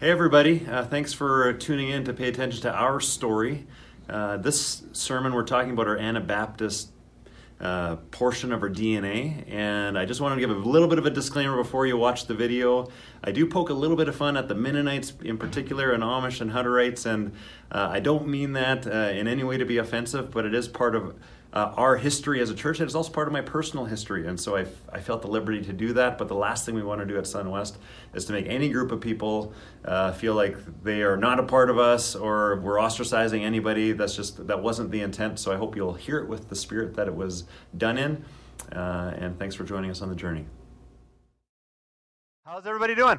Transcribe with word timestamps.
Hey, 0.00 0.12
everybody. 0.12 0.64
Uh, 0.64 0.84
thanks 0.84 1.12
for 1.12 1.52
tuning 1.54 1.88
in 1.88 2.04
to 2.04 2.12
pay 2.12 2.28
attention 2.28 2.62
to 2.62 2.72
our 2.72 3.00
story. 3.00 3.66
Uh, 4.08 4.36
this 4.36 4.84
sermon, 4.92 5.34
we're 5.34 5.42
talking 5.42 5.72
about 5.72 5.88
our 5.88 5.96
Anabaptist 5.96 6.92
uh, 7.60 7.96
portion 8.12 8.52
of 8.52 8.62
our 8.62 8.70
DNA. 8.70 9.42
And 9.52 9.98
I 9.98 10.04
just 10.04 10.20
want 10.20 10.36
to 10.36 10.40
give 10.40 10.50
a 10.50 10.54
little 10.54 10.86
bit 10.86 11.00
of 11.00 11.06
a 11.06 11.10
disclaimer 11.10 11.56
before 11.56 11.84
you 11.84 11.96
watch 11.96 12.26
the 12.26 12.34
video. 12.34 12.86
I 13.24 13.32
do 13.32 13.44
poke 13.44 13.70
a 13.70 13.74
little 13.74 13.96
bit 13.96 14.08
of 14.08 14.14
fun 14.14 14.36
at 14.36 14.46
the 14.46 14.54
Mennonites 14.54 15.14
in 15.24 15.36
particular, 15.36 15.90
and 15.90 16.04
Amish 16.04 16.40
and 16.40 16.52
Hutterites. 16.52 17.04
And 17.04 17.32
uh, 17.72 17.88
I 17.90 17.98
don't 17.98 18.28
mean 18.28 18.52
that 18.52 18.86
uh, 18.86 18.90
in 18.90 19.26
any 19.26 19.42
way 19.42 19.56
to 19.56 19.64
be 19.64 19.78
offensive, 19.78 20.30
but 20.30 20.46
it 20.46 20.54
is 20.54 20.68
part 20.68 20.94
of 20.94 21.16
uh, 21.52 21.72
our 21.76 21.96
history 21.96 22.40
as 22.40 22.50
a 22.50 22.54
church. 22.54 22.80
It 22.80 22.84
is 22.84 22.94
also 22.94 23.10
part 23.10 23.26
of 23.26 23.32
my 23.32 23.40
personal 23.40 23.86
history. 23.86 24.26
And 24.26 24.38
so 24.38 24.56
I, 24.56 24.66
I 24.92 25.00
felt 25.00 25.22
the 25.22 25.28
liberty 25.28 25.62
to 25.62 25.72
do 25.72 25.92
that. 25.94 26.18
But 26.18 26.28
the 26.28 26.34
last 26.34 26.66
thing 26.66 26.74
we 26.74 26.82
want 26.82 27.00
to 27.00 27.06
do 27.06 27.16
at 27.16 27.24
SunWest 27.24 27.76
is 28.14 28.24
to 28.26 28.32
make 28.32 28.46
any 28.46 28.68
group 28.68 28.92
of 28.92 29.00
people 29.00 29.54
uh, 29.84 30.12
feel 30.12 30.34
like 30.34 30.56
they 30.82 31.02
are 31.02 31.16
not 31.16 31.40
a 31.40 31.42
part 31.42 31.70
of 31.70 31.78
us 31.78 32.14
or 32.14 32.60
we're 32.60 32.76
ostracizing 32.76 33.42
anybody. 33.42 33.92
That's 33.92 34.14
just, 34.14 34.46
that 34.46 34.62
wasn't 34.62 34.90
the 34.90 35.00
intent. 35.00 35.38
So 35.38 35.52
I 35.52 35.56
hope 35.56 35.74
you'll 35.74 35.94
hear 35.94 36.18
it 36.18 36.28
with 36.28 36.48
the 36.48 36.56
spirit 36.56 36.94
that 36.96 37.08
it 37.08 37.14
was 37.14 37.44
done 37.76 37.96
in. 37.96 38.24
Uh, 38.72 39.14
and 39.16 39.38
thanks 39.38 39.54
for 39.54 39.64
joining 39.64 39.90
us 39.90 40.02
on 40.02 40.10
the 40.10 40.16
journey. 40.16 40.44
How's 42.44 42.66
everybody 42.66 42.94
doing? 42.94 43.18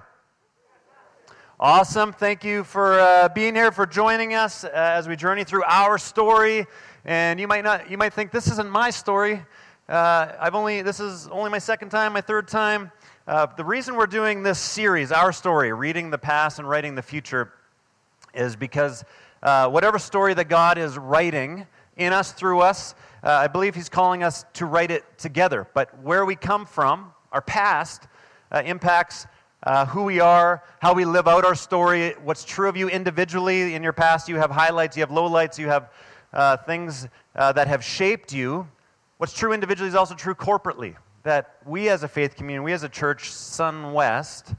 Awesome. 1.62 2.14
Thank 2.14 2.46
you 2.46 2.64
for 2.64 3.02
uh, 3.02 3.28
being 3.30 3.54
here, 3.54 3.74
for 3.74 3.86
joining 3.86 4.34
us 4.34 4.64
uh, 4.64 4.70
as 4.74 5.10
we 5.10 5.18
journey 5.18 5.44
through 5.44 5.64
our 5.66 5.98
story. 5.98 6.66
And 7.06 7.40
you 7.40 7.48
might 7.48 7.64
not, 7.64 7.90
you 7.90 7.98
might 7.98 8.14
think 8.14 8.32
this 8.32 8.48
isn't 8.48 8.70
my 8.70 8.90
story. 8.90 9.44
Uh, 9.88 10.34
I've 10.40 10.56
only, 10.56 10.82
this 10.82 11.00
is 11.00 11.28
only 11.30 11.50
my 11.50 11.58
second 11.60 11.90
time, 11.90 12.14
my 12.14 12.22
third 12.22 12.48
time. 12.48 12.92
Uh, 13.26 13.46
the 13.46 13.64
reason 13.64 13.96
we're 13.96 14.06
doing 14.06 14.44
this 14.44 14.60
series, 14.60 15.12
Our 15.12 15.32
Story, 15.32 15.72
Reading 15.72 16.10
the 16.10 16.18
Past 16.18 16.60
and 16.60 16.68
Writing 16.68 16.96
the 16.96 17.02
Future, 17.02 17.54
is 18.34 18.56
because 18.56 19.06
uh, 19.42 19.70
whatever 19.70 19.98
story 19.98 20.34
that 20.34 20.50
God 20.50 20.78
is 20.78 20.98
writing 20.98 21.66
in 21.96 22.12
us, 22.12 22.34
through 22.34 22.60
us, 22.60 22.96
uh, 23.24 23.30
I 23.30 23.48
believe 23.48 23.76
He's 23.76 23.90
calling 23.90 24.22
us 24.22 24.46
to 24.54 24.66
write 24.66 24.92
it 24.92 25.06
together. 25.18 25.68
But 25.74 25.98
where 26.02 26.26
we 26.26 26.36
come 26.36 26.66
from, 26.66 27.14
our 27.32 27.42
past, 27.42 28.08
impacts 28.52 29.26
uh, 29.64 29.86
who 29.86 30.04
we 30.04 30.20
are, 30.20 30.64
how 30.80 30.94
we 30.94 31.06
live 31.06 31.28
out 31.28 31.46
our 31.46 31.56
story, 31.56 32.14
what's 32.24 32.44
true 32.44 32.70
of 32.70 32.78
you 32.78 32.90
individually 32.90 33.74
in 33.76 33.84
your 33.84 33.94
past. 33.94 34.30
You 34.30 34.38
have 34.38 34.52
highlights, 34.52 34.96
you 34.96 35.02
have 35.02 35.10
lowlights, 35.10 35.58
you 35.58 35.68
have 35.68 35.92
uh, 36.34 36.58
things 36.58 37.08
uh, 37.36 37.52
that 37.54 37.68
have 37.68 37.84
shaped 37.84 38.34
you. 38.34 38.68
What's 39.18 39.34
true 39.34 39.54
individually 39.54 39.90
is 39.90 39.96
also 39.96 40.16
true 40.16 40.36
corporately. 40.36 40.96
That 41.24 41.58
we 41.66 41.90
as 41.90 42.04
a 42.04 42.08
faith 42.08 42.36
community, 42.36 42.64
we 42.64 42.74
as 42.74 42.84
a 42.84 42.90
church, 42.90 43.32
Sun 43.32 43.94
West, 43.94 44.54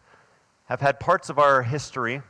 have 0.66 0.80
had 0.80 1.00
parts 1.00 1.30
of 1.30 1.38
our 1.38 1.62
history 1.62 2.22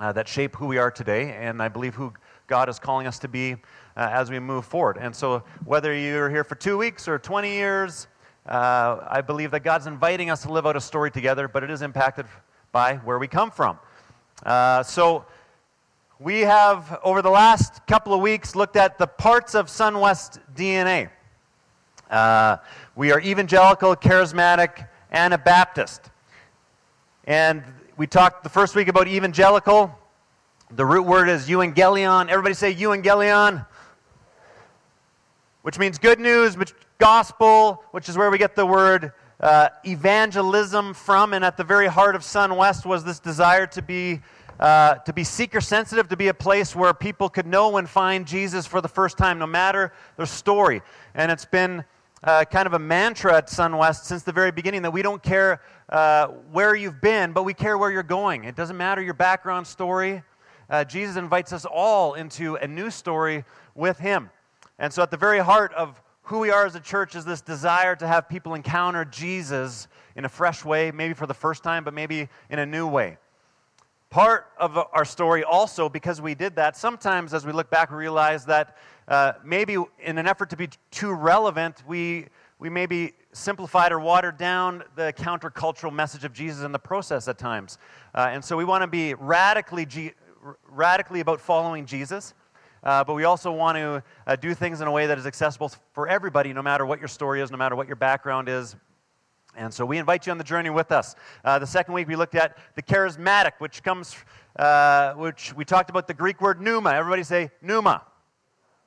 uh, 0.00 0.12
that 0.12 0.28
shape 0.28 0.56
who 0.56 0.66
we 0.66 0.78
are 0.78 0.90
today, 0.90 1.32
and 1.32 1.62
I 1.62 1.68
believe 1.68 1.94
who 1.94 2.12
God 2.46 2.68
is 2.68 2.78
calling 2.78 3.06
us 3.06 3.18
to 3.20 3.28
be 3.28 3.52
uh, 3.96 4.10
as 4.12 4.30
we 4.30 4.38
move 4.38 4.64
forward. 4.64 4.98
And 5.00 5.14
so, 5.14 5.42
whether 5.64 5.94
you're 5.94 6.28
here 6.28 6.44
for 6.44 6.56
two 6.56 6.76
weeks 6.76 7.08
or 7.08 7.18
20 7.18 7.50
years, 7.50 8.08
uh, 8.46 8.98
I 9.08 9.20
believe 9.22 9.50
that 9.52 9.60
God's 9.60 9.86
inviting 9.86 10.30
us 10.30 10.42
to 10.42 10.52
live 10.52 10.66
out 10.66 10.76
a 10.76 10.80
story 10.80 11.10
together, 11.10 11.48
but 11.48 11.62
it 11.62 11.70
is 11.70 11.80
impacted 11.80 12.26
by 12.72 12.96
where 12.96 13.18
we 13.18 13.28
come 13.28 13.50
from. 13.50 13.78
Uh, 14.44 14.82
so, 14.82 15.24
we 16.20 16.40
have, 16.40 17.00
over 17.02 17.22
the 17.22 17.30
last 17.30 17.84
couple 17.86 18.14
of 18.14 18.20
weeks, 18.20 18.54
looked 18.54 18.76
at 18.76 18.98
the 18.98 19.06
parts 19.06 19.54
of 19.54 19.66
SunWest 19.66 20.38
DNA. 20.54 21.10
Uh, 22.08 22.58
we 22.94 23.10
are 23.10 23.20
evangelical, 23.20 23.96
charismatic, 23.96 24.86
Anabaptist. 25.10 26.10
And 27.24 27.64
we 27.96 28.06
talked 28.06 28.44
the 28.44 28.48
first 28.48 28.76
week 28.76 28.86
about 28.86 29.08
evangelical. 29.08 29.98
The 30.70 30.86
root 30.86 31.02
word 31.02 31.28
is 31.28 31.48
euangelion. 31.48 32.28
Everybody 32.28 32.54
say 32.54 32.72
euangelion, 32.72 33.66
which 35.62 35.78
means 35.78 35.98
good 35.98 36.20
news, 36.20 36.56
gospel, 36.98 37.82
which 37.90 38.08
is 38.08 38.16
where 38.16 38.30
we 38.30 38.38
get 38.38 38.54
the 38.54 38.66
word 38.66 39.12
uh, 39.40 39.68
evangelism 39.84 40.94
from. 40.94 41.32
And 41.32 41.44
at 41.44 41.56
the 41.56 41.64
very 41.64 41.88
heart 41.88 42.14
of 42.14 42.22
Sun 42.22 42.54
West 42.56 42.86
was 42.86 43.04
this 43.04 43.18
desire 43.18 43.66
to 43.68 43.82
be, 43.82 44.20
uh, 44.60 44.94
to 44.96 45.12
be 45.12 45.24
seeker 45.24 45.60
sensitive, 45.60 46.08
to 46.08 46.16
be 46.16 46.28
a 46.28 46.34
place 46.34 46.74
where 46.74 46.94
people 46.94 47.28
could 47.28 47.46
know 47.46 47.76
and 47.76 47.88
find 47.88 48.26
Jesus 48.26 48.66
for 48.66 48.80
the 48.80 48.88
first 48.88 49.18
time, 49.18 49.38
no 49.38 49.46
matter 49.46 49.92
their 50.16 50.26
story. 50.26 50.82
And 51.14 51.30
it's 51.30 51.44
been 51.44 51.84
uh, 52.22 52.44
kind 52.44 52.66
of 52.66 52.72
a 52.72 52.78
mantra 52.78 53.36
at 53.36 53.50
Sun 53.50 53.76
West 53.76 54.06
since 54.06 54.22
the 54.22 54.32
very 54.32 54.50
beginning 54.50 54.82
that 54.82 54.92
we 54.92 55.02
don't 55.02 55.22
care 55.22 55.60
uh, 55.90 56.28
where 56.52 56.74
you've 56.74 57.00
been, 57.00 57.32
but 57.32 57.42
we 57.42 57.52
care 57.52 57.76
where 57.76 57.90
you're 57.90 58.02
going. 58.02 58.44
It 58.44 58.56
doesn't 58.56 58.76
matter 58.76 59.02
your 59.02 59.14
background 59.14 59.66
story. 59.66 60.22
Uh, 60.70 60.84
Jesus 60.84 61.16
invites 61.16 61.52
us 61.52 61.66
all 61.66 62.14
into 62.14 62.56
a 62.56 62.66
new 62.66 62.90
story 62.90 63.44
with 63.74 63.98
Him. 63.98 64.30
And 64.78 64.92
so, 64.92 65.02
at 65.02 65.10
the 65.10 65.16
very 65.16 65.38
heart 65.40 65.72
of 65.74 66.00
who 66.22 66.38
we 66.38 66.50
are 66.50 66.64
as 66.64 66.74
a 66.74 66.80
church 66.80 67.14
is 67.14 67.24
this 67.26 67.42
desire 67.42 67.94
to 67.96 68.06
have 68.06 68.28
people 68.28 68.54
encounter 68.54 69.04
Jesus 69.04 69.88
in 70.16 70.24
a 70.24 70.28
fresh 70.28 70.64
way, 70.64 70.90
maybe 70.90 71.12
for 71.12 71.26
the 71.26 71.34
first 71.34 71.62
time, 71.62 71.84
but 71.84 71.92
maybe 71.92 72.28
in 72.48 72.58
a 72.58 72.66
new 72.66 72.86
way. 72.86 73.18
Part 74.14 74.46
of 74.58 74.78
our 74.78 75.04
story 75.04 75.42
also, 75.42 75.88
because 75.88 76.20
we 76.20 76.36
did 76.36 76.54
that, 76.54 76.76
sometimes 76.76 77.34
as 77.34 77.44
we 77.44 77.50
look 77.50 77.68
back, 77.68 77.90
we 77.90 77.96
realize 77.96 78.44
that 78.44 78.76
uh, 79.08 79.32
maybe 79.44 79.76
in 79.98 80.18
an 80.18 80.28
effort 80.28 80.50
to 80.50 80.56
be 80.56 80.68
too 80.92 81.12
relevant, 81.12 81.82
we, 81.84 82.26
we 82.60 82.70
maybe 82.70 83.14
simplified 83.32 83.90
or 83.90 83.98
watered 83.98 84.38
down 84.38 84.84
the 84.94 85.12
countercultural 85.14 85.92
message 85.92 86.22
of 86.22 86.32
Jesus 86.32 86.62
in 86.62 86.70
the 86.70 86.78
process 86.78 87.26
at 87.26 87.38
times. 87.38 87.78
Uh, 88.14 88.28
and 88.30 88.44
so 88.44 88.56
we 88.56 88.64
want 88.64 88.82
to 88.82 88.86
be 88.86 89.14
radically, 89.14 90.14
radically 90.68 91.18
about 91.18 91.40
following 91.40 91.84
Jesus 91.84 92.34
uh, 92.84 93.02
but 93.02 93.14
we 93.14 93.24
also 93.24 93.50
want 93.50 93.76
to 93.76 94.02
uh, 94.26 94.36
do 94.36 94.54
things 94.54 94.82
in 94.82 94.86
a 94.86 94.92
way 94.92 95.06
that 95.06 95.18
is 95.18 95.26
accessible 95.26 95.72
for 95.94 96.06
everybody, 96.06 96.52
no 96.52 96.62
matter 96.62 96.84
what 96.84 96.98
your 96.98 97.08
story 97.08 97.40
is, 97.40 97.50
no 97.50 97.56
matter 97.56 97.74
what 97.74 97.86
your 97.86 97.96
background 97.96 98.48
is. 98.48 98.76
And 99.56 99.72
so 99.72 99.86
we 99.86 99.98
invite 99.98 100.26
you 100.26 100.32
on 100.32 100.38
the 100.38 100.44
journey 100.44 100.70
with 100.70 100.90
us. 100.90 101.14
Uh, 101.44 101.58
the 101.58 101.66
second 101.66 101.94
week 101.94 102.08
we 102.08 102.16
looked 102.16 102.34
at 102.34 102.58
the 102.74 102.82
charismatic, 102.82 103.52
which 103.58 103.82
comes, 103.82 104.16
uh, 104.56 105.12
which 105.14 105.54
we 105.54 105.64
talked 105.64 105.90
about 105.90 106.08
the 106.08 106.14
Greek 106.14 106.40
word 106.40 106.60
pneuma. 106.60 106.90
Everybody 106.90 107.22
say 107.22 107.50
pneuma. 107.62 108.02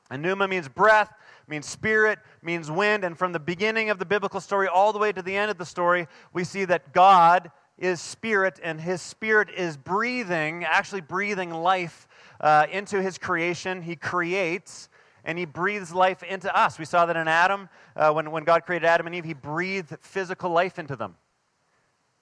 And 0.09 0.21
pneuma 0.21 0.47
means 0.47 0.67
breath, 0.67 1.13
means 1.47 1.65
spirit, 1.65 2.19
means 2.41 2.69
wind. 2.69 3.03
And 3.03 3.17
from 3.17 3.31
the 3.31 3.39
beginning 3.39 3.89
of 3.89 3.99
the 3.99 4.05
biblical 4.05 4.41
story 4.41 4.67
all 4.67 4.91
the 4.91 4.99
way 4.99 5.11
to 5.11 5.21
the 5.21 5.35
end 5.35 5.51
of 5.51 5.57
the 5.57 5.65
story, 5.65 6.07
we 6.33 6.43
see 6.43 6.65
that 6.65 6.93
God 6.93 7.51
is 7.77 8.01
spirit, 8.01 8.59
and 8.63 8.81
his 8.81 9.01
spirit 9.01 9.49
is 9.55 9.77
breathing, 9.77 10.65
actually 10.65 11.01
breathing 11.01 11.51
life 11.51 12.07
uh, 12.41 12.65
into 12.71 13.01
his 13.01 13.17
creation. 13.17 13.83
He 13.83 13.95
creates 13.95 14.89
and 15.27 15.37
he 15.37 15.45
breathes 15.45 15.93
life 15.93 16.23
into 16.23 16.57
us. 16.57 16.79
We 16.79 16.85
saw 16.85 17.05
that 17.05 17.17
in 17.17 17.27
Adam. 17.27 17.67
Uh, 17.95 18.11
when, 18.13 18.31
when 18.31 18.45
God 18.45 18.65
created 18.65 18.87
Adam 18.87 19.07
and 19.07 19.15
Eve, 19.15 19.25
he 19.25 19.33
breathed 19.33 19.93
physical 19.99 20.49
life 20.49 20.79
into 20.79 20.95
them. 20.95 21.15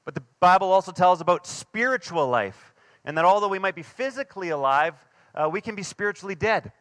But 0.05 0.16
the 0.16 0.23
Bible 0.39 0.71
also 0.71 0.91
tells 0.91 1.21
about 1.21 1.45
spiritual 1.45 2.27
life, 2.27 2.73
and 3.05 3.16
that 3.17 3.23
although 3.23 3.47
we 3.47 3.59
might 3.59 3.75
be 3.75 3.83
physically 3.83 4.49
alive, 4.49 4.95
uh, 5.35 5.47
we 5.47 5.61
can 5.61 5.75
be 5.75 5.83
spiritually 5.83 6.33
dead. 6.33 6.71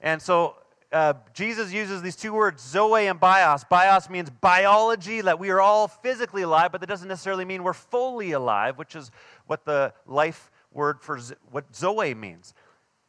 And 0.00 0.22
so 0.22 0.54
uh, 0.92 1.14
Jesus 1.32 1.72
uses 1.72 2.00
these 2.00 2.16
two 2.16 2.32
words, 2.32 2.62
zoe 2.62 3.08
and 3.08 3.18
bios. 3.18 3.64
Bios 3.64 4.08
means 4.08 4.30
biology, 4.30 5.20
that 5.20 5.40
we 5.40 5.50
are 5.50 5.60
all 5.60 5.88
physically 5.88 6.42
alive, 6.42 6.70
but 6.70 6.80
that 6.80 6.86
doesn't 6.86 7.08
necessarily 7.08 7.44
mean 7.44 7.64
we're 7.64 7.72
fully 7.72 8.32
alive, 8.32 8.78
which 8.78 8.94
is 8.94 9.10
what 9.48 9.64
the 9.64 9.92
life 10.06 10.52
word 10.70 11.00
for 11.00 11.18
what 11.50 11.74
Zoe 11.74 12.14
means. 12.14 12.54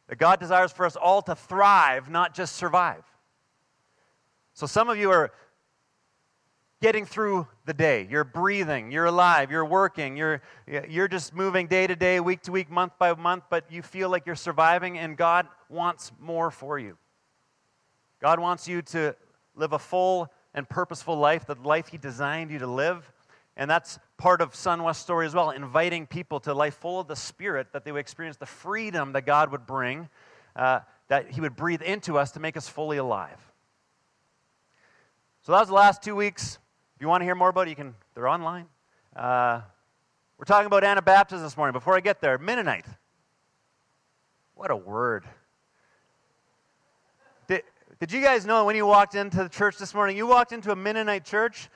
That 0.08 0.18
God 0.18 0.40
desires 0.40 0.72
for 0.72 0.86
us 0.86 0.96
all 0.96 1.22
to 1.24 1.36
thrive, 1.36 2.10
not 2.10 2.36
just 2.36 2.56
survive. 2.56 3.04
So 4.54 4.68
some 4.68 4.90
of 4.90 4.98
you 4.98 5.12
are 5.12 5.32
getting 6.82 7.06
through 7.06 7.48
the 7.66 7.74
day. 7.74 8.08
You're 8.10 8.24
breathing, 8.24 8.92
you're 8.92 9.06
alive, 9.06 9.50
you're 9.50 9.66
working, 9.66 10.16
you're, 10.16 10.42
you're 10.88 11.08
just 11.08 11.34
moving 11.34 11.68
day 11.68 11.88
to 11.88 11.96
day, 11.96 12.20
week 12.20 12.42
to 12.44 12.52
week, 12.52 12.70
month 12.70 12.94
by 13.00 13.14
month, 13.16 13.46
but 13.50 13.72
you 13.72 13.82
feel 13.82 14.10
like 14.10 14.26
you're 14.26 14.36
surviving, 14.36 14.98
and 15.00 15.18
God 15.18 15.48
wants 15.70 16.12
more 16.20 16.52
for 16.52 16.78
you. 16.78 16.98
God 18.22 18.40
wants 18.40 18.68
you 18.68 18.82
to 18.84 19.16
live 19.56 19.74
a 19.74 19.80
full 19.80 20.32
and 20.54 20.70
purposeful 20.70 21.18
life, 21.18 21.46
the 21.46 21.56
life 21.64 21.88
He 21.88 21.98
designed 21.98 22.52
you 22.52 22.60
to 22.60 22.68
live. 22.68 23.12
And 23.58 23.70
that's 23.70 24.00
part 24.18 24.42
of 24.42 24.54
SunWest 24.54 24.98
story 24.98 25.26
as 25.26 25.36
well, 25.36 25.50
inviting 25.50 26.08
people 26.08 26.40
to 26.42 26.54
life 26.54 26.76
full 26.76 27.00
of 27.00 27.08
the 27.08 27.16
Spirit, 27.16 27.68
that 27.74 27.84
they 27.84 27.92
would 27.92 28.00
experience 28.00 28.38
the 28.38 28.46
freedom 28.46 29.14
that 29.14 29.26
God 29.26 29.52
would 29.52 29.66
bring, 29.66 30.10
uh, 30.56 30.80
that 31.10 31.32
He 31.32 31.42
would 31.42 31.56
breathe 31.56 31.82
into 31.82 32.18
us 32.18 32.32
to 32.32 32.40
make 32.40 32.56
us 32.56 32.68
fully 32.68 32.98
alive. 32.98 33.40
So 35.42 35.52
that 35.52 35.60
was 35.60 35.68
the 35.68 35.76
last 35.76 36.02
two 36.02 36.16
weeks. 36.16 36.58
If 36.96 37.02
you 37.02 37.08
want 37.08 37.22
to 37.22 37.26
hear 37.26 37.36
more 37.36 37.50
about 37.50 37.68
it, 37.68 37.72
you 37.72 37.76
can, 37.76 37.94
they're 38.14 38.28
online. 38.28 38.68
Uh, 39.16 39.62
we're 40.38 40.46
talking 40.46 40.66
about 40.66 40.84
Anabaptists 40.84 41.44
this 41.44 41.56
morning. 41.56 41.74
Before 41.74 41.96
I 41.96 42.00
get 42.00 42.20
there, 42.22 42.38
Mennonite. 42.38 42.86
What 44.56 44.72
a 44.72 44.76
word. 44.76 45.26
Did, 47.48 47.64
did 48.00 48.12
you 48.12 48.22
guys 48.22 48.46
know 48.46 48.66
when 48.66 48.76
you 48.76 48.86
walked 48.86 49.16
into 49.16 49.44
the 49.44 49.50
church 49.50 49.78
this 49.78 49.94
morning, 49.94 50.18
you 50.18 50.26
walked 50.26 50.52
into 50.52 50.72
a 50.72 50.76
Mennonite 50.76 51.26
church? 51.26 51.70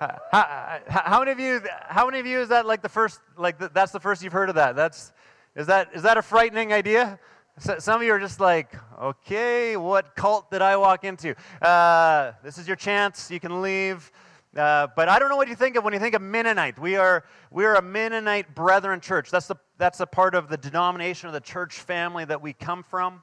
How, 0.00 0.80
how, 0.88 1.18
many 1.20 1.30
of 1.30 1.38
you? 1.38 1.60
How 1.88 2.06
many 2.06 2.20
of 2.20 2.26
you 2.26 2.40
is 2.40 2.48
that 2.48 2.66
like 2.66 2.82
the 2.82 2.88
first? 2.88 3.20
Like 3.36 3.58
the, 3.58 3.70
that's 3.72 3.92
the 3.92 4.00
first 4.00 4.22
you've 4.22 4.32
heard 4.32 4.48
of 4.48 4.56
that? 4.56 4.76
That's 4.76 5.12
is 5.56 5.66
that 5.68 5.90
is 5.94 6.02
that 6.02 6.16
a 6.16 6.22
frightening 6.22 6.72
idea? 6.72 7.18
So, 7.58 7.78
some 7.78 8.00
of 8.00 8.02
you 8.06 8.12
are 8.12 8.18
just 8.18 8.40
like, 8.40 8.74
okay, 9.00 9.76
what 9.76 10.16
cult 10.16 10.50
did 10.50 10.60
I 10.60 10.76
walk 10.76 11.04
into? 11.04 11.36
Uh, 11.62 12.32
this 12.42 12.58
is 12.58 12.66
your 12.66 12.76
chance. 12.76 13.30
You 13.30 13.38
can 13.38 13.62
leave. 13.62 14.10
Uh, 14.56 14.86
but 14.94 15.08
I 15.08 15.18
don't 15.18 15.28
know 15.28 15.36
what 15.36 15.48
you 15.48 15.56
think 15.56 15.76
of 15.76 15.84
when 15.84 15.92
you 15.92 16.00
think 16.00 16.14
of 16.14 16.22
Mennonite. 16.22 16.78
We 16.78 16.96
are, 16.96 17.24
we 17.50 17.64
are 17.64 17.74
a 17.74 17.82
Mennonite 17.82 18.54
brethren 18.54 19.00
church. 19.00 19.30
That's, 19.30 19.48
the, 19.48 19.56
that's 19.78 20.00
a 20.00 20.06
part 20.06 20.34
of 20.34 20.48
the 20.48 20.56
denomination 20.56 21.28
of 21.28 21.32
the 21.32 21.40
church 21.40 21.80
family 21.80 22.24
that 22.24 22.40
we 22.40 22.52
come 22.52 22.84
from. 22.84 23.22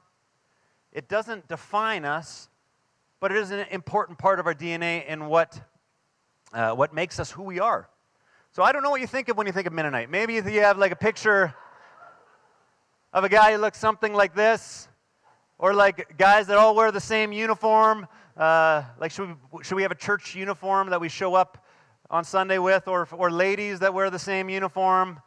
It 0.92 1.08
doesn't 1.08 1.48
define 1.48 2.04
us, 2.04 2.50
but 3.18 3.32
it 3.32 3.38
is 3.38 3.50
an 3.50 3.66
important 3.70 4.18
part 4.18 4.40
of 4.40 4.46
our 4.46 4.54
DNA 4.54 5.04
and 5.08 5.26
what, 5.26 5.58
uh, 6.52 6.72
what 6.72 6.92
makes 6.92 7.18
us 7.18 7.30
who 7.30 7.42
we 7.42 7.60
are. 7.60 7.88
So 8.52 8.62
I 8.62 8.72
don't 8.72 8.82
know 8.82 8.90
what 8.90 9.00
you 9.00 9.06
think 9.06 9.28
of 9.28 9.36
when 9.36 9.46
you 9.46 9.52
think 9.52 9.66
of 9.66 9.72
Mennonite. 9.72 10.10
Maybe 10.10 10.34
you 10.34 10.60
have 10.60 10.76
like 10.76 10.92
a 10.92 10.96
picture 10.96 11.54
of 13.12 13.24
a 13.24 13.28
guy 13.28 13.52
who 13.52 13.58
looks 13.58 13.78
something 13.78 14.12
like 14.12 14.34
this, 14.34 14.88
or 15.58 15.72
like 15.72 16.16
guys 16.18 16.46
that 16.48 16.58
all 16.58 16.74
wear 16.74 16.92
the 16.92 17.00
same 17.00 17.32
uniform. 17.32 18.06
Uh, 18.36 18.82
like, 18.98 19.10
should 19.10 19.36
we, 19.52 19.64
should 19.64 19.76
we 19.76 19.82
have 19.82 19.90
a 19.92 19.94
church 19.96 20.34
uniform 20.34 20.90
that 20.90 21.00
we 21.00 21.08
show 21.08 21.34
up 21.34 21.64
on 22.10 22.24
Sunday 22.24 22.58
with, 22.58 22.88
or, 22.88 23.08
or 23.12 23.30
ladies 23.30 23.78
that 23.80 23.92
wear 23.94 24.10
the 24.10 24.18
same 24.18 24.48
uniform? 24.48 25.20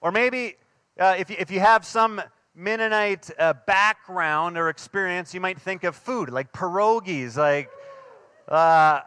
Or 0.00 0.12
maybe 0.12 0.56
uh, 0.98 1.16
if, 1.18 1.30
you, 1.30 1.36
if 1.38 1.50
you 1.50 1.60
have 1.60 1.86
some 1.86 2.20
Mennonite 2.54 3.30
uh, 3.38 3.54
background 3.66 4.58
or 4.58 4.68
experience, 4.68 5.32
you 5.32 5.40
might 5.40 5.58
think 5.58 5.84
of 5.84 5.96
food, 5.96 6.30
like 6.30 6.52
pierogies, 6.52 7.36
like, 7.36 7.70
uh, 8.48 9.00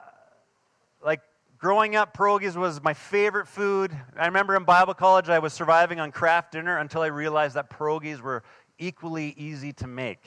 like 1.03 1.21
growing 1.57 1.95
up, 1.95 2.15
pierogies 2.15 2.55
was 2.55 2.81
my 2.83 2.93
favorite 2.93 3.47
food. 3.47 3.95
I 4.17 4.25
remember 4.25 4.55
in 4.55 4.63
Bible 4.63 4.93
college, 4.93 5.29
I 5.29 5.39
was 5.39 5.53
surviving 5.53 5.99
on 5.99 6.11
Kraft 6.11 6.53
Dinner 6.53 6.77
until 6.77 7.01
I 7.01 7.07
realized 7.07 7.55
that 7.55 7.69
pierogies 7.69 8.21
were 8.21 8.43
equally 8.79 9.33
easy 9.37 9.73
to 9.73 9.87
make. 9.87 10.23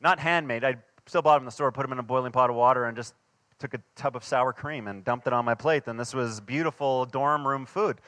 Not 0.00 0.18
handmade. 0.18 0.64
I 0.64 0.76
still 1.06 1.22
bought 1.22 1.34
them 1.34 1.42
in 1.42 1.46
the 1.46 1.52
store, 1.52 1.72
put 1.72 1.82
them 1.82 1.92
in 1.92 1.98
a 1.98 2.02
boiling 2.04 2.32
pot 2.32 2.50
of 2.50 2.56
water, 2.56 2.84
and 2.84 2.96
just 2.96 3.14
took 3.58 3.74
a 3.74 3.80
tub 3.96 4.14
of 4.14 4.22
sour 4.22 4.52
cream 4.52 4.86
and 4.86 5.04
dumped 5.04 5.26
it 5.26 5.32
on 5.32 5.44
my 5.44 5.54
plate. 5.54 5.86
And 5.86 5.98
this 5.98 6.14
was 6.14 6.40
beautiful 6.40 7.06
dorm 7.06 7.46
room 7.46 7.66
food. 7.66 8.00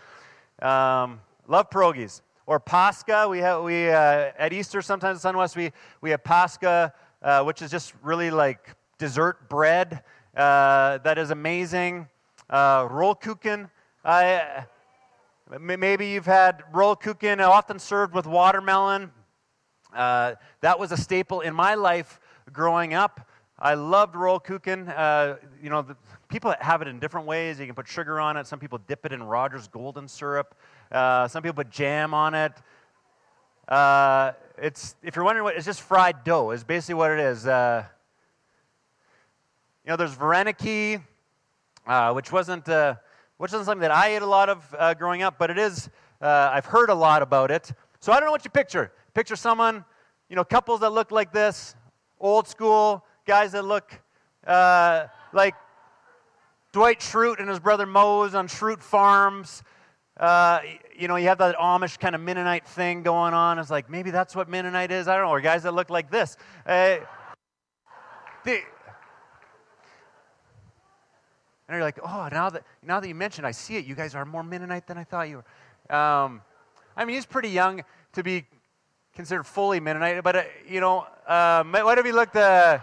Um, 0.62 1.20
love 1.48 1.70
pierogies. 1.70 2.20
Or 2.46 2.60
Pascha. 2.60 3.28
We 3.28 3.38
have, 3.38 3.62
we, 3.62 3.88
uh, 3.88 4.30
at 4.38 4.52
Easter, 4.52 4.82
sometimes 4.82 5.24
at 5.24 5.34
Sunwest, 5.34 5.56
we, 5.56 5.72
we 6.00 6.10
have 6.10 6.22
Pascha, 6.22 6.92
uh, 7.22 7.42
which 7.44 7.62
is 7.62 7.70
just 7.70 7.94
really 8.02 8.30
like 8.30 8.74
dessert 9.00 9.48
bread 9.48 10.04
uh, 10.36 10.98
that 10.98 11.18
is 11.18 11.30
amazing. 11.30 12.06
Uh, 12.48 12.86
Rollkuchen. 12.86 13.68
I, 14.04 14.64
maybe 15.60 16.08
you've 16.08 16.26
had 16.26 16.62
Rollkuchen, 16.72 17.40
often 17.40 17.80
served 17.80 18.14
with 18.14 18.26
watermelon. 18.26 19.10
Uh, 19.94 20.34
that 20.60 20.78
was 20.78 20.92
a 20.92 20.96
staple 20.96 21.40
in 21.40 21.52
my 21.52 21.74
life 21.74 22.20
growing 22.52 22.94
up. 22.94 23.28
I 23.58 23.74
loved 23.74 24.14
Rollkuchen. 24.14 24.92
Uh, 24.96 25.36
you 25.60 25.68
know, 25.68 25.82
the, 25.82 25.96
people 26.28 26.54
have 26.60 26.80
it 26.80 26.86
in 26.86 27.00
different 27.00 27.26
ways. 27.26 27.58
You 27.58 27.66
can 27.66 27.74
put 27.74 27.88
sugar 27.88 28.20
on 28.20 28.36
it. 28.36 28.46
Some 28.46 28.60
people 28.60 28.78
dip 28.86 29.04
it 29.04 29.12
in 29.12 29.22
Rogers 29.22 29.66
golden 29.66 30.06
syrup. 30.06 30.54
Uh, 30.92 31.26
some 31.26 31.42
people 31.42 31.56
put 31.56 31.70
jam 31.70 32.14
on 32.14 32.34
it. 32.34 32.52
Uh, 33.68 34.32
it's 34.58 34.94
if 35.02 35.16
you're 35.16 35.24
wondering 35.24 35.44
what 35.44 35.56
it's 35.56 35.66
just 35.66 35.80
fried 35.80 36.22
dough. 36.22 36.50
Is 36.52 36.62
basically 36.62 36.94
what 36.94 37.10
it 37.10 37.18
is. 37.18 37.46
Uh, 37.46 37.84
you 39.84 39.90
know, 39.90 39.96
there's 39.96 40.14
Vareniki, 40.14 41.02
uh, 41.86 42.12
which 42.12 42.32
wasn't 42.32 42.68
which 43.38 43.52
isn't 43.52 43.64
something 43.64 43.80
that 43.80 43.90
I 43.90 44.08
ate 44.08 44.22
a 44.22 44.26
lot 44.26 44.48
of 44.48 44.98
growing 44.98 45.22
up, 45.22 45.36
but 45.38 45.50
it 45.50 45.58
is. 45.58 45.88
I've 46.20 46.66
heard 46.66 46.90
a 46.90 46.94
lot 46.94 47.22
about 47.22 47.50
it. 47.50 47.72
So 48.00 48.12
I 48.12 48.16
don't 48.16 48.26
know 48.26 48.32
what 48.32 48.44
you 48.44 48.50
picture. 48.50 48.92
Picture 49.12 49.36
someone, 49.36 49.84
you 50.28 50.36
know, 50.36 50.44
couples 50.44 50.80
that 50.80 50.90
look 50.90 51.10
like 51.10 51.32
this, 51.32 51.74
old 52.18 52.48
school, 52.48 53.04
guys 53.26 53.52
that 53.52 53.64
look 53.64 54.00
uh, 54.46 55.06
like 55.32 55.54
Dwight 56.72 57.00
Schrute 57.00 57.40
and 57.40 57.48
his 57.48 57.60
brother 57.60 57.86
Mose 57.86 58.34
on 58.34 58.48
Schrute 58.48 58.82
Farms. 58.82 59.62
Uh, 60.18 60.60
you 60.96 61.08
know, 61.08 61.16
you 61.16 61.28
have 61.28 61.38
that 61.38 61.56
Amish 61.56 61.98
kind 61.98 62.14
of 62.14 62.20
Mennonite 62.20 62.66
thing 62.66 63.02
going 63.02 63.34
on. 63.34 63.58
It's 63.58 63.70
like 63.70 63.90
maybe 63.90 64.10
that's 64.10 64.36
what 64.36 64.48
Mennonite 64.48 64.90
is. 64.90 65.08
I 65.08 65.16
don't 65.16 65.24
know. 65.24 65.30
Or 65.30 65.40
guys 65.40 65.62
that 65.64 65.74
look 65.74 65.90
like 65.90 66.10
this. 66.10 66.36
Uh, 66.66 66.96
the, 68.44 68.60
and 71.70 71.76
you're 71.76 71.84
like, 71.84 72.00
oh, 72.02 72.28
now 72.32 72.50
that 72.50 72.64
now 72.82 72.98
that 72.98 73.06
you 73.06 73.14
mentioned, 73.14 73.46
I 73.46 73.52
see 73.52 73.76
it. 73.76 73.84
You 73.84 73.94
guys 73.94 74.16
are 74.16 74.24
more 74.24 74.42
Mennonite 74.42 74.88
than 74.88 74.98
I 74.98 75.04
thought 75.04 75.28
you 75.28 75.44
were. 75.88 75.96
Um, 75.96 76.42
I 76.96 77.04
mean, 77.04 77.14
he's 77.14 77.26
pretty 77.26 77.50
young 77.50 77.84
to 78.14 78.24
be 78.24 78.44
considered 79.14 79.44
fully 79.44 79.78
Mennonite, 79.78 80.24
but, 80.24 80.34
uh, 80.34 80.42
you 80.68 80.80
know, 80.80 81.06
uh, 81.28 81.62
what 81.62 81.96
have 81.96 82.06
you 82.06 82.12
looked 82.12 82.34
uh, 82.34 82.80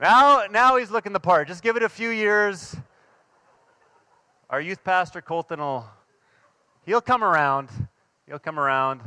now, 0.00 0.44
now 0.50 0.76
he's 0.78 0.90
looking 0.90 1.12
the 1.12 1.20
part. 1.20 1.48
Just 1.48 1.62
give 1.62 1.76
it 1.76 1.82
a 1.82 1.88
few 1.88 2.08
years. 2.08 2.74
Our 4.48 4.62
youth 4.62 4.82
pastor, 4.84 5.20
Colton, 5.20 5.60
will, 5.60 5.84
he'll 6.86 7.02
come 7.02 7.22
around. 7.22 7.68
He'll 8.26 8.38
come 8.38 8.58
around. 8.58 9.02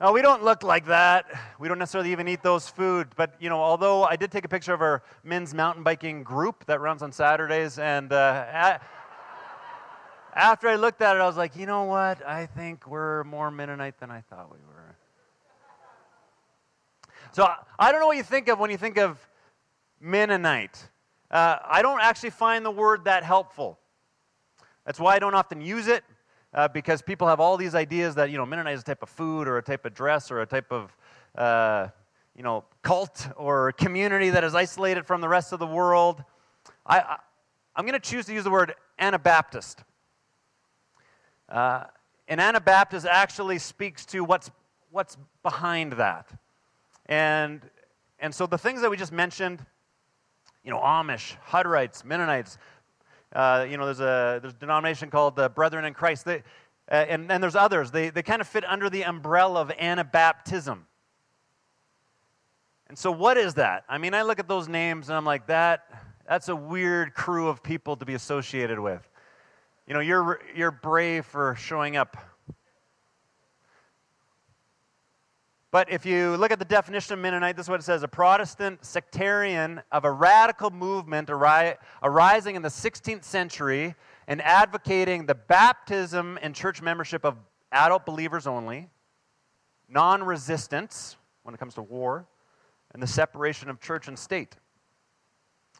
No, 0.00 0.10
we 0.12 0.22
don't 0.22 0.42
look 0.42 0.64
like 0.64 0.86
that. 0.86 1.26
We 1.60 1.68
don't 1.68 1.78
necessarily 1.78 2.10
even 2.10 2.26
eat 2.26 2.42
those 2.42 2.68
food. 2.68 3.08
But, 3.16 3.34
you 3.38 3.48
know, 3.48 3.60
although 3.60 4.02
I 4.02 4.16
did 4.16 4.32
take 4.32 4.44
a 4.44 4.48
picture 4.48 4.74
of 4.74 4.82
our 4.82 5.04
men's 5.22 5.54
mountain 5.54 5.84
biking 5.84 6.24
group 6.24 6.64
that 6.66 6.80
runs 6.80 7.00
on 7.00 7.12
Saturdays, 7.12 7.78
and 7.78 8.12
uh, 8.12 8.78
after 10.34 10.68
I 10.68 10.74
looked 10.74 11.00
at 11.00 11.14
it, 11.14 11.20
I 11.20 11.26
was 11.26 11.36
like, 11.36 11.54
you 11.54 11.66
know 11.66 11.84
what? 11.84 12.26
I 12.26 12.46
think 12.46 12.88
we're 12.88 13.22
more 13.22 13.52
Mennonite 13.52 14.00
than 14.00 14.10
I 14.10 14.22
thought 14.22 14.50
we 14.50 14.58
were. 14.66 14.96
So 17.30 17.48
I 17.78 17.92
don't 17.92 18.00
know 18.00 18.08
what 18.08 18.16
you 18.16 18.24
think 18.24 18.48
of 18.48 18.58
when 18.58 18.72
you 18.72 18.76
think 18.76 18.98
of 18.98 19.18
Mennonite. 20.00 20.88
Uh, 21.30 21.58
I 21.64 21.82
don't 21.82 22.00
actually 22.00 22.30
find 22.30 22.64
the 22.64 22.70
word 22.70 23.04
that 23.04 23.22
helpful. 23.22 23.78
That's 24.84 24.98
why 24.98 25.14
I 25.14 25.18
don't 25.20 25.34
often 25.34 25.60
use 25.60 25.86
it, 25.86 26.04
uh, 26.54 26.68
because 26.68 27.02
people 27.02 27.26
have 27.26 27.40
all 27.40 27.56
these 27.56 27.74
ideas 27.74 28.14
that, 28.14 28.30
you 28.30 28.36
know, 28.36 28.46
Mennonite 28.46 28.74
is 28.74 28.80
a 28.82 28.84
type 28.84 29.02
of 29.02 29.08
food 29.08 29.48
or 29.48 29.58
a 29.58 29.62
type 29.62 29.84
of 29.84 29.92
dress 29.92 30.30
or 30.30 30.40
a 30.40 30.46
type 30.46 30.70
of, 30.70 30.96
uh, 31.36 31.88
you 32.36 32.42
know, 32.42 32.64
cult 32.82 33.28
or 33.36 33.72
community 33.72 34.30
that 34.30 34.44
is 34.44 34.54
isolated 34.54 35.04
from 35.04 35.20
the 35.20 35.28
rest 35.28 35.52
of 35.52 35.58
the 35.58 35.66
world. 35.66 36.22
I, 36.86 37.00
I, 37.00 37.16
I'm 37.74 37.84
going 37.84 38.00
to 38.00 38.10
choose 38.10 38.26
to 38.26 38.32
use 38.32 38.44
the 38.44 38.50
word 38.50 38.74
Anabaptist. 38.98 39.82
Uh, 41.48 41.84
and 42.28 42.40
Anabaptist 42.40 43.04
actually 43.04 43.58
speaks 43.58 44.06
to 44.06 44.22
what's, 44.24 44.50
what's 44.90 45.16
behind 45.42 45.94
that. 45.94 46.30
And, 47.06 47.60
and 48.20 48.34
so 48.34 48.46
the 48.46 48.58
things 48.58 48.80
that 48.80 48.90
we 48.90 48.96
just 48.96 49.12
mentioned, 49.12 49.64
you 50.64 50.70
know, 50.70 50.78
Amish, 50.78 51.36
Hutterites, 51.48 52.04
Mennonites, 52.04 52.58
uh, 53.34 53.66
you 53.68 53.76
know, 53.76 53.84
there's 53.86 54.00
a, 54.00 54.38
there's 54.40 54.54
a 54.54 54.58
denomination 54.58 55.10
called 55.10 55.36
the 55.36 55.48
Brethren 55.48 55.84
in 55.84 55.94
Christ, 55.94 56.24
they, 56.24 56.42
uh, 56.90 56.94
and, 56.94 57.30
and 57.32 57.42
there's 57.42 57.56
others. 57.56 57.90
They, 57.90 58.10
they 58.10 58.22
kind 58.22 58.40
of 58.40 58.48
fit 58.48 58.64
under 58.64 58.90
the 58.90 59.04
umbrella 59.04 59.60
of 59.60 59.68
Anabaptism. 59.70 60.80
And 62.88 62.98
so, 62.98 63.10
what 63.10 63.36
is 63.36 63.54
that? 63.54 63.84
I 63.88 63.98
mean, 63.98 64.14
I 64.14 64.22
look 64.22 64.38
at 64.38 64.46
those 64.46 64.68
names 64.68 65.08
and 65.08 65.16
I'm 65.16 65.24
like, 65.24 65.46
that, 65.46 65.86
that's 66.28 66.48
a 66.48 66.56
weird 66.56 67.14
crew 67.14 67.48
of 67.48 67.62
people 67.62 67.96
to 67.96 68.04
be 68.04 68.14
associated 68.14 68.78
with. 68.78 69.08
You 69.86 69.94
know, 69.94 70.00
you're, 70.00 70.40
you're 70.54 70.70
brave 70.70 71.26
for 71.26 71.54
showing 71.56 71.96
up. 71.96 72.16
But 75.74 75.90
if 75.90 76.06
you 76.06 76.36
look 76.36 76.52
at 76.52 76.60
the 76.60 76.64
definition 76.64 77.14
of 77.14 77.18
Mennonite, 77.18 77.56
this 77.56 77.66
is 77.66 77.68
what 77.68 77.80
it 77.80 77.82
says 77.82 78.04
a 78.04 78.08
Protestant 78.08 78.84
sectarian 78.84 79.82
of 79.90 80.04
a 80.04 80.12
radical 80.12 80.70
movement 80.70 81.30
ari- 81.30 81.74
arising 82.00 82.54
in 82.54 82.62
the 82.62 82.68
16th 82.68 83.24
century 83.24 83.96
and 84.28 84.40
advocating 84.42 85.26
the 85.26 85.34
baptism 85.34 86.38
and 86.42 86.54
church 86.54 86.80
membership 86.80 87.24
of 87.24 87.38
adult 87.72 88.06
believers 88.06 88.46
only, 88.46 88.88
non 89.88 90.22
resistance 90.22 91.16
when 91.42 91.56
it 91.56 91.58
comes 91.58 91.74
to 91.74 91.82
war, 91.82 92.24
and 92.92 93.02
the 93.02 93.08
separation 93.08 93.68
of 93.68 93.80
church 93.80 94.06
and 94.06 94.16
state. 94.16 94.54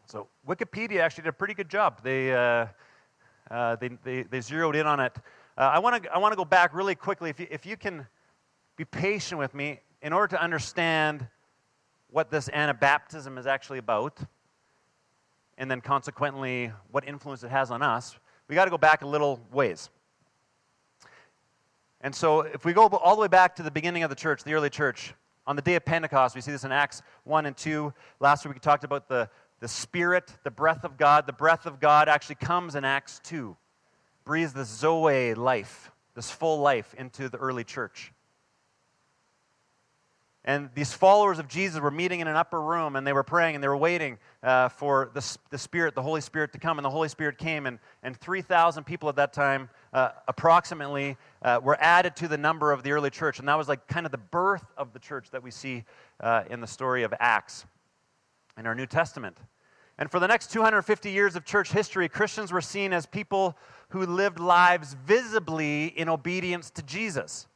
So 0.06 0.26
Wikipedia 0.44 1.02
actually 1.02 1.22
did 1.22 1.28
a 1.28 1.34
pretty 1.34 1.54
good 1.54 1.68
job. 1.68 2.02
They. 2.02 2.32
Uh, 2.34 2.66
uh, 3.48 3.76
they, 3.76 3.90
they, 4.02 4.22
they, 4.22 4.40
zeroed 4.40 4.74
in 4.74 4.86
on 4.86 4.98
it. 5.00 5.14
Uh, 5.58 5.70
I 5.74 5.78
want 5.78 6.02
to 6.02 6.10
I 6.10 6.16
wanna 6.16 6.34
go 6.34 6.46
back 6.46 6.74
really 6.74 6.94
quickly. 6.94 7.28
If 7.28 7.38
you, 7.38 7.46
if 7.50 7.66
you 7.66 7.76
can 7.76 8.06
be 8.76 8.84
patient 8.84 9.38
with 9.38 9.54
me 9.54 9.80
in 10.02 10.12
order 10.12 10.36
to 10.36 10.42
understand 10.42 11.26
what 12.10 12.30
this 12.30 12.48
Anabaptism 12.48 13.38
is 13.38 13.46
actually 13.46 13.78
about, 13.78 14.18
and 15.58 15.70
then 15.70 15.80
consequently 15.80 16.72
what 16.90 17.06
influence 17.06 17.42
it 17.42 17.50
has 17.50 17.70
on 17.70 17.82
us, 17.82 18.16
we 18.48 18.54
got 18.54 18.64
to 18.64 18.70
go 18.70 18.78
back 18.78 19.02
a 19.02 19.06
little 19.06 19.40
ways. 19.52 19.90
And 22.00 22.14
so, 22.14 22.40
if 22.40 22.64
we 22.64 22.72
go 22.72 22.86
all 22.86 23.16
the 23.16 23.22
way 23.22 23.28
back 23.28 23.56
to 23.56 23.62
the 23.62 23.70
beginning 23.70 24.02
of 24.02 24.10
the 24.10 24.16
church, 24.16 24.44
the 24.44 24.54
early 24.54 24.70
church, 24.70 25.14
On 25.46 25.56
the 25.56 25.62
day 25.62 25.74
of 25.74 25.84
Pentecost, 25.84 26.34
we 26.34 26.40
see 26.40 26.52
this 26.52 26.64
in 26.64 26.72
Acts 26.72 27.02
1 27.24 27.44
and 27.44 27.54
2. 27.54 27.92
Last 28.18 28.46
week 28.46 28.54
we 28.54 28.60
talked 28.60 28.84
about 28.84 29.08
the, 29.08 29.28
the 29.60 29.68
Spirit, 29.68 30.32
the 30.42 30.50
breath 30.50 30.84
of 30.84 30.96
God. 30.96 31.26
The 31.26 31.34
breath 31.34 31.66
of 31.66 31.80
God 31.80 32.08
actually 32.08 32.36
comes 32.36 32.76
in 32.76 32.84
Acts 32.84 33.20
2, 33.24 33.54
breathes 34.24 34.54
this 34.54 34.68
Zoe 34.68 35.34
life, 35.34 35.90
this 36.14 36.30
full 36.30 36.60
life 36.60 36.94
into 36.96 37.28
the 37.28 37.36
early 37.36 37.62
church. 37.62 38.13
And 40.46 40.68
these 40.74 40.92
followers 40.92 41.38
of 41.38 41.48
Jesus 41.48 41.80
were 41.80 41.90
meeting 41.90 42.20
in 42.20 42.28
an 42.28 42.36
upper 42.36 42.60
room 42.60 42.96
and 42.96 43.06
they 43.06 43.14
were 43.14 43.22
praying 43.22 43.54
and 43.54 43.64
they 43.64 43.68
were 43.68 43.76
waiting 43.76 44.18
uh, 44.42 44.68
for 44.68 45.10
the, 45.14 45.38
the 45.48 45.56
Spirit, 45.56 45.94
the 45.94 46.02
Holy 46.02 46.20
Spirit 46.20 46.52
to 46.52 46.58
come. 46.58 46.78
And 46.78 46.84
the 46.84 46.90
Holy 46.90 47.08
Spirit 47.08 47.38
came, 47.38 47.66
and, 47.66 47.78
and 48.02 48.14
3,000 48.20 48.84
people 48.84 49.08
at 49.08 49.16
that 49.16 49.32
time, 49.32 49.70
uh, 49.94 50.10
approximately, 50.28 51.16
uh, 51.40 51.60
were 51.62 51.78
added 51.80 52.14
to 52.16 52.28
the 52.28 52.36
number 52.36 52.72
of 52.72 52.82
the 52.82 52.92
early 52.92 53.08
church. 53.08 53.38
And 53.38 53.48
that 53.48 53.56
was 53.56 53.68
like 53.68 53.86
kind 53.88 54.04
of 54.04 54.12
the 54.12 54.18
birth 54.18 54.66
of 54.76 54.92
the 54.92 54.98
church 54.98 55.30
that 55.30 55.42
we 55.42 55.50
see 55.50 55.84
uh, 56.20 56.42
in 56.50 56.60
the 56.60 56.66
story 56.66 57.04
of 57.04 57.14
Acts 57.18 57.64
in 58.58 58.66
our 58.66 58.74
New 58.74 58.86
Testament. 58.86 59.38
And 59.96 60.10
for 60.10 60.20
the 60.20 60.26
next 60.26 60.50
250 60.50 61.10
years 61.10 61.36
of 61.36 61.44
church 61.46 61.72
history, 61.72 62.08
Christians 62.08 62.52
were 62.52 62.60
seen 62.60 62.92
as 62.92 63.06
people 63.06 63.56
who 63.90 64.04
lived 64.04 64.40
lives 64.40 64.94
visibly 65.06 65.86
in 65.86 66.08
obedience 66.08 66.68
to 66.70 66.82
Jesus. 66.82 67.46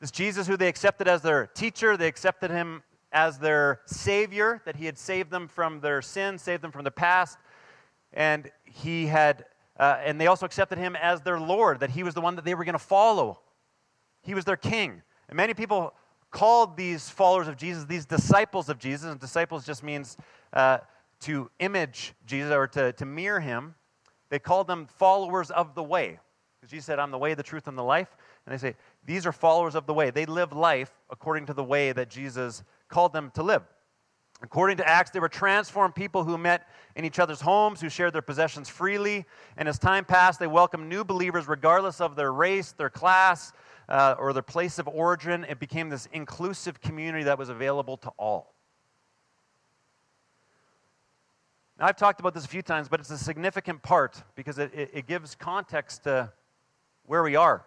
This 0.00 0.10
Jesus, 0.10 0.46
who 0.46 0.56
they 0.56 0.68
accepted 0.68 1.08
as 1.08 1.22
their 1.22 1.46
teacher, 1.46 1.96
they 1.96 2.08
accepted 2.08 2.50
him 2.50 2.82
as 3.12 3.38
their 3.38 3.80
savior, 3.86 4.60
that 4.66 4.76
he 4.76 4.84
had 4.84 4.98
saved 4.98 5.30
them 5.30 5.48
from 5.48 5.80
their 5.80 6.02
sin, 6.02 6.38
saved 6.38 6.62
them 6.62 6.70
from 6.70 6.84
the 6.84 6.90
past, 6.90 7.38
and 8.12 8.50
he 8.64 9.06
had, 9.06 9.46
uh, 9.78 9.98
and 10.04 10.20
they 10.20 10.26
also 10.26 10.44
accepted 10.44 10.78
him 10.78 10.96
as 10.96 11.22
their 11.22 11.40
Lord, 11.40 11.80
that 11.80 11.90
he 11.90 12.02
was 12.02 12.14
the 12.14 12.20
one 12.20 12.36
that 12.36 12.44
they 12.44 12.54
were 12.54 12.64
going 12.64 12.74
to 12.74 12.78
follow. 12.78 13.40
He 14.22 14.34
was 14.34 14.44
their 14.44 14.56
king. 14.56 15.02
And 15.28 15.36
many 15.36 15.54
people 15.54 15.94
called 16.30 16.76
these 16.76 17.08
followers 17.08 17.48
of 17.48 17.56
Jesus 17.56 17.84
these 17.84 18.04
disciples 18.04 18.68
of 18.68 18.78
Jesus, 18.78 19.10
and 19.10 19.18
disciples 19.18 19.64
just 19.64 19.82
means 19.82 20.16
uh, 20.52 20.78
to 21.20 21.50
image 21.60 22.12
Jesus 22.26 22.52
or 22.52 22.66
to, 22.68 22.92
to 22.92 23.06
mirror 23.06 23.40
him. 23.40 23.74
They 24.28 24.38
called 24.38 24.66
them 24.66 24.86
followers 24.86 25.50
of 25.50 25.74
the 25.74 25.82
way. 25.82 26.18
Because 26.60 26.70
Jesus 26.70 26.86
said, 26.86 26.98
I'm 26.98 27.10
the 27.10 27.18
way, 27.18 27.34
the 27.34 27.42
truth, 27.42 27.68
and 27.68 27.78
the 27.78 27.84
life. 27.84 28.16
And 28.44 28.52
they 28.52 28.58
say, 28.58 28.76
these 29.06 29.24
are 29.24 29.32
followers 29.32 29.74
of 29.74 29.86
the 29.86 29.94
way. 29.94 30.10
They 30.10 30.26
live 30.26 30.52
life 30.52 30.90
according 31.10 31.46
to 31.46 31.54
the 31.54 31.64
way 31.64 31.92
that 31.92 32.10
Jesus 32.10 32.64
called 32.88 33.12
them 33.12 33.30
to 33.34 33.42
live. 33.42 33.62
According 34.42 34.76
to 34.78 34.88
Acts, 34.88 35.12
they 35.12 35.20
were 35.20 35.28
transformed 35.28 35.94
people 35.94 36.24
who 36.24 36.36
met 36.36 36.68
in 36.94 37.04
each 37.04 37.18
other's 37.18 37.40
homes, 37.40 37.80
who 37.80 37.88
shared 37.88 38.12
their 38.12 38.20
possessions 38.20 38.68
freely. 38.68 39.24
And 39.56 39.68
as 39.68 39.78
time 39.78 40.04
passed, 40.04 40.38
they 40.40 40.46
welcomed 40.46 40.88
new 40.88 41.04
believers 41.04 41.48
regardless 41.48 42.00
of 42.00 42.16
their 42.16 42.32
race, 42.32 42.72
their 42.72 42.90
class, 42.90 43.52
uh, 43.88 44.16
or 44.18 44.32
their 44.32 44.42
place 44.42 44.78
of 44.78 44.88
origin. 44.88 45.44
It 45.48 45.58
became 45.58 45.88
this 45.88 46.06
inclusive 46.12 46.80
community 46.80 47.24
that 47.24 47.38
was 47.38 47.48
available 47.48 47.96
to 47.98 48.10
all. 48.18 48.54
Now, 51.78 51.86
I've 51.86 51.96
talked 51.96 52.20
about 52.20 52.34
this 52.34 52.44
a 52.44 52.48
few 52.48 52.62
times, 52.62 52.88
but 52.88 53.00
it's 53.00 53.10
a 53.10 53.18
significant 53.18 53.82
part 53.82 54.22
because 54.34 54.58
it, 54.58 54.72
it, 54.74 54.90
it 54.92 55.06
gives 55.06 55.34
context 55.34 56.04
to 56.04 56.32
where 57.04 57.22
we 57.22 57.36
are. 57.36 57.64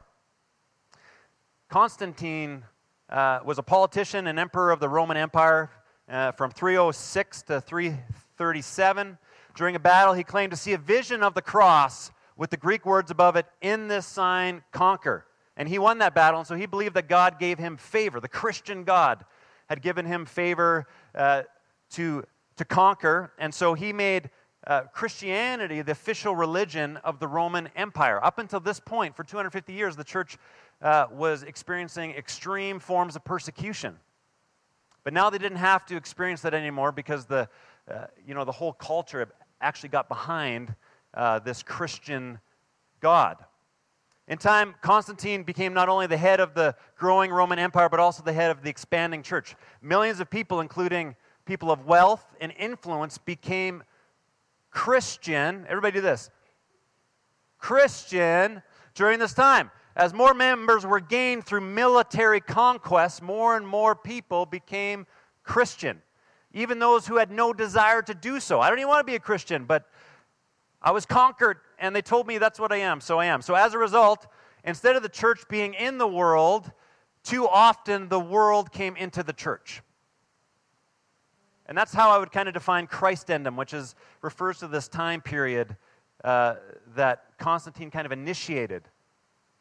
Constantine 1.70 2.64
uh, 3.12 3.42
was 3.46 3.60
a 3.60 3.64
politician 3.64 4.26
and 4.26 4.40
emperor 4.40 4.72
of 4.72 4.80
the 4.80 4.90
Roman 4.90 5.18
Empire 5.18 5.70
uh, 6.10 6.32
from 6.32 6.50
306 6.50 7.44
to 7.44 7.62
337. 7.62 9.20
During 9.56 9.76
a 9.76 9.80
battle, 9.80 10.16
he 10.16 10.24
claimed 10.24 10.50
to 10.50 10.58
see 10.58 10.74
a 10.74 10.80
vision 10.80 11.22
of 11.22 11.36
the 11.36 11.44
cross 11.44 12.10
with 12.36 12.50
the 12.50 12.58
Greek 12.58 12.88
words 12.88 13.12
above 13.12 13.36
it, 13.36 13.46
In 13.62 13.88
this 13.88 14.08
sign, 14.08 14.64
conquer. 14.72 15.28
And 15.58 15.70
he 15.70 15.78
won 15.78 16.00
that 16.00 16.16
battle, 16.16 16.40
and 16.40 16.48
so 16.48 16.56
he 16.56 16.66
believed 16.66 16.96
that 16.96 17.08
God 17.08 17.38
gave 17.38 17.60
him 17.60 17.78
favor. 17.78 18.20
The 18.20 18.28
Christian 18.28 18.84
God 18.84 19.24
had 19.68 19.84
given 19.84 20.08
him 20.08 20.26
favor 20.26 20.88
uh, 21.14 21.44
to, 21.92 22.24
to 22.58 22.66
conquer, 22.66 23.32
and 23.38 23.54
so 23.54 23.76
he 23.76 23.94
made 23.94 24.32
uh, 24.66 24.84
Christianity 24.94 25.82
the 25.82 25.92
official 25.92 26.36
religion 26.36 26.98
of 26.98 27.20
the 27.20 27.28
Roman 27.28 27.70
Empire. 27.76 28.24
Up 28.24 28.40
until 28.40 28.60
this 28.60 28.80
point, 28.80 29.16
for 29.16 29.24
250 29.24 29.74
years, 29.74 29.96
the 29.96 30.04
church 30.04 30.38
uh, 30.82 31.08
was 31.12 31.44
experiencing 31.44 32.12
extreme 32.12 32.80
forms 32.80 33.16
of 33.16 33.24
persecution. 33.24 33.98
But 35.04 35.14
now 35.14 35.30
they 35.30 35.38
didn't 35.38 35.58
have 35.58 35.86
to 35.88 35.98
experience 35.98 36.42
that 36.42 36.54
anymore 36.54 36.92
because 36.92 37.26
the, 37.26 37.50
uh, 37.90 38.06
you 38.26 38.34
know, 38.34 38.46
the 38.46 38.52
whole 38.52 38.74
culture 38.74 39.28
actually 39.62 39.90
got 39.90 40.08
behind 40.08 40.74
uh, 41.14 41.40
this 41.40 41.64
Christian 41.64 42.40
God. 43.00 43.38
In 44.28 44.38
time, 44.38 44.76
Constantine 44.82 45.42
became 45.42 45.74
not 45.74 45.90
only 45.90 46.06
the 46.06 46.18
head 46.18 46.40
of 46.40 46.54
the 46.54 46.76
growing 46.98 47.32
Roman 47.32 47.58
Empire, 47.58 47.90
but 47.90 48.00
also 48.00 48.22
the 48.22 48.34
head 48.34 48.52
of 48.52 48.62
the 48.62 48.70
expanding 48.70 49.24
church. 49.24 49.56
Millions 49.82 50.20
of 50.20 50.30
people, 50.30 50.60
including 50.60 51.16
people 51.46 51.72
of 51.72 51.86
wealth 51.86 52.24
and 52.40 52.54
influence, 52.60 53.18
became 53.18 53.84
Christian. 54.70 55.66
Everybody 55.68 55.94
do 55.94 56.02
this. 56.02 56.30
Christian 57.58 58.62
during 58.94 59.18
this 59.18 59.34
time. 59.34 59.72
As 60.00 60.14
more 60.14 60.34
members 60.34 60.86
were 60.86 61.02
gained 61.02 61.46
through 61.46 61.60
military 61.60 62.40
conquests, 62.40 63.22
more 63.22 63.58
and 63.58 63.68
more 63.68 63.94
people 63.94 64.46
became 64.46 65.06
Christian. 65.44 66.02
Even 66.54 66.80
those 66.80 67.06
who 67.06 67.18
had 67.18 67.30
no 67.30 67.52
desire 67.52 68.02
to 68.04 68.14
do 68.14 68.40
so. 68.40 68.62
I 68.62 68.70
don't 68.70 68.80
even 68.80 68.88
want 68.88 69.02
to 69.02 69.12
be 69.12 69.16
a 69.16 69.20
Christian, 69.20 69.66
but 69.66 69.90
I 70.82 70.92
was 70.92 71.06
conquered 71.06 71.58
and 71.80 71.94
they 71.94 72.02
told 72.02 72.28
me 72.28 72.38
that's 72.38 72.62
what 72.62 72.72
I 72.72 72.78
am, 72.78 73.02
so 73.02 73.20
I 73.20 73.26
am. 73.26 73.42
So 73.42 73.56
as 73.56 73.74
a 73.74 73.78
result, 73.78 74.26
instead 74.64 74.96
of 74.96 75.04
the 75.04 75.10
church 75.10 75.42
being 75.50 75.74
in 75.74 75.98
the 75.98 76.08
world, 76.08 76.72
too 77.24 77.46
often 77.46 78.08
the 78.08 78.22
world 78.22 78.72
came 78.72 78.96
into 78.96 79.22
the 79.22 79.34
church. 79.34 79.82
And 81.66 81.78
that's 81.78 81.94
how 81.94 82.10
I 82.10 82.20
would 82.20 82.32
kind 82.32 82.48
of 82.48 82.54
define 82.54 82.88
Christendom, 82.88 83.58
which 83.58 83.74
is, 83.74 83.96
refers 84.22 84.60
to 84.60 84.70
this 84.70 84.88
time 84.88 85.20
period 85.20 85.76
uh, 86.24 86.56
that 86.96 87.38
Constantine 87.38 87.92
kind 87.92 88.06
of 88.06 88.14
initiated. 88.14 88.84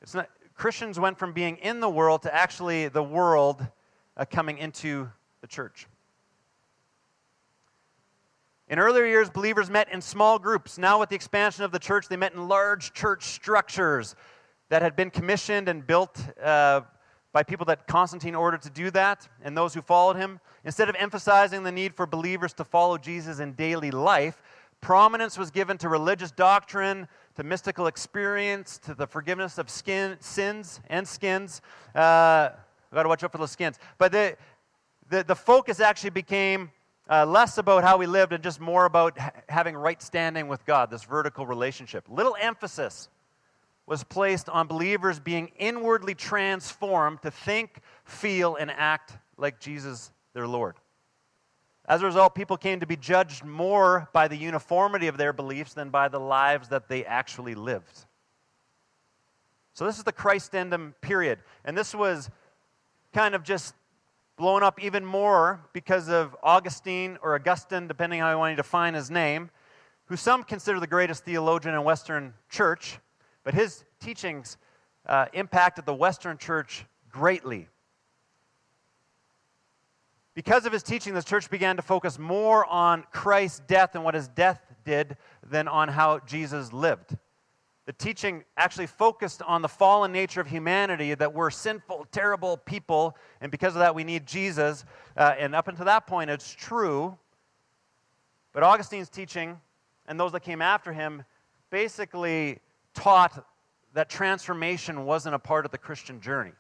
It's 0.03 0.15
not, 0.15 0.29
Christians 0.55 0.99
went 0.99 1.19
from 1.19 1.33
being 1.33 1.57
in 1.59 1.81
the 1.81 1.89
world 1.89 2.23
to 2.23 2.35
actually 2.35 2.89
the 2.89 3.03
world 3.03 3.67
uh, 4.17 4.25
coming 4.25 4.59
into 4.59 5.09
the 5.41 5.47
church. 5.47 5.87
In 8.69 8.79
earlier 8.79 9.07
years, 9.07 9.31
believers 9.31 9.71
met 9.71 9.91
in 9.91 10.03
small 10.03 10.39
groups. 10.39 10.77
Now, 10.77 11.01
with 11.01 11.09
the 11.09 11.15
expansion 11.15 11.65
of 11.65 11.73
the 11.73 11.79
church, 11.79 12.09
they 12.09 12.17
met 12.17 12.35
in 12.35 12.49
large 12.49 12.93
church 12.93 13.25
structures 13.25 14.15
that 14.69 14.83
had 14.83 14.95
been 14.95 15.11
commissioned 15.11 15.69
and 15.69 15.87
built 15.87 16.21
uh, 16.43 16.83
by 17.33 17.43
people 17.43 17.65
that 17.67 17.87
Constantine 17.87 18.35
ordered 18.35 18.63
to 18.63 18.71
do 18.71 18.91
that 18.91 19.27
and 19.43 19.57
those 19.57 19.73
who 19.73 19.81
followed 19.81 20.17
him. 20.17 20.41
Instead 20.65 20.91
of 20.91 20.97
emphasizing 20.99 21.63
the 21.63 21.73
need 21.73 21.95
for 21.95 22.07
believers 22.07 22.53
to 22.55 22.65
follow 22.65 22.99
Jesus 22.99 23.39
in 23.39 23.53
daily 23.53 23.91
life, 23.91 24.43
prominence 24.81 25.39
was 25.39 25.51
given 25.51 25.79
to 25.79 25.89
religious 25.89 26.31
doctrine, 26.31 27.09
to 27.39 27.45
mystical 27.45 27.87
experience, 27.87 28.79
to 28.79 28.95
the 28.95 29.07
forgiveness 29.07 29.59
of 29.59 29.71
skin, 29.71 30.17
sins 30.19 30.81
and 30.89 31.07
skins. 31.07 31.63
Uh, 31.95 32.49
got 32.93 33.05
to 33.05 33.09
watch 33.09 33.23
out 33.23 33.31
for 33.31 33.39
the 33.39 33.47
skins. 33.47 33.79
But 33.97 34.11
the, 34.11 34.37
the, 35.09 35.23
the 35.23 35.37
focus 35.37 35.79
actually 35.79 36.11
became 36.11 36.73
uh, 37.09 37.25
less 37.25 37.57
about 37.57 37.85
how 37.85 37.97
we 37.97 38.07
lived 38.07 38.33
and 38.33 38.43
just 38.43 38.59
more 38.59 38.87
about 38.87 39.17
ha- 39.17 39.31
having 39.49 39.77
right 39.77 40.03
standing 40.03 40.49
with 40.49 40.67
God, 40.67 40.91
this 40.91 41.05
vertical 41.05 41.47
relationship. 41.47 42.07
Little 42.09 42.37
emphasis 42.41 43.09
was 43.87 44.03
placed 44.03 44.49
on 44.49 44.67
believers 44.67 45.21
being 45.21 45.53
inwardly 45.61 46.17
transformed 46.17 47.23
to 47.23 47.31
think, 47.31 47.83
feel, 48.05 48.57
and 48.57 48.69
act 48.69 49.13
like 49.37 49.61
Jesus, 49.61 50.11
their 50.35 50.49
Lord. 50.49 50.75
As 51.89 52.03
a 52.03 52.05
result, 52.05 52.35
people 52.35 52.59
came 52.59 52.81
to 52.81 52.87
be 52.87 52.97
judged 52.97 53.45
more 53.45 54.11
by 54.13 54.29
the 54.29 54.37
uniformity 54.37 55.07
of 55.07 55.17
their 55.17 55.33
beliefs 55.33 55.73
than 55.73 55.89
by 55.89 56.09
the 56.09 56.21
lives 56.21 56.69
that 56.69 56.87
they 56.87 57.03
actually 57.07 57.55
lived. 57.55 58.05
So, 59.73 59.87
this 59.87 59.97
is 59.97 60.05
the 60.05 60.13
Christendom 60.13 60.95
period. 61.01 61.39
And 61.65 61.77
this 61.77 61.95
was 61.95 62.29
kind 63.15 63.35
of 63.35 63.43
just 63.43 63.75
blown 64.37 64.63
up 64.63 64.83
even 64.83 65.03
more 65.03 65.61
because 65.73 66.11
of 66.11 66.37
Augustine 66.43 67.19
or 67.23 67.35
Augustine, 67.35 67.89
depending 67.89 68.21
how 68.21 68.31
you 68.31 68.39
want 68.39 68.53
to 68.53 68.57
define 68.57 68.93
his 68.93 69.11
name, 69.11 69.51
who 70.07 70.17
some 70.17 70.43
consider 70.43 70.79
the 70.81 70.87
greatest 70.87 71.25
theologian 71.25 71.75
in 71.75 71.85
Western 71.85 72.35
church, 72.51 72.99
but 73.45 73.55
his 73.55 73.85
teachings 73.99 74.59
uh, 75.07 75.27
impacted 75.33 75.87
the 75.87 75.95
Western 75.95 76.37
church 76.37 76.85
greatly. 77.11 77.69
Because 80.39 80.67
of 80.67 80.73
his 80.73 80.85
teaching, 80.85 81.15
the 81.15 81.23
church 81.25 81.51
began 81.51 81.75
to 81.75 81.83
focus 81.83 82.17
more 82.17 82.65
on 82.67 83.05
Christ's 83.11 83.59
death 83.67 83.97
and 83.97 84.05
what 84.05 84.15
his 84.15 84.29
death 84.29 84.61
did 84.85 85.17
than 85.43 85.67
on 85.67 85.89
how 85.89 86.21
Jesus 86.21 86.73
lived. 86.73 87.17
The 87.87 87.93
teaching 87.93 88.45
actually 88.57 88.87
focused 88.87 89.43
on 89.43 89.63
the 89.63 89.69
fallen 89.69 90.13
nature 90.13 90.41
of 90.41 90.47
humanity, 90.47 91.13
that 91.15 91.35
we're 91.35 91.51
sinful, 91.51 92.07
terrible 92.13 92.57
people, 92.57 93.17
and 93.41 93.51
because 93.51 93.75
of 93.75 93.81
that, 93.81 93.97
we 93.97 94.05
need 94.05 94.27
Jesus. 94.27 94.85
Uh, 95.17 95.35
and 95.37 95.57
up 95.57 95.67
until 95.67 95.87
that 95.87 96.07
point, 96.07 96.31
it's 96.31 96.55
true. 96.55 97.19
But 98.53 98.63
Augustine's 98.63 99.09
teaching, 99.09 99.61
and 100.07 100.21
those 100.21 100.31
that 100.31 100.45
came 100.45 100.63
after 100.63 100.93
him, 100.93 101.25
basically 101.71 102.61
taught 102.95 103.45
that 103.93 104.09
transformation 104.09 105.05
wasn't 105.05 105.35
a 105.35 105.41
part 105.41 105.65
of 105.65 105.73
the 105.73 105.79
Christian 105.79 106.21
journey. 106.21 106.53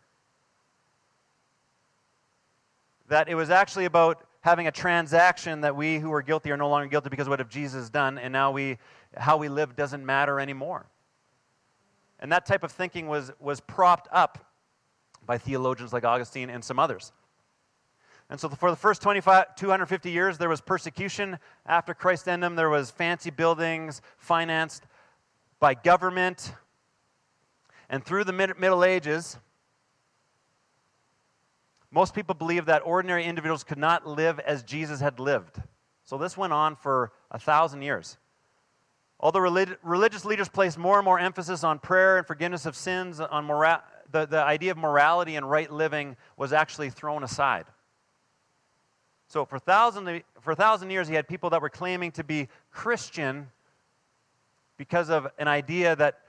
That 3.08 3.28
it 3.28 3.34
was 3.34 3.50
actually 3.50 3.84
about 3.84 4.24
having 4.40 4.66
a 4.66 4.72
transaction 4.72 5.62
that 5.62 5.74
we 5.74 5.98
who 5.98 6.12
are 6.12 6.22
guilty 6.22 6.50
are 6.50 6.56
no 6.56 6.68
longer 6.68 6.88
guilty 6.88 7.08
because 7.08 7.28
what 7.28 7.46
Jesus 7.48 7.90
done, 7.90 8.18
and 8.18 8.32
now 8.32 8.50
we, 8.50 8.78
how 9.16 9.36
we 9.36 9.48
live 9.48 9.74
doesn't 9.76 10.04
matter 10.04 10.38
anymore. 10.38 10.86
And 12.20 12.32
that 12.32 12.46
type 12.46 12.62
of 12.62 12.72
thinking 12.72 13.08
was, 13.08 13.32
was 13.40 13.60
propped 13.60 14.08
up 14.12 14.52
by 15.24 15.38
theologians 15.38 15.92
like 15.92 16.04
Augustine 16.04 16.50
and 16.50 16.64
some 16.64 16.78
others. 16.78 17.12
And 18.30 18.38
so 18.38 18.48
for 18.48 18.70
the 18.70 18.76
first 18.76 19.00
25, 19.00 19.54
250 19.56 20.10
years, 20.10 20.36
there 20.36 20.48
was 20.48 20.60
persecution. 20.60 21.38
After 21.64 21.94
Christendom, 21.94 22.56
there 22.56 22.68
was 22.68 22.90
fancy 22.90 23.30
buildings 23.30 24.02
financed 24.18 24.84
by 25.60 25.74
government. 25.74 26.52
And 27.88 28.04
through 28.04 28.24
the 28.24 28.32
Middle 28.32 28.84
Ages, 28.84 29.38
most 31.90 32.14
people 32.14 32.34
believed 32.34 32.66
that 32.66 32.82
ordinary 32.84 33.24
individuals 33.24 33.64
could 33.64 33.78
not 33.78 34.06
live 34.06 34.38
as 34.40 34.62
Jesus 34.62 35.00
had 35.00 35.18
lived. 35.18 35.60
So 36.04 36.18
this 36.18 36.36
went 36.36 36.52
on 36.52 36.76
for 36.76 37.12
a 37.30 37.38
thousand 37.38 37.82
years. 37.82 38.18
Although 39.20 39.40
relig- 39.40 39.78
religious 39.82 40.24
leaders 40.24 40.48
placed 40.48 40.78
more 40.78 40.96
and 40.96 41.04
more 41.04 41.18
emphasis 41.18 41.64
on 41.64 41.78
prayer 41.78 42.18
and 42.18 42.26
forgiveness 42.26 42.66
of 42.66 42.76
sins, 42.76 43.20
on 43.20 43.44
mora- 43.44 43.82
the, 44.10 44.26
the 44.26 44.42
idea 44.42 44.70
of 44.70 44.78
morality 44.78 45.36
and 45.36 45.50
right 45.50 45.70
living 45.70 46.16
was 46.36 46.52
actually 46.52 46.90
thrown 46.90 47.24
aside. 47.24 47.64
So 49.26 49.44
for, 49.44 49.58
thousand, 49.58 50.22
for 50.40 50.52
a 50.52 50.56
thousand 50.56 50.90
years, 50.90 51.08
he 51.08 51.14
had 51.14 51.28
people 51.28 51.50
that 51.50 51.60
were 51.60 51.68
claiming 51.68 52.12
to 52.12 52.24
be 52.24 52.48
Christian 52.70 53.48
because 54.76 55.10
of 55.10 55.26
an 55.38 55.48
idea 55.48 55.96
that, 55.96 56.20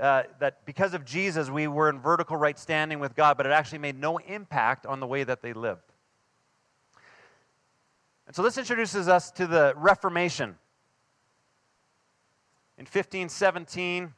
uh, 0.00 0.22
that 0.38 0.64
because 0.64 0.94
of 0.94 1.04
Jesus, 1.04 1.50
we 1.50 1.68
were 1.68 1.88
in 1.90 2.00
vertical 2.00 2.36
right 2.36 2.58
standing 2.58 2.98
with 2.98 3.14
God, 3.14 3.36
but 3.36 3.46
it 3.46 3.52
actually 3.52 3.78
made 3.78 3.98
no 3.98 4.18
impact 4.18 4.86
on 4.86 5.00
the 5.00 5.06
way 5.06 5.24
that 5.24 5.42
they 5.42 5.52
lived. 5.52 5.92
And 8.26 8.34
so 8.34 8.42
this 8.42 8.58
introduces 8.58 9.08
us 9.08 9.30
to 9.32 9.46
the 9.46 9.74
Reformation. 9.76 10.56
In 12.78 12.84
1517, 12.84 14.14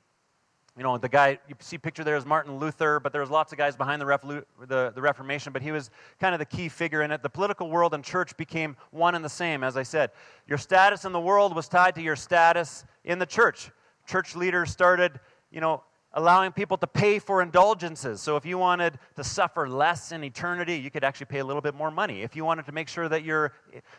you 0.77 0.83
know, 0.83 0.97
the 0.97 1.09
guy 1.09 1.39
you 1.49 1.55
see 1.59 1.77
picture 1.77 2.05
there 2.05 2.17
is 2.17 2.25
Martin 2.25 2.59
Luther, 2.59 3.01
but 3.01 3.13
there 3.13 3.21
was 3.21 3.31
lots 3.31 3.53
of 3.53 3.59
guys 3.59 3.77
behind 3.77 4.01
the, 4.01 4.45
the, 4.67 4.93
the 4.95 5.03
Reformation, 5.03 5.53
but 5.53 5.61
he 5.61 5.73
was 5.73 5.91
kind 6.21 6.35
of 6.35 6.39
the 6.39 6.47
key 6.47 6.69
figure 6.69 7.03
in 7.03 7.11
it. 7.11 7.23
The 7.23 7.29
political 7.29 7.69
world 7.69 7.93
and 7.93 8.03
church 8.03 8.37
became 8.37 8.77
one 8.91 9.15
and 9.15 9.25
the 9.25 9.29
same, 9.29 9.65
as 9.65 9.77
I 9.77 9.83
said. 9.83 10.13
Your 10.47 10.59
status 10.59 11.05
in 11.05 11.13
the 11.13 11.21
world 11.21 11.55
was 11.55 11.69
tied 11.69 11.95
to 11.97 12.03
your 12.03 12.17
status 12.17 12.85
in 13.05 13.19
the 13.19 13.27
church. 13.27 13.71
Church 14.07 14.35
leaders 14.35 14.71
started, 14.71 15.21
you 15.53 15.61
know, 15.61 15.83
allowing 16.15 16.53
people 16.53 16.77
to 16.77 16.87
pay 16.87 17.19
for 17.19 17.43
indulgences. 17.43 18.21
So 18.21 18.37
if 18.37 18.45
you 18.45 18.59
wanted 18.59 18.99
to 19.17 19.25
suffer 19.25 19.69
less 19.69 20.13
in 20.13 20.25
eternity, 20.25 20.77
you 20.77 20.91
could 20.91 21.05
actually 21.05 21.27
pay 21.27 21.39
a 21.39 21.45
little 21.45 21.63
bit 21.63 21.75
more 21.75 21.91
money. 21.91 22.23
If 22.23 22.37
you 22.37 22.45
wanted 22.45 22.67
to 22.67 22.73
make 22.73 22.89
sure 22.89 23.09
that 23.09 23.25
your, 23.25 23.53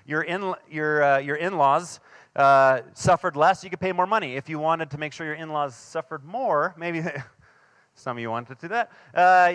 your, 0.05 0.22
in, 0.22 0.53
your, 0.69 1.03
uh, 1.03 1.17
your 1.19 1.38
in-laws 1.38 2.00
uh, 2.36 2.81
suffered 2.93 3.36
less, 3.36 3.63
you 3.63 3.69
could 3.69 3.79
pay 3.79 3.91
more 3.91 4.05
money. 4.05 4.36
If 4.36 4.48
you 4.48 4.60
wanted 4.60 4.91
to 4.91 4.98
make 4.98 5.13
sure 5.13 5.25
your 5.25 5.36
in 5.36 5.50
laws 5.50 5.75
suffered 5.75 6.24
more, 6.24 6.75
maybe 6.77 7.03
some 7.95 8.17
of 8.17 8.22
you 8.22 8.29
wanted 8.29 8.60
to 8.60 8.62
do 8.62 8.67
that, 8.69 8.91
uh, 9.13 9.53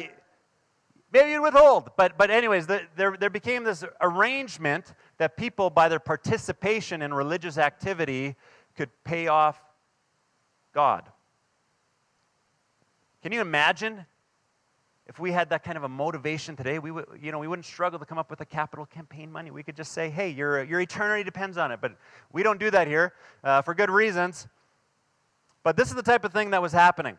maybe 1.12 1.31
you'd 1.31 1.43
withhold. 1.43 1.90
But, 1.97 2.19
but 2.19 2.31
anyways, 2.31 2.67
the, 2.67 2.83
there, 2.97 3.17
there 3.17 3.31
became 3.31 3.62
this 3.62 3.85
arrangement 4.00 4.95
that 5.19 5.37
people, 5.37 5.71
by 5.71 5.88
their 5.88 6.00
participation 6.00 7.02
in 7.02 7.14
religious 7.14 7.57
activity, 7.57 8.35
could 8.76 8.90
pay 9.05 9.28
off 9.28 9.61
God. 10.75 11.05
Can 13.28 13.35
you 13.35 13.42
imagine 13.42 14.06
if 15.06 15.18
we 15.18 15.32
had 15.32 15.50
that 15.50 15.62
kind 15.62 15.76
of 15.76 15.85
a 15.85 15.88
motivation 15.88 16.56
today, 16.56 16.78
we, 16.78 16.90
would, 16.90 17.04
you 17.20 17.30
know, 17.30 17.38
we 17.38 17.47
wouldn't 17.47 17.66
struggle 17.66 17.99
to 17.99 18.06
come 18.06 18.16
up 18.16 18.30
with 18.30 18.40
a 18.40 18.47
capital 18.47 18.87
campaign 18.87 19.30
money. 19.30 19.50
We 19.50 19.62
could 19.62 19.76
just 19.76 19.92
say, 19.92 20.08
hey, 20.08 20.30
your, 20.30 20.64
your 20.64 20.80
eternity 20.80 21.25
depends 21.25 21.58
on 21.58 21.70
it. 21.70 21.78
But 21.82 21.99
we 22.32 22.42
don't 22.42 22.58
do 22.58 22.70
that 22.70 22.87
here 22.87 23.12
uh, 23.44 23.61
for 23.61 23.75
good 23.75 23.90
reasons. 23.90 24.49
But 25.62 25.76
this 25.76 25.90
is 25.90 25.94
the 25.94 26.03
type 26.03 26.24
of 26.24 26.33
thing 26.33 26.48
that 26.53 26.62
was 26.62 26.72
happening. 26.72 27.18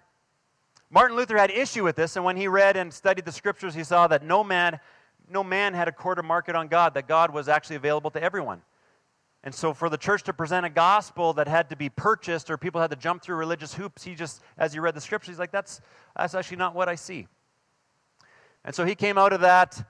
Martin 0.89 1.15
Luther 1.15 1.37
had 1.37 1.51
issue 1.51 1.83
with 1.83 1.95
this, 1.95 2.15
and 2.15 2.25
when 2.25 2.37
he 2.37 2.47
read 2.47 2.75
and 2.75 2.91
studied 2.91 3.25
the 3.25 3.31
scriptures, 3.31 3.75
he 3.75 3.83
saw 3.83 4.07
that 4.07 4.25
no 4.25 4.43
man, 4.43 4.79
no 5.29 5.43
man 5.43 5.75
had 5.75 5.87
a 5.87 5.91
quarter 5.91 6.23
market 6.23 6.55
on 6.55 6.69
God, 6.69 6.95
that 6.95 7.07
God 7.07 7.31
was 7.31 7.47
actually 7.47 7.75
available 7.75 8.09
to 8.09 8.23
everyone. 8.23 8.63
And 9.43 9.55
so, 9.55 9.73
for 9.73 9.89
the 9.89 9.97
church 9.97 10.23
to 10.23 10.33
present 10.33 10.65
a 10.65 10.69
gospel 10.69 11.33
that 11.33 11.47
had 11.47 11.69
to 11.69 11.75
be 11.75 11.87
purchased 11.89 12.49
or 12.49 12.57
people 12.57 12.81
had 12.81 12.89
to 12.89 12.97
jump 12.97 13.21
through 13.21 13.37
religious 13.37 13.73
hoops, 13.73 14.03
he 14.03 14.13
just, 14.13 14.41
as 14.57 14.73
he 14.73 14.79
read 14.79 14.95
the 14.95 15.01
scriptures, 15.01 15.29
he's 15.33 15.39
like, 15.39 15.51
that's, 15.51 15.79
that's 16.15 16.35
actually 16.35 16.57
not 16.57 16.75
what 16.75 16.89
I 16.89 16.95
see. 16.95 17.27
And 18.65 18.75
so 18.75 18.83
he 18.83 18.95
came 18.95 19.17
out 19.17 19.31
of 19.31 19.41
that. 19.41 19.81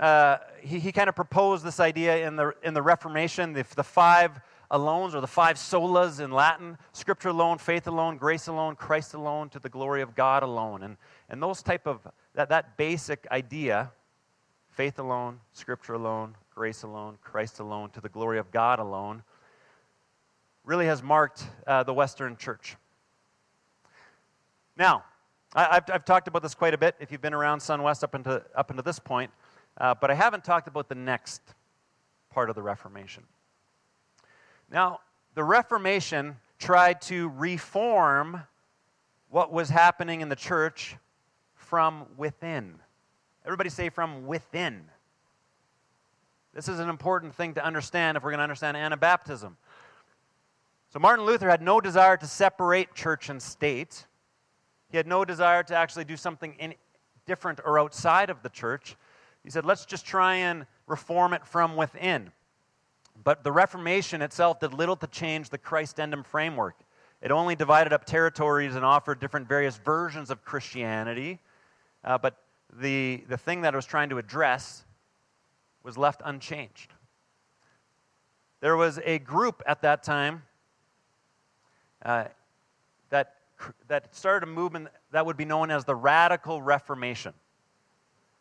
Uh, 0.00 0.38
he, 0.60 0.80
he 0.80 0.92
kind 0.92 1.08
of 1.08 1.14
proposed 1.14 1.64
this 1.64 1.78
idea 1.78 2.26
in 2.26 2.36
the, 2.36 2.52
in 2.62 2.74
the 2.74 2.82
Reformation, 2.82 3.52
the, 3.52 3.64
the 3.76 3.84
five 3.84 4.40
alones 4.70 5.14
or 5.14 5.20
the 5.20 5.26
five 5.26 5.56
solas 5.56 6.20
in 6.20 6.32
Latin 6.32 6.76
scripture 6.92 7.28
alone, 7.28 7.58
faith 7.58 7.86
alone, 7.86 8.16
grace 8.16 8.48
alone, 8.48 8.74
Christ 8.74 9.14
alone, 9.14 9.48
to 9.50 9.58
the 9.58 9.68
glory 9.68 10.02
of 10.02 10.14
God 10.14 10.42
alone. 10.42 10.82
And, 10.82 10.96
and 11.28 11.42
those 11.42 11.62
type 11.62 11.86
of, 11.86 12.00
that, 12.34 12.48
that 12.48 12.76
basic 12.76 13.26
idea, 13.30 13.92
faith 14.70 14.98
alone, 14.98 15.40
scripture 15.52 15.94
alone, 15.94 16.34
grace 16.56 16.84
alone, 16.84 17.18
Christ 17.22 17.60
alone, 17.60 17.90
to 17.90 18.00
the 18.00 18.08
glory 18.08 18.38
of 18.38 18.50
God 18.50 18.78
alone, 18.78 19.22
really 20.64 20.86
has 20.86 21.02
marked 21.02 21.44
uh, 21.66 21.82
the 21.82 21.92
Western 21.92 22.34
church. 22.34 22.76
Now, 24.74 25.04
I, 25.54 25.74
have 25.74 25.90
I've 25.92 26.04
talked 26.06 26.28
about 26.28 26.42
this 26.42 26.54
quite 26.54 26.72
a 26.72 26.78
bit 26.78 26.96
if 26.98 27.12
you've 27.12 27.20
been 27.20 27.34
around 27.34 27.58
SunWest 27.58 28.02
up 28.02 28.14
into, 28.14 28.42
up 28.54 28.70
into 28.70 28.82
this 28.82 28.98
point, 28.98 29.30
uh, 29.76 29.94
but 30.00 30.10
I 30.10 30.14
haven't 30.14 30.44
talked 30.44 30.66
about 30.66 30.88
the 30.88 30.94
next 30.94 31.42
part 32.30 32.48
of 32.48 32.56
the 32.56 32.62
Reformation. 32.62 33.24
Now, 34.72 35.00
the 35.34 35.44
Reformation 35.44 36.36
tried 36.58 37.02
to 37.02 37.28
reform 37.36 38.40
what 39.28 39.52
was 39.52 39.68
happening 39.68 40.22
in 40.22 40.30
the 40.30 40.36
church 40.36 40.96
from 41.54 42.06
within. 42.16 42.76
Everybody 43.44 43.68
say 43.68 43.90
from 43.90 44.26
within. 44.26 44.86
This 46.56 46.68
is 46.68 46.78
an 46.78 46.88
important 46.88 47.34
thing 47.34 47.52
to 47.54 47.64
understand 47.64 48.16
if 48.16 48.24
we're 48.24 48.30
going 48.30 48.38
to 48.38 48.44
understand 48.44 48.78
Anabaptism. 48.78 49.52
So, 50.88 50.98
Martin 50.98 51.26
Luther 51.26 51.50
had 51.50 51.60
no 51.60 51.82
desire 51.82 52.16
to 52.16 52.26
separate 52.26 52.94
church 52.94 53.28
and 53.28 53.42
state. 53.42 54.06
He 54.88 54.96
had 54.96 55.06
no 55.06 55.26
desire 55.26 55.62
to 55.64 55.76
actually 55.76 56.06
do 56.06 56.16
something 56.16 56.54
in, 56.58 56.72
different 57.26 57.60
or 57.62 57.78
outside 57.78 58.30
of 58.30 58.42
the 58.42 58.48
church. 58.48 58.96
He 59.44 59.50
said, 59.50 59.66
let's 59.66 59.84
just 59.84 60.06
try 60.06 60.36
and 60.36 60.64
reform 60.86 61.34
it 61.34 61.46
from 61.46 61.76
within. 61.76 62.32
But 63.22 63.44
the 63.44 63.52
Reformation 63.52 64.22
itself 64.22 64.58
did 64.58 64.72
little 64.72 64.96
to 64.96 65.06
change 65.08 65.50
the 65.50 65.58
Christendom 65.58 66.22
framework. 66.22 66.76
It 67.20 67.30
only 67.30 67.54
divided 67.54 67.92
up 67.92 68.06
territories 68.06 68.76
and 68.76 68.82
offered 68.82 69.20
different 69.20 69.46
various 69.46 69.76
versions 69.76 70.30
of 70.30 70.42
Christianity. 70.42 71.38
Uh, 72.02 72.16
but 72.16 72.38
the, 72.72 73.24
the 73.28 73.36
thing 73.36 73.60
that 73.60 73.74
it 73.74 73.76
was 73.76 73.84
trying 73.84 74.08
to 74.08 74.16
address 74.16 74.85
was 75.86 75.96
left 75.96 76.20
unchanged. 76.24 76.92
There 78.60 78.76
was 78.76 78.98
a 79.04 79.20
group 79.20 79.62
at 79.66 79.82
that 79.82 80.02
time 80.02 80.42
uh, 82.04 82.24
that 83.10 83.34
that 83.86 84.14
started 84.14 84.48
a 84.48 84.50
movement 84.50 84.88
that 85.12 85.24
would 85.24 85.36
be 85.36 85.44
known 85.44 85.70
as 85.70 85.84
the 85.84 85.94
Radical 85.94 86.60
Reformation. 86.60 87.32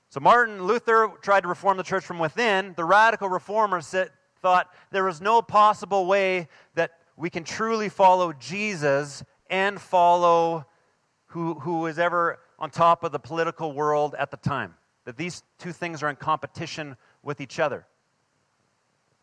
So 0.09 0.19
Martin 0.19 0.63
Luther 0.63 1.11
tried 1.21 1.41
to 1.41 1.47
reform 1.47 1.77
the 1.77 1.83
church 1.83 2.03
from 2.03 2.19
within. 2.19 2.73
The 2.75 2.83
radical 2.83 3.29
reformers 3.29 3.93
thought 4.41 4.73
there 4.91 5.03
was 5.03 5.21
no 5.21 5.41
possible 5.41 6.07
way 6.07 6.47
that 6.73 6.91
we 7.15 7.29
can 7.29 7.43
truly 7.43 7.89
follow 7.89 8.33
Jesus 8.33 9.23
and 9.49 9.79
follow 9.79 10.65
who, 11.27 11.55
who 11.55 11.81
was 11.81 11.99
ever 11.99 12.39
on 12.57 12.71
top 12.71 13.03
of 13.03 13.11
the 13.11 13.19
political 13.19 13.71
world 13.71 14.15
at 14.17 14.31
the 14.31 14.37
time. 14.37 14.73
That 15.05 15.17
these 15.17 15.43
two 15.59 15.71
things 15.71 16.01
are 16.01 16.09
in 16.09 16.15
competition 16.15 16.97
with 17.25 17.41
each 17.41 17.59
other. 17.59 17.85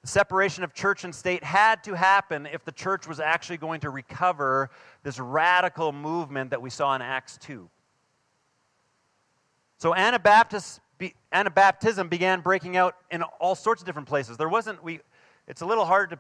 The 0.03 0.09
separation 0.09 0.65
of 0.65 0.75
church 0.75 1.05
and 1.05 1.15
state 1.15 1.45
had 1.45 1.85
to 1.85 1.95
happen 1.95 2.47
if 2.47 2.65
the 2.65 2.73
church 2.73 3.07
was 3.07 3.21
actually 3.21 3.57
going 3.57 3.81
to 3.81 3.91
recover 3.91 4.69
this 5.05 5.21
radical 5.21 5.93
movement 5.93 6.51
that 6.51 6.61
we 6.61 6.69
saw 6.71 6.95
in 6.97 7.01
Acts 7.01 7.39
2. 7.39 7.71
So 9.79 9.95
Anabaptist, 9.95 10.81
Anabaptism 11.33 12.11
began 12.11 12.41
breaking 12.41 12.77
out 12.77 12.97
in 13.13 13.23
all 13.23 13.55
sorts 13.55 13.81
of 13.81 13.87
different 13.87 14.09
places. 14.09 14.37
There 14.37 14.49
wasn't, 14.49 14.83
we, 14.83 15.01
it's 15.47 15.63
a 15.63 15.67
little 15.67 15.85
hard 15.85 16.11
to, 16.11 16.19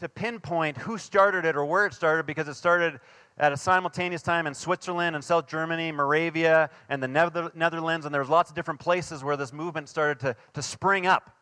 to 0.00 0.08
pinpoint 0.08 0.78
who 0.78 0.96
started 0.96 1.44
it 1.44 1.54
or 1.54 1.66
where 1.66 1.84
it 1.84 1.92
started 1.92 2.24
because 2.24 2.48
it 2.48 2.54
started 2.54 2.98
at 3.38 3.52
a 3.52 3.56
simultaneous 3.56 4.22
time 4.22 4.46
in 4.46 4.54
Switzerland 4.54 5.14
and 5.14 5.24
South 5.24 5.46
Germany, 5.46 5.92
Moravia, 5.92 6.70
and 6.88 7.02
the 7.02 7.08
Netherlands, 7.08 8.04
and 8.04 8.12
there 8.12 8.20
was 8.20 8.28
lots 8.28 8.50
of 8.50 8.56
different 8.56 8.80
places 8.80 9.22
where 9.22 9.36
this 9.36 9.52
movement 9.52 9.88
started 9.88 10.18
to, 10.20 10.36
to 10.54 10.62
spring 10.62 11.06
up. 11.06 11.34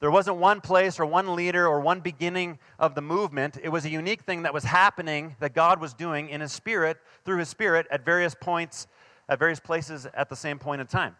There 0.00 0.10
wasn't 0.10 0.38
one 0.38 0.60
place 0.60 0.98
or 0.98 1.06
one 1.06 1.36
leader 1.36 1.66
or 1.66 1.78
one 1.80 2.00
beginning 2.00 2.58
of 2.78 2.94
the 2.94 3.02
movement. 3.02 3.58
It 3.62 3.68
was 3.68 3.84
a 3.84 3.90
unique 3.90 4.22
thing 4.22 4.42
that 4.42 4.52
was 4.52 4.64
happening 4.64 5.36
that 5.38 5.54
God 5.54 5.80
was 5.80 5.94
doing 5.94 6.28
in 6.30 6.40
His 6.40 6.52
Spirit, 6.52 6.96
through 7.24 7.38
His 7.38 7.48
Spirit, 7.48 7.86
at 7.90 8.04
various 8.04 8.34
points, 8.34 8.88
at 9.28 9.38
various 9.38 9.60
places 9.60 10.08
at 10.14 10.28
the 10.28 10.34
same 10.34 10.58
point 10.58 10.80
in 10.80 10.88
time. 10.88 11.14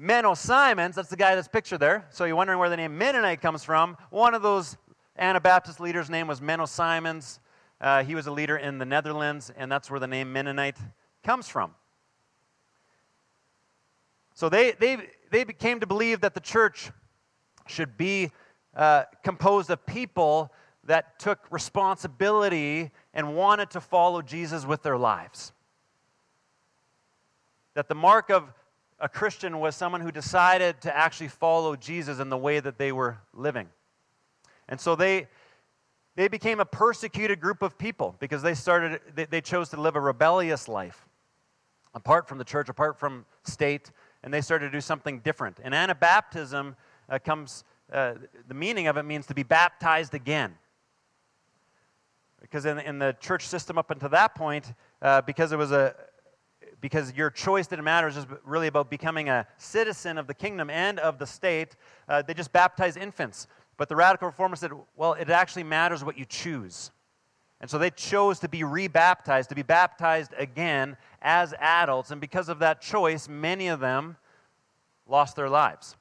Menno 0.00 0.36
Simons, 0.36 0.94
that's 0.96 1.08
the 1.08 1.16
guy 1.16 1.34
that's 1.34 1.48
pictured 1.48 1.78
there. 1.78 2.06
So 2.10 2.24
you're 2.24 2.36
wondering 2.36 2.58
where 2.58 2.68
the 2.68 2.76
name 2.76 2.96
Mennonite 2.96 3.40
comes 3.40 3.64
from. 3.64 3.96
One 4.10 4.34
of 4.34 4.42
those 4.42 4.76
Anabaptist 5.16 5.80
leaders' 5.80 6.10
name 6.10 6.26
was 6.26 6.40
Menno 6.40 6.68
Simons. 6.68 7.40
Uh, 7.80 8.04
he 8.04 8.14
was 8.14 8.26
a 8.26 8.30
leader 8.30 8.56
in 8.56 8.78
the 8.78 8.84
Netherlands, 8.84 9.50
and 9.56 9.70
that's 9.70 9.90
where 9.90 10.00
the 10.00 10.06
name 10.06 10.32
Mennonite 10.32 10.78
comes 11.22 11.48
from. 11.48 11.74
So 14.34 14.48
they, 14.48 14.72
they, 14.72 14.98
they 15.30 15.44
came 15.44 15.80
to 15.80 15.86
believe 15.86 16.20
that 16.22 16.34
the 16.34 16.40
church 16.40 16.90
should 17.66 17.96
be 17.96 18.30
uh, 18.74 19.04
composed 19.22 19.70
of 19.70 19.84
people 19.86 20.52
that 20.84 21.18
took 21.18 21.38
responsibility 21.50 22.90
and 23.12 23.34
wanted 23.36 23.70
to 23.70 23.80
follow 23.80 24.22
Jesus 24.22 24.66
with 24.66 24.82
their 24.82 24.98
lives. 24.98 25.52
That 27.74 27.88
the 27.88 27.94
mark 27.94 28.30
of 28.30 28.52
a 29.00 29.08
Christian 29.08 29.60
was 29.60 29.76
someone 29.76 30.00
who 30.00 30.12
decided 30.12 30.80
to 30.82 30.96
actually 30.96 31.28
follow 31.28 31.76
Jesus 31.76 32.18
in 32.18 32.28
the 32.28 32.36
way 32.36 32.60
that 32.60 32.78
they 32.78 32.92
were 32.92 33.18
living. 33.32 33.68
And 34.68 34.80
so 34.80 34.96
they, 34.96 35.28
they 36.16 36.28
became 36.28 36.60
a 36.60 36.64
persecuted 36.64 37.40
group 37.40 37.62
of 37.62 37.76
people 37.76 38.14
because 38.18 38.42
they 38.42 38.54
started 38.54 39.00
they, 39.14 39.24
they 39.26 39.40
chose 39.40 39.68
to 39.70 39.80
live 39.80 39.96
a 39.96 40.00
rebellious 40.00 40.68
life 40.68 41.08
apart 41.94 42.28
from 42.28 42.38
the 42.38 42.44
church 42.44 42.68
apart 42.68 42.98
from 42.98 43.24
state 43.42 43.90
and 44.22 44.32
they 44.32 44.40
started 44.40 44.66
to 44.66 44.72
do 44.72 44.80
something 44.80 45.20
different 45.20 45.58
and 45.62 45.74
anabaptism 45.74 46.74
uh, 47.08 47.18
comes 47.18 47.64
uh, 47.92 48.14
the 48.48 48.54
meaning 48.54 48.86
of 48.86 48.96
it 48.96 49.04
means 49.04 49.26
to 49.26 49.34
be 49.34 49.42
baptized 49.42 50.14
again 50.14 50.54
because 52.40 52.66
in, 52.66 52.78
in 52.78 52.98
the 52.98 53.16
church 53.20 53.46
system 53.46 53.78
up 53.78 53.90
until 53.90 54.08
that 54.08 54.34
point 54.34 54.72
uh, 55.02 55.20
because 55.22 55.52
it 55.52 55.56
was 55.56 55.72
a 55.72 55.94
because 56.84 57.14
your 57.14 57.30
choice 57.30 57.66
didn't 57.66 57.86
matter. 57.86 58.08
It 58.08 58.14
was 58.14 58.26
just 58.26 58.40
really 58.44 58.66
about 58.66 58.90
becoming 58.90 59.30
a 59.30 59.46
citizen 59.56 60.18
of 60.18 60.26
the 60.26 60.34
kingdom 60.34 60.68
and 60.68 60.98
of 60.98 61.18
the 61.18 61.26
state. 61.26 61.76
Uh, 62.06 62.20
they 62.20 62.34
just 62.34 62.52
baptized 62.52 62.98
infants. 62.98 63.46
But 63.76 63.88
the 63.88 63.96
radical 63.96 64.28
reformers 64.28 64.60
said, 64.60 64.72
well, 64.96 65.14
it 65.14 65.30
actually 65.30 65.64
matters 65.64 66.04
what 66.04 66.18
you 66.18 66.24
choose. 66.24 66.90
And 67.60 67.70
so 67.70 67.78
they 67.78 67.90
chose 67.90 68.40
to 68.40 68.48
be 68.48 68.62
rebaptized, 68.62 69.48
to 69.48 69.54
be 69.54 69.62
baptized 69.62 70.32
again 70.36 70.96
as 71.22 71.54
adults. 71.58 72.10
And 72.10 72.20
because 72.20 72.48
of 72.48 72.58
that 72.58 72.80
choice, 72.80 73.28
many 73.28 73.68
of 73.68 73.80
them 73.80 74.16
lost 75.08 75.36
their 75.36 75.48
lives. 75.48 75.96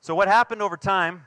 So, 0.00 0.14
what 0.14 0.28
happened 0.28 0.62
over 0.62 0.78
time 0.78 1.26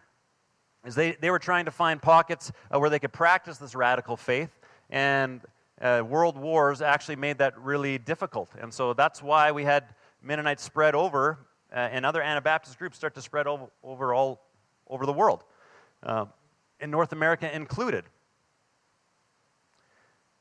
is 0.86 0.96
they, 0.96 1.12
they 1.12 1.30
were 1.30 1.40
trying 1.40 1.66
to 1.66 1.72
find 1.72 2.02
pockets 2.02 2.52
uh, 2.72 2.80
where 2.80 2.90
they 2.90 3.00
could 3.00 3.14
practice 3.14 3.58
this 3.58 3.76
radical 3.76 4.18
faith. 4.18 4.50
And 4.90 5.42
uh, 5.80 6.04
world 6.08 6.38
wars 6.38 6.82
actually 6.82 7.16
made 7.16 7.38
that 7.38 7.58
really 7.60 7.98
difficult. 7.98 8.50
And 8.60 8.74
so 8.74 8.94
that's 8.94 9.22
why 9.22 9.52
we 9.52 9.64
had 9.64 9.86
Mennonites 10.22 10.64
spread 10.64 10.96
over 10.96 11.38
and 11.74 12.06
other 12.06 12.22
Anabaptist 12.22 12.78
groups 12.78 12.98
start 12.98 13.16
to 13.16 13.22
spread 13.22 13.48
over, 13.48 13.66
over 13.84 14.14
all 14.14 14.42
over 14.88 15.06
the 15.06 15.14
world, 15.14 15.44
uh, 16.04 16.26
in 16.80 16.92
North 16.92 17.14
America 17.14 17.54
included. 17.54 18.06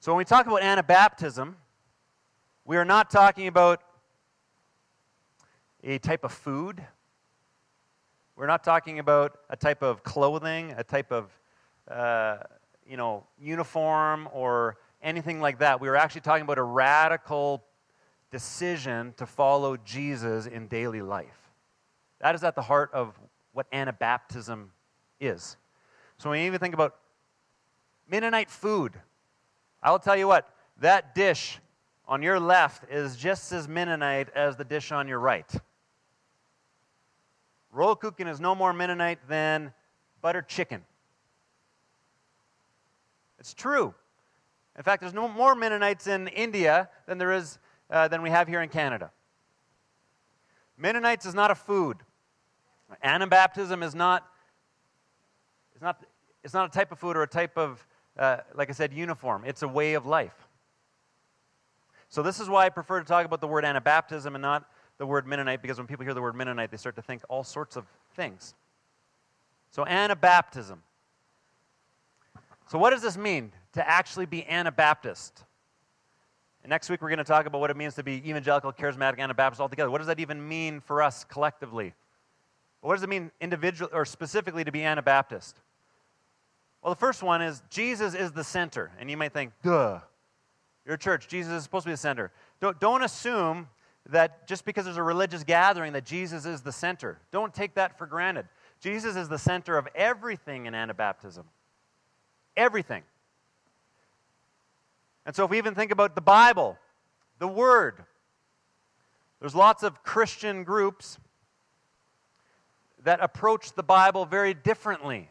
So 0.00 0.12
when 0.12 0.18
we 0.18 0.24
talk 0.24 0.46
about 0.46 0.62
Anabaptism, 0.62 1.54
we 2.64 2.76
are 2.76 2.84
not 2.84 3.10
talking 3.10 3.46
about 3.46 3.80
a 5.84 5.98
type 5.98 6.24
of 6.24 6.32
food. 6.32 6.84
We're 8.36 8.46
not 8.46 8.64
talking 8.64 8.98
about 8.98 9.38
a 9.48 9.56
type 9.56 9.82
of 9.82 10.02
clothing, 10.02 10.74
a 10.76 10.84
type 10.84 11.12
of 11.12 11.30
uh, 11.88 12.38
you 12.86 12.96
know 12.96 13.26
uniform 13.38 14.28
or 14.32 14.76
anything 15.02 15.40
like 15.40 15.58
that. 15.60 15.80
We 15.80 15.88
are 15.88 15.96
actually 15.96 16.22
talking 16.22 16.42
about 16.42 16.58
a 16.58 16.62
radical 16.62 17.64
decision 18.32 19.14
to 19.18 19.26
follow 19.26 19.76
Jesus 19.76 20.46
in 20.46 20.66
daily 20.66 21.02
life. 21.02 21.52
That 22.20 22.34
is 22.34 22.42
at 22.42 22.56
the 22.56 22.62
heart 22.62 22.90
of 22.92 23.16
what 23.52 23.70
Anabaptism 23.70 24.68
is. 25.20 25.56
So 26.18 26.30
when 26.30 26.40
you 26.40 26.46
even 26.46 26.58
think 26.58 26.74
about 26.74 26.96
Mennonite 28.08 28.50
food, 28.50 28.94
I'll 29.82 29.98
tell 29.98 30.16
you 30.16 30.26
what, 30.26 30.48
that 30.80 31.14
dish 31.14 31.60
on 32.06 32.22
your 32.22 32.40
left 32.40 32.90
is 32.90 33.16
just 33.16 33.52
as 33.52 33.68
Mennonite 33.68 34.30
as 34.34 34.56
the 34.56 34.64
dish 34.64 34.90
on 34.90 35.06
your 35.06 35.18
right. 35.18 35.50
Rollkuchen 37.74 38.28
is 38.28 38.40
no 38.40 38.54
more 38.54 38.72
Mennonite 38.72 39.28
than 39.28 39.72
butter 40.20 40.42
chicken. 40.42 40.82
It's 43.38 43.54
true. 43.54 43.94
In 44.76 44.82
fact, 44.82 45.00
there's 45.00 45.14
no 45.14 45.28
more 45.28 45.54
Mennonites 45.54 46.06
in 46.06 46.28
India 46.28 46.88
than 47.06 47.18
there 47.18 47.32
is 47.32 47.58
uh, 47.92 48.09
than 48.09 48.22
we 48.22 48.31
have 48.31 48.48
here 48.48 48.62
in 48.62 48.68
Canada. 48.68 49.12
Mennonites 50.76 51.26
is 51.26 51.35
not 51.35 51.50
a 51.50 51.55
food. 51.55 51.98
Anabaptism 53.05 53.85
is 53.85 53.94
not, 53.94 54.26
is 55.76 55.83
not, 55.83 56.02
it's 56.42 56.55
not 56.55 56.68
a 56.68 56.72
type 56.72 56.90
of 56.90 56.98
food 56.98 57.16
or 57.16 57.22
a 57.22 57.28
type 57.28 57.57
of, 57.57 57.87
uh, 58.18 58.38
like 58.55 58.70
I 58.70 58.72
said, 58.72 58.92
uniform. 58.92 59.44
It's 59.46 59.62
a 59.62 59.68
way 59.68 59.94
of 59.94 60.07
life. 60.07 60.48
So 62.09 62.22
this 62.22 62.40
is 62.40 62.48
why 62.48 62.66
I 62.66 62.68
prefer 62.70 62.98
to 62.98 63.07
talk 63.07 63.24
about 63.24 63.40
the 63.40 63.46
word 63.46 63.64
Anabaptism 63.64 64.35
and 64.35 64.42
not 64.42 64.68
the 64.98 65.07
word 65.07 65.26
Mennonite, 65.26 65.62
because 65.62 65.78
when 65.78 65.87
people 65.87 66.05
hear 66.05 66.14
the 66.14 66.22
word 66.22 66.35
Mennonite, 66.35 66.70
they 66.70 66.76
start 66.76 66.96
to 66.96 67.02
think 67.02 67.22
all 67.28 67.44
sorts 67.44 67.76
of 67.76 67.87
things. 68.14 68.55
So 69.70 69.85
Anabaptism. 69.85 70.78
So 72.68 72.78
what 72.78 72.90
does 72.90 73.02
this 73.02 73.16
mean 73.16 73.52
to 73.74 73.88
actually 73.88 74.26
be 74.26 74.44
Anabaptist? 74.46 75.44
And 76.62 76.70
next 76.70 76.88
week, 76.88 77.03
we're 77.03 77.09
going 77.09 77.18
to 77.18 77.25
talk 77.25 77.46
about 77.46 77.61
what 77.61 77.70
it 77.70 77.77
means 77.77 77.94
to 77.94 78.03
be 78.03 78.22
evangelical, 78.29 78.72
charismatic, 78.72 79.18
Anabaptist 79.18 79.61
altogether. 79.61 79.90
What 79.90 79.98
does 79.98 80.07
that 80.07 80.20
even 80.20 80.46
mean 80.46 80.81
for 80.81 81.03
us 81.03 81.25
collectively? 81.25 81.94
What 82.83 82.94
does 82.94 83.03
it 83.03 83.09
mean 83.09 83.31
individually 83.40 83.92
or 83.92 84.05
specifically 84.05 84.64
to 84.64 84.72
be 84.72 84.83
Anabaptist? 84.83 85.57
Well, 86.83 86.92
the 86.92 86.98
first 86.98 87.22
one 87.22 87.42
is 87.42 87.62
Jesus 87.70 88.14
is 88.14 88.33
the 88.33 88.44
center. 88.44 88.90
And 88.98 89.11
you 89.11 89.16
might 89.16 89.33
think, 89.33 89.53
duh, 89.62 90.01
you're 90.85 90.96
a 90.96 90.98
church. 90.98 91.29
Jesus 91.29 91.53
is 91.53 91.62
supposed 91.62 91.85
to 91.85 91.90
be 91.90 91.94
the 91.94 91.98
center. 91.98 92.33
Don't, 92.61 92.79
don't 92.81 93.03
assume 93.03 93.68
that 94.11 94.48
just 94.48 94.64
because 94.64 94.85
there's 94.85 94.96
a 94.96 95.03
religious 95.03 95.44
gathering 95.44 95.92
that 95.92 96.05
Jesus 96.05 96.44
is 96.44 96.61
the 96.61 96.72
center. 96.72 97.18
Don't 97.31 97.55
take 97.55 97.75
that 97.75 97.96
for 97.98 98.07
granted. 98.07 98.46
Jesus 98.81 99.14
is 99.14 99.29
the 99.29 99.38
center 99.38 99.79
of 99.79 99.87
everything 99.94 100.66
in 100.66 100.75
Anabaptism. 100.75 101.44
Everything. 102.57 103.03
And 105.24 105.35
so, 105.35 105.44
if 105.44 105.50
we 105.50 105.58
even 105.58 105.74
think 105.74 105.92
about 105.92 106.14
the 106.14 106.20
Bible, 106.20 106.78
the 107.38 107.48
Word, 107.48 108.04
there's 109.40 109.54
lots 109.54 109.82
of 109.82 110.02
Christian 110.02 110.64
groups 110.64 111.18
that 113.04 113.20
approach 113.20 113.72
the 113.72 113.82
Bible 113.82 114.24
very 114.24 114.54
differently. 114.54 115.28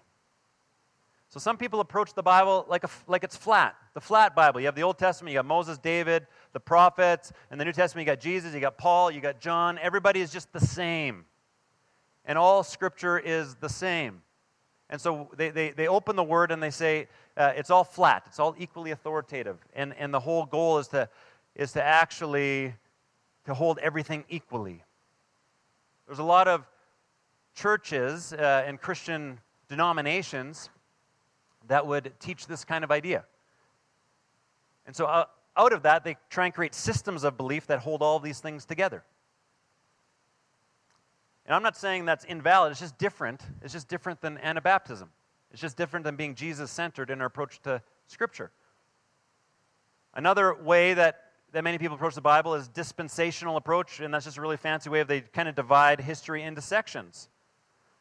So, 1.30 1.40
some 1.40 1.58
people 1.58 1.80
approach 1.80 2.14
the 2.14 2.24
Bible 2.24 2.66
like, 2.70 2.84
a, 2.84 2.90
like 3.08 3.24
it's 3.24 3.36
flat, 3.36 3.76
the 3.94 4.02
flat 4.02 4.36
Bible. 4.36 4.60
You 4.60 4.68
have 4.68 4.76
the 4.76 4.84
Old 4.84 4.98
Testament, 4.98 5.34
you 5.34 5.38
got 5.38 5.46
Moses, 5.46 5.78
David, 5.78 6.28
the 6.54 6.60
prophets, 6.60 7.32
and 7.50 7.60
the 7.60 7.66
New 7.66 7.72
Testament, 7.72 8.06
you 8.06 8.12
got 8.14 8.22
Jesus, 8.22 8.54
you 8.54 8.60
got 8.60 8.78
Paul, 8.78 9.12
you 9.12 9.22
got 9.22 9.40
John. 9.40 9.78
Everybody 9.82 10.22
is 10.22 10.32
just 10.32 10.52
the 10.54 10.60
same. 10.60 11.26
And 12.26 12.38
all 12.38 12.64
Scripture 12.64 13.18
is 13.18 13.56
the 13.56 13.70
same. 13.70 14.22
And 14.92 15.00
so 15.00 15.30
they, 15.38 15.50
they, 15.50 15.70
they 15.72 15.88
open 15.88 16.16
the 16.18 16.24
Word 16.24 16.52
and 16.52 16.62
they 16.62 16.70
say, 16.70 17.08
uh, 17.38 17.54
it's 17.56 17.72
all 17.72 17.86
flat, 17.86 18.24
it's 18.28 18.40
all 18.40 18.54
equally 18.60 18.92
authoritative. 18.92 19.58
And, 19.74 19.96
and 19.98 20.14
the 20.14 20.20
whole 20.20 20.46
goal 20.46 20.78
is 20.78 20.90
to, 20.90 21.08
is 21.56 21.72
to 21.74 21.84
actually 21.84 22.76
to 23.46 23.54
hold 23.54 23.80
everything 23.80 24.26
equally. 24.30 24.84
There's 26.06 26.20
a 26.20 26.24
lot 26.24 26.48
of 26.50 26.66
churches 27.56 28.34
uh, 28.34 28.64
and 28.68 28.80
Christian 28.80 29.40
denominations 29.70 30.70
that 31.68 31.88
would 31.88 32.12
teach 32.20 32.48
this 32.48 32.66
kind 32.66 32.84
of 32.84 32.92
idea. 32.92 33.24
And 34.86 34.96
so 34.96 35.06
uh, 35.06 35.26
out 35.56 35.72
of 35.72 35.84
that, 35.84 36.04
they 36.04 36.18
try 36.30 36.46
and 36.46 36.54
create 36.54 36.76
systems 36.76 37.24
of 37.24 37.38
belief 37.38 37.66
that 37.68 37.80
hold 37.80 38.02
all 38.02 38.20
these 38.20 38.42
things 38.42 38.66
together. 38.66 39.04
And 41.52 41.58
I'm 41.58 41.64
not 41.64 41.76
saying 41.76 42.06
that's 42.06 42.24
invalid, 42.24 42.72
it's 42.72 42.80
just 42.80 42.98
different. 42.98 43.42
It's 43.62 43.74
just 43.74 43.90
different 43.90 44.22
than 44.22 44.38
Anabaptism. 44.38 45.10
It's 45.52 45.60
just 45.60 45.76
different 45.76 46.06
than 46.06 46.16
being 46.16 46.34
Jesus 46.34 46.72
centered 46.72 47.10
in 47.10 47.20
our 47.20 47.28
approach 47.28 47.62
to 47.64 47.82
Scripture. 48.08 48.52
Another 50.14 50.54
way 50.54 50.94
that, 50.94 51.26
that 51.52 51.66
many 51.66 51.78
people 51.78 51.96
approach 51.96 52.16
the 52.16 52.22
Bible 52.22 52.56
is 52.56 52.70
dispensational 52.70 53.58
approach, 53.58 54.00
and 54.00 54.14
that's 54.14 54.24
just 54.24 54.38
a 54.38 54.42
really 54.42 54.56
fancy 54.56 54.90
way 54.90 55.02
of 55.02 55.10
they 55.10 55.20
kind 55.20 55.50
of 55.50 55.56
divide 55.56 56.00
history 56.00 56.42
into 56.42 56.62
sections. 56.62 57.28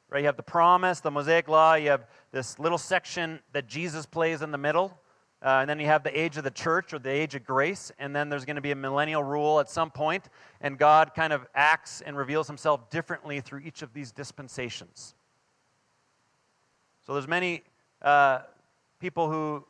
Right? 0.08 0.20
You 0.20 0.26
have 0.26 0.36
the 0.36 0.44
promise, 0.44 1.00
the 1.00 1.10
Mosaic 1.10 1.48
law, 1.48 1.74
you 1.74 1.90
have 1.90 2.06
this 2.30 2.56
little 2.60 2.78
section 2.78 3.40
that 3.52 3.66
Jesus 3.66 4.06
plays 4.06 4.42
in 4.42 4.52
the 4.52 4.58
middle. 4.58 4.96
Uh, 5.42 5.60
and 5.60 5.70
then 5.70 5.80
you 5.80 5.86
have 5.86 6.02
the 6.02 6.18
age 6.18 6.36
of 6.36 6.44
the 6.44 6.50
church 6.50 6.92
or 6.92 6.98
the 6.98 7.10
age 7.10 7.34
of 7.34 7.44
grace, 7.44 7.90
and 7.98 8.14
then 8.14 8.28
there's 8.28 8.44
going 8.44 8.56
to 8.56 8.62
be 8.62 8.72
a 8.72 8.76
millennial 8.76 9.22
rule 9.22 9.58
at 9.58 9.70
some 9.70 9.90
point, 9.90 10.28
and 10.60 10.76
God 10.76 11.14
kind 11.14 11.32
of 11.32 11.46
acts 11.54 12.02
and 12.02 12.14
reveals 12.16 12.46
himself 12.46 12.90
differently 12.90 13.40
through 13.40 13.60
each 13.60 13.80
of 13.80 13.94
these 13.94 14.12
dispensations. 14.12 15.14
So 17.06 17.14
there's 17.14 17.28
many 17.28 17.62
uh, 18.02 18.40
people 19.00 19.30
who 19.30 19.64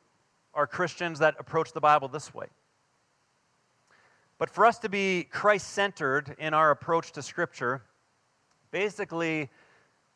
are 0.54 0.66
Christians 0.66 1.20
that 1.20 1.36
approach 1.38 1.72
the 1.72 1.80
Bible 1.80 2.08
this 2.08 2.34
way. 2.34 2.46
But 4.38 4.50
for 4.50 4.66
us 4.66 4.78
to 4.80 4.88
be 4.88 5.28
Christ 5.30 5.68
centered 5.68 6.34
in 6.38 6.52
our 6.52 6.72
approach 6.72 7.12
to 7.12 7.22
Scripture, 7.22 7.82
basically 8.72 9.50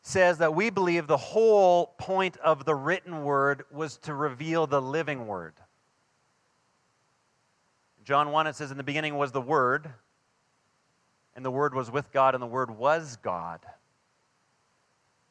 says 0.06 0.38
that 0.38 0.54
we 0.54 0.68
believe 0.68 1.06
the 1.06 1.16
whole 1.16 1.94
point 1.98 2.36
of 2.36 2.66
the 2.66 2.74
written 2.74 3.24
word 3.24 3.64
was 3.72 3.96
to 3.96 4.14
reveal 4.14 4.66
the 4.66 4.80
living 4.80 5.26
word. 5.26 5.54
John 8.04 8.30
1, 8.30 8.46
it 8.46 8.54
says, 8.54 8.70
In 8.70 8.76
the 8.76 8.82
beginning 8.82 9.16
was 9.16 9.32
the 9.32 9.40
Word, 9.40 9.90
and 11.34 11.42
the 11.42 11.50
Word 11.50 11.74
was 11.74 11.90
with 11.90 12.12
God, 12.12 12.34
and 12.34 12.42
the 12.42 12.46
Word 12.46 12.70
was 12.70 13.16
God. 13.16 13.60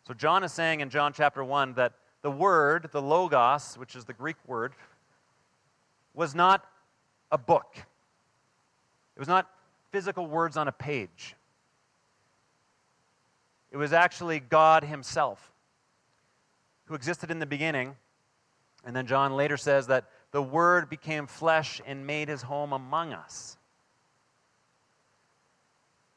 So 0.07 0.15
John 0.15 0.43
is 0.43 0.51
saying 0.51 0.79
in 0.79 0.89
John 0.89 1.13
chapter 1.13 1.43
1 1.43 1.75
that 1.75 1.93
the 2.23 2.31
Word, 2.31 2.89
the 2.91 3.01
Logos, 3.01 3.77
which 3.77 3.95
is 3.95 4.05
the 4.05 4.13
Greek 4.13 4.37
word, 4.47 4.73
was 6.15 6.33
not 6.33 6.65
a 7.31 7.37
book. 7.37 7.75
It 9.15 9.19
was 9.19 9.27
not 9.27 9.47
physical 9.91 10.25
words 10.25 10.57
on 10.57 10.67
a 10.67 10.71
page. 10.71 11.35
It 13.73 13.77
was 13.77 13.91
actually 13.91 14.39
God 14.39 14.85
Himself 14.85 15.51
who 16.85 16.93
existed 16.95 17.31
in 17.31 17.39
the 17.39 17.45
beginning. 17.45 17.95
And 18.85 18.95
then 18.95 19.07
John 19.07 19.35
later 19.35 19.57
says 19.57 19.87
that 19.87 20.05
the 20.31 20.43
Word 20.43 20.89
became 20.89 21.25
flesh 21.25 21.81
and 21.85 22.05
made 22.05 22.29
His 22.29 22.43
home 22.43 22.71
among 22.71 23.13
us. 23.13 23.57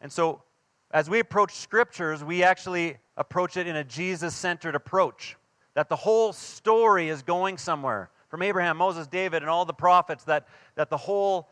And 0.03 0.13
so, 0.13 0.43
as 0.91 1.09
we 1.09 1.19
approach 1.19 1.55
scriptures, 1.55 2.23
we 2.23 2.43
actually 2.43 2.99
approach 3.17 3.57
it 3.57 3.67
in 3.67 3.77
a 3.77 3.85
Jesus 3.85 4.35
centered 4.35 4.75
approach. 4.75 5.37
That 5.75 5.89
the 5.89 5.97
whole 5.97 6.35
story 6.35 7.09
is 7.09 7.23
going 7.23 7.57
somewhere. 7.57 8.11
From 8.29 8.43
Abraham, 8.43 8.77
Moses, 8.77 9.07
David, 9.07 9.43
and 9.43 9.49
all 9.49 9.65
the 9.65 9.73
prophets, 9.73 10.25
that, 10.25 10.47
that 10.75 10.91
the 10.91 10.97
whole 10.97 11.49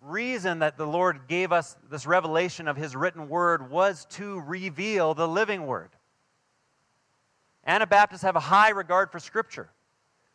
reason 0.00 0.60
that 0.60 0.76
the 0.76 0.86
Lord 0.86 1.22
gave 1.28 1.52
us 1.52 1.76
this 1.90 2.06
revelation 2.06 2.68
of 2.68 2.76
His 2.76 2.94
written 2.94 3.28
word 3.28 3.70
was 3.70 4.06
to 4.10 4.40
reveal 4.40 5.14
the 5.14 5.28
living 5.28 5.66
word. 5.66 5.90
Anabaptists 7.66 8.22
have 8.22 8.36
a 8.36 8.40
high 8.40 8.70
regard 8.70 9.10
for 9.10 9.18
Scripture. 9.18 9.68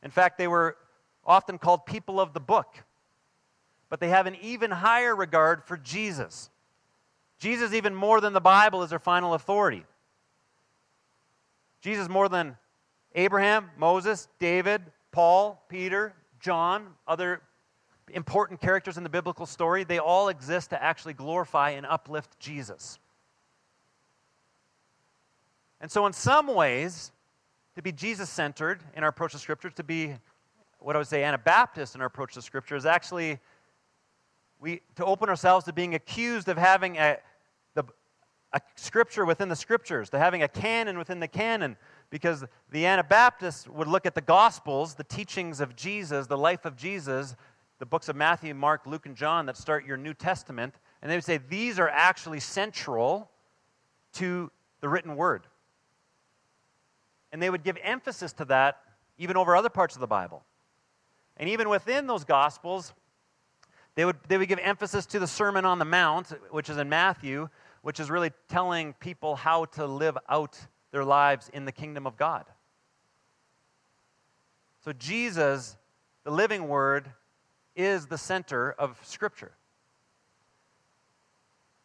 In 0.03 0.11
fact, 0.11 0.37
they 0.37 0.47
were 0.47 0.77
often 1.25 1.57
called 1.57 1.85
people 1.85 2.19
of 2.19 2.33
the 2.33 2.39
book, 2.39 2.75
but 3.89 3.99
they 3.99 4.09
have 4.09 4.27
an 4.27 4.35
even 4.41 4.69
higher 4.69 5.15
regard 5.15 5.63
for 5.63 5.77
Jesus. 5.77 6.49
Jesus, 7.39 7.73
even 7.73 7.95
more 7.95 8.21
than 8.21 8.33
the 8.33 8.41
Bible, 8.41 8.83
is 8.83 8.89
their 8.89 8.99
final 8.99 9.33
authority. 9.33 9.85
Jesus, 11.81 12.07
more 12.07 12.29
than 12.29 12.57
Abraham, 13.15 13.69
Moses, 13.77 14.27
David, 14.39 14.81
Paul, 15.11 15.63
Peter, 15.69 16.13
John, 16.39 16.87
other 17.07 17.41
important 18.09 18.61
characters 18.61 18.97
in 18.97 19.03
the 19.03 19.09
biblical 19.09 19.45
story, 19.45 19.83
they 19.83 19.99
all 19.99 20.29
exist 20.29 20.71
to 20.71 20.81
actually 20.81 21.13
glorify 21.13 21.71
and 21.71 21.85
uplift 21.85 22.39
Jesus. 22.39 22.99
And 25.81 25.91
so, 25.91 26.05
in 26.05 26.13
some 26.13 26.47
ways, 26.47 27.11
to 27.75 27.81
be 27.81 27.91
Jesus 27.91 28.29
centered 28.29 28.81
in 28.95 29.03
our 29.03 29.09
approach 29.09 29.33
to 29.33 29.39
Scripture, 29.39 29.69
to 29.71 29.83
be 29.83 30.13
what 30.79 30.95
I 30.95 30.99
would 30.99 31.07
say 31.07 31.23
Anabaptist 31.23 31.95
in 31.95 32.01
our 32.01 32.07
approach 32.07 32.33
to 32.35 32.41
Scripture, 32.41 32.75
is 32.75 32.85
actually 32.85 33.39
we, 34.59 34.81
to 34.95 35.05
open 35.05 35.27
ourselves 35.27 35.65
to 35.65 35.73
being 35.73 35.93
accused 35.95 36.47
of 36.47 36.57
having 36.57 36.97
a, 36.97 37.17
the, 37.73 37.83
a 38.53 38.61
Scripture 38.75 39.25
within 39.25 39.49
the 39.49 39.55
Scriptures, 39.55 40.09
to 40.11 40.19
having 40.19 40.43
a 40.43 40.47
canon 40.47 40.97
within 40.97 41.19
the 41.19 41.27
canon, 41.27 41.75
because 42.09 42.45
the 42.69 42.85
Anabaptists 42.85 43.67
would 43.67 43.87
look 43.87 44.05
at 44.05 44.15
the 44.15 44.21
Gospels, 44.21 44.95
the 44.95 45.03
teachings 45.03 45.59
of 45.59 45.75
Jesus, 45.75 46.27
the 46.27 46.37
life 46.37 46.63
of 46.63 46.77
Jesus, 46.77 47.35
the 47.83 47.87
books 47.87 48.07
of 48.07 48.15
Matthew, 48.15 48.53
Mark, 48.53 48.83
Luke, 48.85 49.05
and 49.07 49.13
John 49.13 49.45
that 49.47 49.57
start 49.57 49.85
your 49.85 49.97
New 49.97 50.13
Testament, 50.13 50.73
and 51.01 51.11
they 51.11 51.17
would 51.17 51.25
say 51.25 51.37
these 51.49 51.79
are 51.79 51.89
actually 51.89 52.39
central 52.39 53.29
to 54.13 54.49
the 54.79 54.87
written 54.87 55.17
word. 55.17 55.45
And 57.33 57.41
they 57.41 57.49
would 57.49 57.61
give 57.61 57.77
emphasis 57.83 58.31
to 58.33 58.45
that 58.45 58.77
even 59.17 59.35
over 59.35 59.53
other 59.53 59.67
parts 59.67 59.95
of 59.95 59.99
the 59.99 60.07
Bible. 60.07 60.45
And 61.35 61.49
even 61.49 61.67
within 61.67 62.07
those 62.07 62.23
Gospels, 62.23 62.93
they 63.95 64.05
would, 64.05 64.15
they 64.29 64.37
would 64.37 64.47
give 64.47 64.59
emphasis 64.59 65.05
to 65.07 65.19
the 65.19 65.27
Sermon 65.27 65.65
on 65.65 65.77
the 65.77 65.83
Mount, 65.83 66.31
which 66.51 66.69
is 66.69 66.77
in 66.77 66.87
Matthew, 66.87 67.49
which 67.81 67.99
is 67.99 68.09
really 68.09 68.31
telling 68.47 68.93
people 68.93 69.35
how 69.35 69.65
to 69.65 69.85
live 69.85 70.17
out 70.29 70.57
their 70.91 71.03
lives 71.03 71.49
in 71.53 71.65
the 71.65 71.73
kingdom 71.73 72.07
of 72.07 72.15
God. 72.15 72.45
So, 74.85 74.93
Jesus, 74.93 75.75
the 76.23 76.31
living 76.31 76.69
word, 76.69 77.11
is 77.75 78.07
the 78.07 78.17
center 78.17 78.71
of 78.71 78.99
Scripture. 79.03 79.51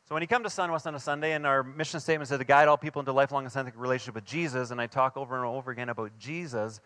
So 0.09 0.14
when 0.14 0.22
you 0.22 0.27
come 0.29 0.42
to 0.42 0.48
Sunwest 0.48 0.87
on 0.87 0.94
a 0.94 1.01
Sunday, 1.01 1.33
and 1.33 1.46
our 1.46 1.62
mission 1.62 2.01
statement 2.01 2.29
says 2.29 2.38
to 2.38 2.44
guide 2.44 2.66
all 2.66 2.79
people 2.79 3.01
into 3.01 3.12
lifelong 3.12 3.44
authentic 3.44 3.74
relationship 3.77 4.14
with 4.14 4.24
Jesus, 4.24 4.70
and 4.70 4.81
I 4.81 4.87
talk 4.87 5.18
over 5.18 5.37
and 5.37 5.44
over 5.44 5.70
again 5.70 5.90
about 5.90 6.12
Jesus, 6.18 6.81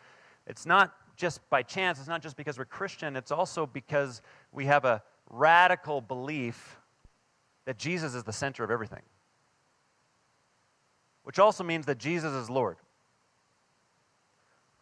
it's 0.46 0.66
not 0.66 0.92
just 1.16 1.48
by 1.48 1.62
chance, 1.62 2.00
it's 2.00 2.08
not 2.08 2.20
just 2.20 2.36
because 2.36 2.58
we're 2.58 2.64
Christian, 2.64 3.14
it's 3.14 3.30
also 3.30 3.64
because 3.64 4.22
we 4.50 4.66
have 4.66 4.84
a 4.84 5.02
radical 5.30 6.00
belief 6.00 6.80
that 7.64 7.78
Jesus 7.78 8.14
is 8.14 8.24
the 8.24 8.32
center 8.32 8.64
of 8.64 8.72
everything. 8.72 9.02
Which 11.22 11.38
also 11.38 11.62
means 11.62 11.86
that 11.86 11.98
Jesus 11.98 12.32
is 12.32 12.50
Lord. 12.50 12.76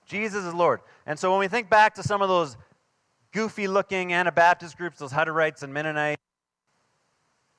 Jesus 0.06 0.44
is 0.44 0.54
Lord. 0.54 0.80
And 1.04 1.18
so 1.18 1.30
when 1.30 1.40
we 1.40 1.48
think 1.48 1.68
back 1.68 1.94
to 1.96 2.02
some 2.02 2.22
of 2.22 2.30
those 2.30 2.56
goofy 3.32 3.68
looking 3.68 4.12
Anabaptist 4.12 4.76
groups, 4.76 4.98
those 4.98 5.12
Hutterites 5.12 5.62
and 5.62 5.72
Mennonites 5.72 6.20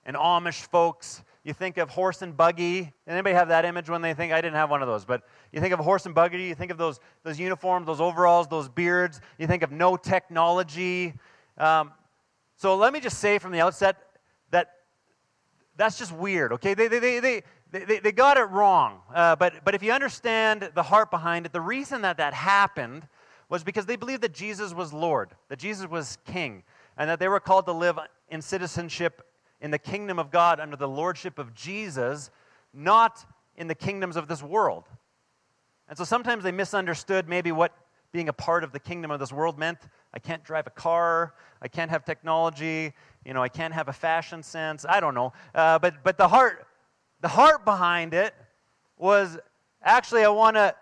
and 0.05 0.15
Amish 0.15 0.67
folks. 0.67 1.23
You 1.43 1.53
think 1.53 1.77
of 1.77 1.89
horse 1.89 2.21
and 2.21 2.37
buggy. 2.37 2.91
Anybody 3.07 3.33
have 3.33 3.47
that 3.47 3.65
image 3.65 3.89
when 3.89 4.01
they 4.01 4.13
think? 4.13 4.31
I 4.31 4.41
didn't 4.41 4.55
have 4.55 4.69
one 4.69 4.81
of 4.81 4.87
those, 4.87 5.05
but 5.05 5.23
you 5.51 5.59
think 5.59 5.73
of 5.73 5.79
horse 5.79 6.05
and 6.05 6.13
buggy. 6.13 6.43
You 6.43 6.55
think 6.55 6.71
of 6.71 6.77
those, 6.77 6.99
those 7.23 7.39
uniforms, 7.39 7.87
those 7.87 8.01
overalls, 8.01 8.47
those 8.47 8.69
beards. 8.69 9.21
You 9.39 9.47
think 9.47 9.63
of 9.63 9.71
no 9.71 9.97
technology. 9.97 11.13
Um, 11.57 11.91
so 12.57 12.75
let 12.75 12.93
me 12.93 12.99
just 12.99 13.19
say 13.19 13.39
from 13.39 13.51
the 13.51 13.61
outset 13.61 13.97
that 14.51 14.69
that's 15.77 15.97
just 15.97 16.11
weird, 16.11 16.53
okay? 16.53 16.75
They, 16.75 16.87
they, 16.87 16.99
they, 16.99 17.19
they, 17.19 17.43
they, 17.71 17.99
they 17.99 18.11
got 18.11 18.37
it 18.37 18.43
wrong. 18.43 18.99
Uh, 19.13 19.35
but, 19.35 19.65
but 19.65 19.73
if 19.73 19.81
you 19.81 19.91
understand 19.93 20.69
the 20.75 20.83
heart 20.83 21.09
behind 21.09 21.47
it, 21.47 21.53
the 21.53 21.61
reason 21.61 22.03
that 22.03 22.17
that 22.17 22.33
happened 22.35 23.07
was 23.51 23.65
because 23.65 23.85
they 23.85 23.97
believed 23.97 24.23
that 24.23 24.33
Jesus 24.33 24.73
was 24.73 24.93
Lord, 24.93 25.35
that 25.49 25.59
Jesus 25.59 25.85
was 25.85 26.17
King, 26.25 26.63
and 26.97 27.09
that 27.09 27.19
they 27.19 27.27
were 27.27 27.41
called 27.41 27.65
to 27.65 27.73
live 27.73 27.99
in 28.29 28.41
citizenship 28.41 29.27
in 29.59 29.71
the 29.71 29.77
kingdom 29.77 30.17
of 30.17 30.31
God 30.31 30.61
under 30.61 30.77
the 30.77 30.87
lordship 30.87 31.37
of 31.37 31.53
Jesus, 31.53 32.31
not 32.73 33.25
in 33.57 33.67
the 33.67 33.75
kingdoms 33.75 34.15
of 34.15 34.29
this 34.29 34.41
world. 34.41 34.85
And 35.89 35.97
so 35.97 36.05
sometimes 36.05 36.45
they 36.45 36.53
misunderstood 36.53 37.27
maybe 37.27 37.51
what 37.51 37.73
being 38.13 38.29
a 38.29 38.33
part 38.33 38.63
of 38.63 38.71
the 38.71 38.79
kingdom 38.79 39.11
of 39.11 39.19
this 39.19 39.33
world 39.33 39.59
meant. 39.59 39.79
I 40.13 40.19
can't 40.19 40.43
drive 40.45 40.65
a 40.65 40.71
car, 40.71 41.33
I 41.61 41.67
can't 41.67 41.91
have 41.91 42.05
technology, 42.05 42.93
you 43.25 43.33
know, 43.33 43.43
I 43.43 43.49
can't 43.49 43.73
have 43.73 43.89
a 43.89 43.93
fashion 43.93 44.43
sense. 44.43 44.85
I 44.87 45.01
don't 45.01 45.13
know. 45.13 45.33
Uh, 45.53 45.77
but, 45.77 46.03
but 46.05 46.17
the 46.17 46.29
heart, 46.29 46.65
the 47.19 47.27
heart 47.27 47.65
behind 47.65 48.13
it 48.13 48.33
was 48.97 49.37
actually 49.83 50.23
I 50.23 50.29
want 50.29 50.55
to 50.55 50.73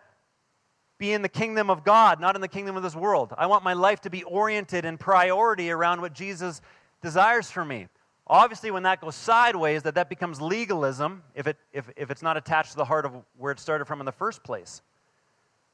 be 1.00 1.14
in 1.14 1.22
the 1.22 1.30
kingdom 1.30 1.70
of 1.70 1.84
God, 1.86 2.20
not 2.20 2.36
in 2.36 2.42
the 2.42 2.48
kingdom 2.48 2.76
of 2.76 2.84
this 2.84 2.96
world. 2.96 3.34
I 3.38 3.48
want 3.48 3.64
my 3.64 3.74
life 3.74 4.02
to 4.02 4.10
be 4.10 4.24
oriented 4.24 4.84
in 4.84 4.98
priority 4.98 5.72
around 5.72 6.02
what 6.02 6.14
Jesus 6.14 6.62
desires 7.02 7.50
for 7.50 7.64
me. 7.64 7.88
Obviously, 8.28 8.70
when 8.70 8.84
that 8.84 9.02
goes 9.02 9.16
sideways, 9.16 9.82
that 9.84 9.96
that 9.96 10.10
becomes 10.10 10.40
legalism 10.40 11.24
if, 11.34 11.48
it, 11.48 11.58
if, 11.72 11.90
if 11.96 12.12
it's 12.12 12.22
not 12.22 12.38
attached 12.38 12.72
to 12.72 12.78
the 12.78 12.86
heart 12.86 13.06
of 13.06 13.14
where 13.38 13.52
it 13.52 13.60
started 13.60 13.86
from 13.86 14.02
in 14.02 14.06
the 14.06 14.12
first 14.12 14.44
place. 14.44 14.82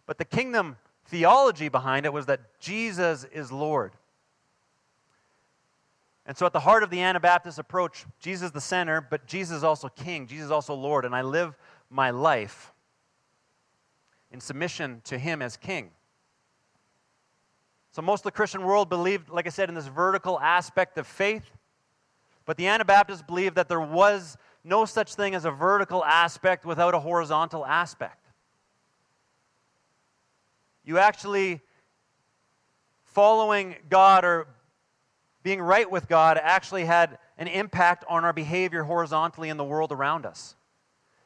But 0.06 0.20
the 0.20 0.26
kingdom 0.26 0.78
theology 1.08 1.70
behind 1.70 2.06
it 2.06 2.14
was 2.14 2.28
that 2.28 2.60
Jesus 2.60 3.26
is 3.34 3.52
Lord. 3.52 3.94
And 6.28 6.38
so, 6.38 6.46
at 6.46 6.54
the 6.54 6.60
heart 6.60 6.84
of 6.84 6.90
the 6.92 7.02
Anabaptist 7.02 7.60
approach, 7.60 8.06
Jesus 8.20 8.48
is 8.48 8.52
the 8.52 8.62
center, 8.62 9.02
but 9.02 9.26
Jesus 9.26 9.58
is 9.58 9.64
also 9.64 9.90
King. 9.90 10.26
Jesus 10.28 10.46
is 10.46 10.52
also 10.52 10.76
Lord. 10.76 11.04
And 11.04 11.16
I 11.16 11.24
live 11.24 11.56
my 11.90 12.12
life 12.12 12.72
in 14.36 14.42
submission 14.42 15.02
to 15.06 15.18
him 15.18 15.42
as 15.42 15.56
king. 15.56 15.90
So, 17.92 18.02
most 18.02 18.20
of 18.20 18.24
the 18.26 18.32
Christian 18.32 18.64
world 18.64 18.90
believed, 18.90 19.30
like 19.30 19.48
I 19.48 19.50
said, 19.50 19.70
in 19.70 19.76
this 19.76 19.88
vertical 19.88 20.38
aspect 20.42 20.98
of 20.98 21.08
faith. 21.08 21.50
But 22.44 22.58
the 22.58 22.68
Anabaptists 22.68 23.24
believed 23.24 23.56
that 23.56 23.70
there 23.70 23.80
was 23.80 24.38
no 24.66 24.84
such 24.84 25.16
thing 25.16 25.34
as 25.36 25.46
a 25.46 25.52
vertical 25.52 26.04
aspect 26.04 26.66
without 26.66 26.94
a 26.94 27.00
horizontal 27.00 27.66
aspect. 27.66 28.28
You 30.84 30.98
actually, 30.98 31.62
following 33.06 33.78
God 33.90 34.26
or 34.26 34.48
being 35.44 35.62
right 35.62 35.90
with 35.90 36.10
God, 36.10 36.38
actually 36.38 36.84
had 36.84 37.20
an 37.38 37.48
impact 37.48 38.04
on 38.10 38.26
our 38.26 38.34
behavior 38.34 38.84
horizontally 38.84 39.48
in 39.48 39.56
the 39.56 39.64
world 39.64 39.94
around 39.94 40.26
us. 40.26 40.58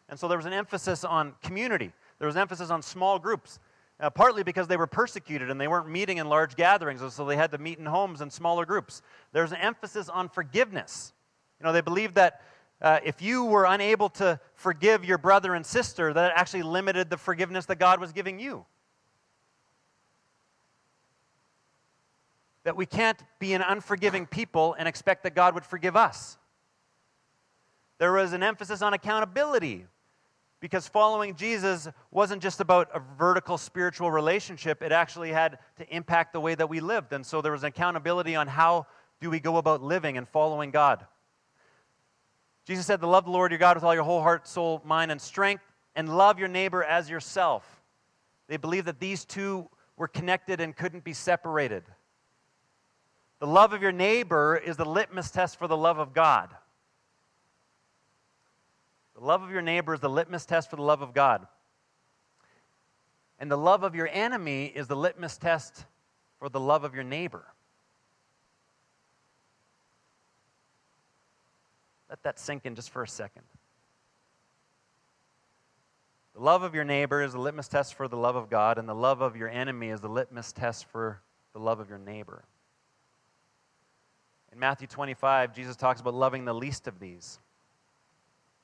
And 0.07 0.19
so 0.19 0.27
there 0.27 0.37
was 0.37 0.45
an 0.45 0.53
emphasis 0.53 1.03
on 1.03 1.33
community. 1.41 1.91
There 2.19 2.27
was 2.27 2.37
emphasis 2.37 2.69
on 2.69 2.81
small 2.81 3.17
groups. 3.17 3.59
uh, 3.99 4.09
partly 4.09 4.43
because 4.43 4.67
they 4.67 4.77
were 4.77 4.87
persecuted 4.87 5.49
and 5.49 5.59
they 5.59 5.67
weren't 5.67 5.89
meeting 5.89 6.17
in 6.17 6.29
large 6.29 6.55
gatherings, 6.55 7.01
so 7.13 7.25
they 7.25 7.35
had 7.35 7.51
to 7.51 7.57
meet 7.57 7.79
in 7.79 7.85
homes 7.85 8.21
and 8.21 8.31
smaller 8.31 8.65
groups. 8.65 9.01
There's 9.33 9.51
an 9.51 9.57
emphasis 9.57 10.07
on 10.07 10.29
forgiveness. 10.29 11.13
You 11.59 11.65
know, 11.65 11.73
they 11.73 11.81
believed 11.81 12.15
that 12.15 12.41
uh, 12.81 12.99
if 13.03 13.21
you 13.21 13.43
were 13.43 13.65
unable 13.65 14.07
to 14.09 14.39
forgive 14.53 15.03
your 15.03 15.17
brother 15.17 15.53
and 15.53 15.65
sister, 15.65 16.13
that 16.13 16.31
actually 16.33 16.63
limited 16.63 17.09
the 17.09 17.17
forgiveness 17.17 17.65
that 17.65 17.75
God 17.75 17.99
was 17.99 18.13
giving 18.13 18.39
you. 18.39 18.65
That 22.63 22.77
we 22.77 22.85
can't 22.85 23.21
be 23.39 23.53
an 23.53 23.61
unforgiving 23.61 24.25
people 24.25 24.75
and 24.79 24.87
expect 24.87 25.23
that 25.23 25.35
God 25.35 25.55
would 25.55 25.65
forgive 25.65 25.97
us. 25.97 26.37
There 27.97 28.13
was 28.13 28.31
an 28.31 28.43
emphasis 28.43 28.81
on 28.81 28.93
accountability 28.93 29.87
because 30.59 30.87
following 30.87 31.35
Jesus 31.35 31.87
wasn't 32.11 32.41
just 32.41 32.59
about 32.59 32.89
a 32.93 33.01
vertical 33.17 33.57
spiritual 33.57 34.11
relationship, 34.11 34.81
it 34.81 34.91
actually 34.91 35.31
had 35.31 35.59
to 35.77 35.95
impact 35.95 36.33
the 36.33 36.39
way 36.39 36.55
that 36.55 36.67
we 36.67 36.79
lived. 36.79 37.13
And 37.13 37.25
so 37.25 37.41
there 37.41 37.51
was 37.51 37.63
an 37.63 37.69
accountability 37.69 38.35
on 38.35 38.47
how 38.47 38.87
do 39.21 39.29
we 39.29 39.39
go 39.39 39.57
about 39.57 39.81
living 39.81 40.17
and 40.17 40.27
following 40.27 40.71
God. 40.71 41.05
Jesus 42.65 42.85
said 42.85 42.99
to 43.01 43.07
love 43.07 43.25
the 43.25 43.31
Lord 43.31 43.51
your 43.51 43.57
God 43.57 43.77
with 43.77 43.83
all 43.83 43.93
your 43.93 44.03
whole 44.03 44.21
heart, 44.21 44.47
soul, 44.47 44.81
mind, 44.85 45.11
and 45.11 45.21
strength, 45.21 45.63
and 45.95 46.15
love 46.15 46.39
your 46.39 46.47
neighbor 46.47 46.83
as 46.83 47.09
yourself. 47.09 47.81
They 48.47 48.57
believed 48.57 48.87
that 48.87 48.99
these 48.99 49.25
two 49.25 49.69
were 49.95 50.07
connected 50.07 50.61
and 50.61 50.75
couldn't 50.75 51.03
be 51.03 51.13
separated. 51.13 51.83
The 53.39 53.47
love 53.47 53.73
of 53.73 53.81
your 53.81 53.91
neighbor 53.91 54.57
is 54.57 54.75
the 54.75 54.85
litmus 54.85 55.31
test 55.31 55.57
for 55.57 55.67
the 55.67 55.77
love 55.77 55.97
of 55.97 56.13
God. 56.13 56.49
The 59.19 59.25
love 59.25 59.43
of 59.43 59.51
your 59.51 59.61
neighbor 59.61 59.93
is 59.93 59.99
the 59.99 60.09
litmus 60.09 60.45
test 60.45 60.69
for 60.69 60.77
the 60.77 60.81
love 60.81 61.01
of 61.01 61.13
God. 61.13 61.45
And 63.37 63.51
the 63.51 63.57
love 63.57 63.83
of 63.83 63.93
your 63.93 64.07
enemy 64.07 64.71
is 64.73 64.87
the 64.87 64.95
litmus 64.95 65.37
test 65.37 65.85
for 66.39 66.47
the 66.47 66.59
love 66.59 66.85
of 66.85 66.95
your 66.95 67.03
neighbor. 67.03 67.45
Let 72.09 72.23
that 72.23 72.39
sink 72.39 72.65
in 72.65 72.75
just 72.75 72.91
for 72.91 73.03
a 73.03 73.07
second. 73.07 73.43
The 76.33 76.41
love 76.41 76.63
of 76.63 76.73
your 76.73 76.85
neighbor 76.85 77.21
is 77.21 77.33
the 77.33 77.39
litmus 77.39 77.67
test 77.67 77.95
for 77.95 78.07
the 78.07 78.15
love 78.15 78.37
of 78.37 78.49
God, 78.49 78.77
and 78.77 78.87
the 78.87 78.95
love 78.95 79.19
of 79.19 79.35
your 79.35 79.49
enemy 79.49 79.89
is 79.89 79.99
the 79.99 80.07
litmus 80.07 80.53
test 80.53 80.85
for 80.85 81.19
the 81.51 81.59
love 81.59 81.81
of 81.81 81.89
your 81.89 81.99
neighbor. 81.99 82.45
In 84.53 84.59
Matthew 84.59 84.87
25, 84.87 85.53
Jesus 85.53 85.75
talks 85.75 85.99
about 85.99 86.13
loving 86.13 86.45
the 86.45 86.53
least 86.53 86.87
of 86.87 86.99
these. 87.01 87.39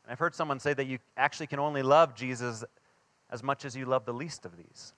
And 0.06 0.12
I've 0.12 0.20
heard 0.20 0.36
someone 0.36 0.60
say 0.60 0.74
that 0.76 0.86
you 0.86 1.00
actually 1.18 1.48
can 1.48 1.58
only 1.58 1.82
love 1.82 2.14
Jesus 2.14 2.64
as 3.32 3.42
much 3.42 3.66
as 3.66 3.76
you 3.76 3.86
love 3.86 4.06
the 4.06 4.14
least 4.14 4.46
of 4.46 4.56
these. 4.56 4.94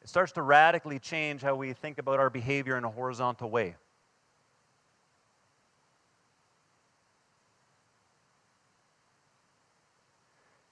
It 0.00 0.08
starts 0.08 0.32
to 0.32 0.42
radically 0.42 0.98
change 0.98 1.42
how 1.42 1.54
we 1.54 1.74
think 1.74 1.98
about 1.98 2.18
our 2.18 2.30
behavior 2.30 2.78
in 2.78 2.84
a 2.84 2.90
horizontal 2.90 3.50
way. 3.50 3.76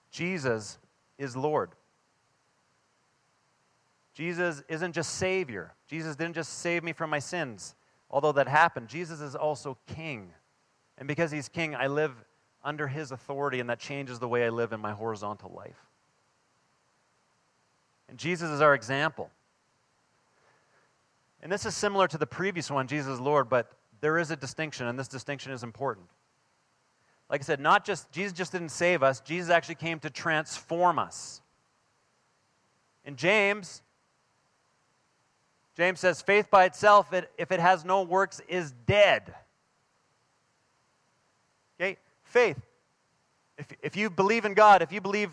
Jesus 0.09 0.79
is 1.19 1.35
Lord. 1.35 1.71
Jesus 4.15 4.63
isn't 4.69 4.93
just 4.93 5.15
Savior. 5.15 5.73
Jesus 5.87 6.15
didn't 6.15 6.35
just 6.35 6.59
save 6.59 6.83
me 6.83 6.93
from 6.93 7.11
my 7.11 7.19
sins, 7.19 7.75
although 8.09 8.31
that 8.31 8.47
happened. 8.47 8.87
Jesus 8.87 9.19
is 9.21 9.35
also 9.35 9.77
King. 9.85 10.31
And 10.97 11.07
because 11.07 11.31
he's 11.31 11.49
king, 11.49 11.75
I 11.75 11.87
live 11.87 12.13
under 12.63 12.87
his 12.87 13.11
authority, 13.11 13.59
and 13.59 13.69
that 13.69 13.79
changes 13.79 14.19
the 14.19 14.27
way 14.27 14.45
I 14.45 14.49
live 14.49 14.73
in 14.73 14.79
my 14.79 14.91
horizontal 14.91 15.53
life. 15.55 15.85
And 18.09 18.17
Jesus 18.17 18.49
is 18.49 18.61
our 18.61 18.73
example. 18.73 19.29
And 21.41 21.51
this 21.51 21.65
is 21.65 21.75
similar 21.75 22.07
to 22.07 22.17
the 22.17 22.25
previous 22.25 22.71
one, 22.71 22.87
Jesus 22.87 23.19
Lord, 23.19 23.49
but 23.49 23.71
there 24.01 24.17
is 24.17 24.31
a 24.31 24.35
distinction, 24.35 24.87
and 24.87 24.97
this 24.97 25.07
distinction 25.07 25.51
is 25.51 25.63
important. 25.63 26.07
Like 27.29 27.41
I 27.41 27.43
said, 27.43 27.59
not 27.59 27.85
just 27.85 28.11
Jesus 28.11 28.33
just 28.33 28.51
didn't 28.51 28.69
save 28.69 29.03
us, 29.03 29.19
Jesus 29.19 29.49
actually 29.49 29.75
came 29.75 29.99
to 29.99 30.09
transform 30.09 30.97
us. 30.99 31.41
In 33.03 33.15
James, 33.15 33.81
James 35.75 35.99
says, 35.99 36.21
faith 36.21 36.49
by 36.49 36.65
itself, 36.65 37.13
if 37.37 37.51
it 37.51 37.59
has 37.59 37.83
no 37.83 38.03
works, 38.03 38.41
is 38.47 38.71
dead. 38.87 39.35
Faith. 42.35 42.59
If, 43.57 43.67
if 43.81 43.95
you 43.95 44.09
believe 44.09 44.43
in 44.43 44.55
God, 44.55 44.81
if 44.81 44.91
you 44.91 44.99
believe 44.99 45.31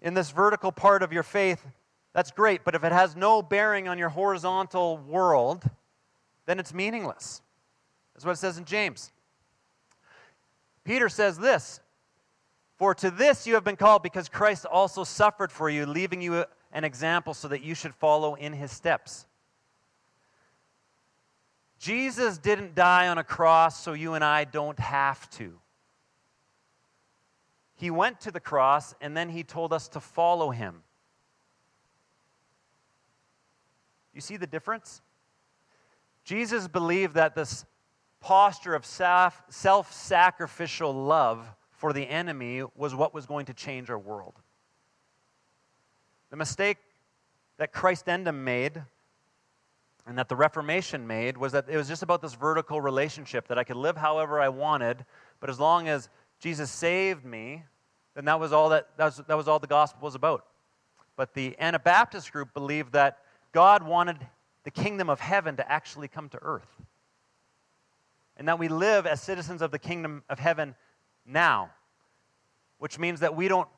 in 0.00 0.14
this 0.14 0.30
vertical 0.30 0.70
part 0.70 1.02
of 1.02 1.12
your 1.12 1.24
faith, 1.24 1.66
that's 2.12 2.30
great. 2.30 2.62
But 2.62 2.76
if 2.76 2.84
it 2.84 2.92
has 2.92 3.16
no 3.16 3.42
bearing 3.42 3.88
on 3.88 3.98
your 3.98 4.08
horizontal 4.08 4.98
world, 4.98 5.64
then 6.46 6.60
it's 6.60 6.72
meaningless. 6.72 7.42
That's 8.14 8.24
what 8.24 8.30
it 8.30 8.36
says 8.36 8.56
in 8.56 8.66
James. 8.66 9.10
Peter 10.84 11.08
says 11.08 11.38
this 11.38 11.80
For 12.78 12.94
to 12.94 13.10
this 13.10 13.48
you 13.48 13.54
have 13.54 13.64
been 13.64 13.74
called, 13.74 14.04
because 14.04 14.28
Christ 14.28 14.64
also 14.64 15.02
suffered 15.02 15.50
for 15.50 15.68
you, 15.68 15.86
leaving 15.86 16.22
you 16.22 16.44
an 16.70 16.84
example 16.84 17.34
so 17.34 17.48
that 17.48 17.64
you 17.64 17.74
should 17.74 17.96
follow 17.96 18.36
in 18.36 18.52
his 18.52 18.70
steps. 18.70 19.26
Jesus 21.80 22.38
didn't 22.38 22.76
die 22.76 23.08
on 23.08 23.18
a 23.18 23.24
cross 23.24 23.82
so 23.82 23.92
you 23.92 24.14
and 24.14 24.22
I 24.22 24.44
don't 24.44 24.78
have 24.78 25.28
to. 25.30 25.58
He 27.84 27.90
went 27.90 28.18
to 28.22 28.30
the 28.30 28.40
cross 28.40 28.94
and 29.02 29.14
then 29.14 29.28
he 29.28 29.42
told 29.42 29.70
us 29.70 29.88
to 29.88 30.00
follow 30.00 30.48
him. 30.48 30.76
You 34.14 34.22
see 34.22 34.38
the 34.38 34.46
difference? 34.46 35.02
Jesus 36.24 36.66
believed 36.66 37.12
that 37.16 37.34
this 37.34 37.66
posture 38.20 38.74
of 38.74 38.86
self 38.86 39.92
sacrificial 39.92 40.94
love 40.94 41.46
for 41.72 41.92
the 41.92 42.08
enemy 42.08 42.62
was 42.74 42.94
what 42.94 43.12
was 43.12 43.26
going 43.26 43.44
to 43.44 43.52
change 43.52 43.90
our 43.90 43.98
world. 43.98 44.40
The 46.30 46.36
mistake 46.36 46.78
that 47.58 47.70
Christendom 47.70 48.44
made 48.44 48.82
and 50.06 50.16
that 50.16 50.30
the 50.30 50.36
Reformation 50.36 51.06
made 51.06 51.36
was 51.36 51.52
that 51.52 51.68
it 51.68 51.76
was 51.76 51.88
just 51.88 52.02
about 52.02 52.22
this 52.22 52.32
vertical 52.32 52.80
relationship 52.80 53.46
that 53.48 53.58
I 53.58 53.64
could 53.64 53.76
live 53.76 53.98
however 53.98 54.40
I 54.40 54.48
wanted, 54.48 55.04
but 55.38 55.50
as 55.50 55.60
long 55.60 55.86
as 55.86 56.08
Jesus 56.40 56.70
saved 56.70 57.26
me, 57.26 57.64
then 58.14 58.24
that 58.26 58.38
was 58.38 58.52
all 58.52 58.68
that, 58.70 58.88
that, 58.96 59.04
was, 59.06 59.16
that 59.16 59.36
was 59.36 59.48
all 59.48 59.58
the 59.58 59.66
gospel 59.66 60.00
was 60.02 60.14
about. 60.14 60.44
But 61.16 61.34
the 61.34 61.56
Anabaptist 61.58 62.32
group 62.32 62.54
believed 62.54 62.92
that 62.92 63.18
God 63.52 63.82
wanted 63.82 64.18
the 64.64 64.70
kingdom 64.70 65.08
of 65.10 65.20
heaven 65.20 65.56
to 65.56 65.70
actually 65.70 66.08
come 66.08 66.28
to 66.30 66.38
earth. 66.42 66.82
And 68.36 68.48
that 68.48 68.58
we 68.58 68.68
live 68.68 69.06
as 69.06 69.20
citizens 69.20 69.62
of 69.62 69.70
the 69.70 69.78
kingdom 69.78 70.22
of 70.28 70.38
heaven 70.38 70.74
now, 71.24 71.70
which 72.78 72.98
means 72.98 73.20
that 73.20 73.36
we 73.36 73.46
don't 73.46 73.68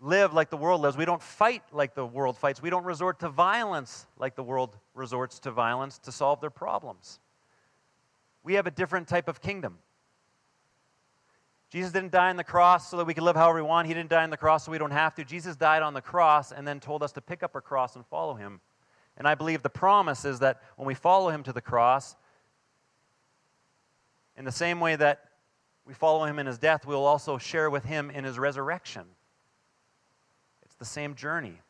live 0.00 0.32
like 0.32 0.50
the 0.50 0.56
world 0.56 0.82
lives. 0.82 0.96
We 0.96 1.04
don't 1.04 1.22
fight 1.22 1.62
like 1.72 1.94
the 1.94 2.06
world 2.06 2.36
fights. 2.36 2.62
We 2.62 2.70
don't 2.70 2.84
resort 2.84 3.20
to 3.20 3.28
violence 3.28 4.06
like 4.18 4.36
the 4.36 4.42
world 4.42 4.76
resorts 4.94 5.38
to 5.40 5.50
violence 5.50 5.98
to 6.00 6.12
solve 6.12 6.40
their 6.40 6.50
problems. 6.50 7.18
We 8.42 8.54
have 8.54 8.66
a 8.66 8.70
different 8.70 9.08
type 9.08 9.26
of 9.26 9.40
kingdom. 9.40 9.78
Jesus 11.74 11.90
didn't 11.90 12.12
die 12.12 12.30
on 12.30 12.36
the 12.36 12.44
cross 12.44 12.88
so 12.88 12.98
that 12.98 13.04
we 13.04 13.14
could 13.14 13.24
live 13.24 13.34
however 13.34 13.56
we 13.56 13.62
want. 13.62 13.88
He 13.88 13.94
didn't 13.94 14.08
die 14.08 14.22
on 14.22 14.30
the 14.30 14.36
cross 14.36 14.64
so 14.64 14.70
we 14.70 14.78
don't 14.78 14.92
have 14.92 15.12
to. 15.16 15.24
Jesus 15.24 15.56
died 15.56 15.82
on 15.82 15.92
the 15.92 16.00
cross 16.00 16.52
and 16.52 16.68
then 16.68 16.78
told 16.78 17.02
us 17.02 17.10
to 17.10 17.20
pick 17.20 17.42
up 17.42 17.50
our 17.56 17.60
cross 17.60 17.96
and 17.96 18.06
follow 18.06 18.34
him. 18.34 18.60
And 19.16 19.26
I 19.26 19.34
believe 19.34 19.60
the 19.60 19.68
promise 19.68 20.24
is 20.24 20.38
that 20.38 20.62
when 20.76 20.86
we 20.86 20.94
follow 20.94 21.30
him 21.30 21.42
to 21.42 21.52
the 21.52 21.60
cross, 21.60 22.14
in 24.36 24.44
the 24.44 24.52
same 24.52 24.78
way 24.78 24.94
that 24.94 25.24
we 25.84 25.94
follow 25.94 26.26
him 26.26 26.38
in 26.38 26.46
his 26.46 26.58
death, 26.58 26.86
we'll 26.86 27.04
also 27.04 27.38
share 27.38 27.68
with 27.68 27.84
him 27.84 28.08
in 28.08 28.22
his 28.22 28.38
resurrection. 28.38 29.06
It's 30.62 30.76
the 30.76 30.84
same 30.84 31.16
journey 31.16 31.60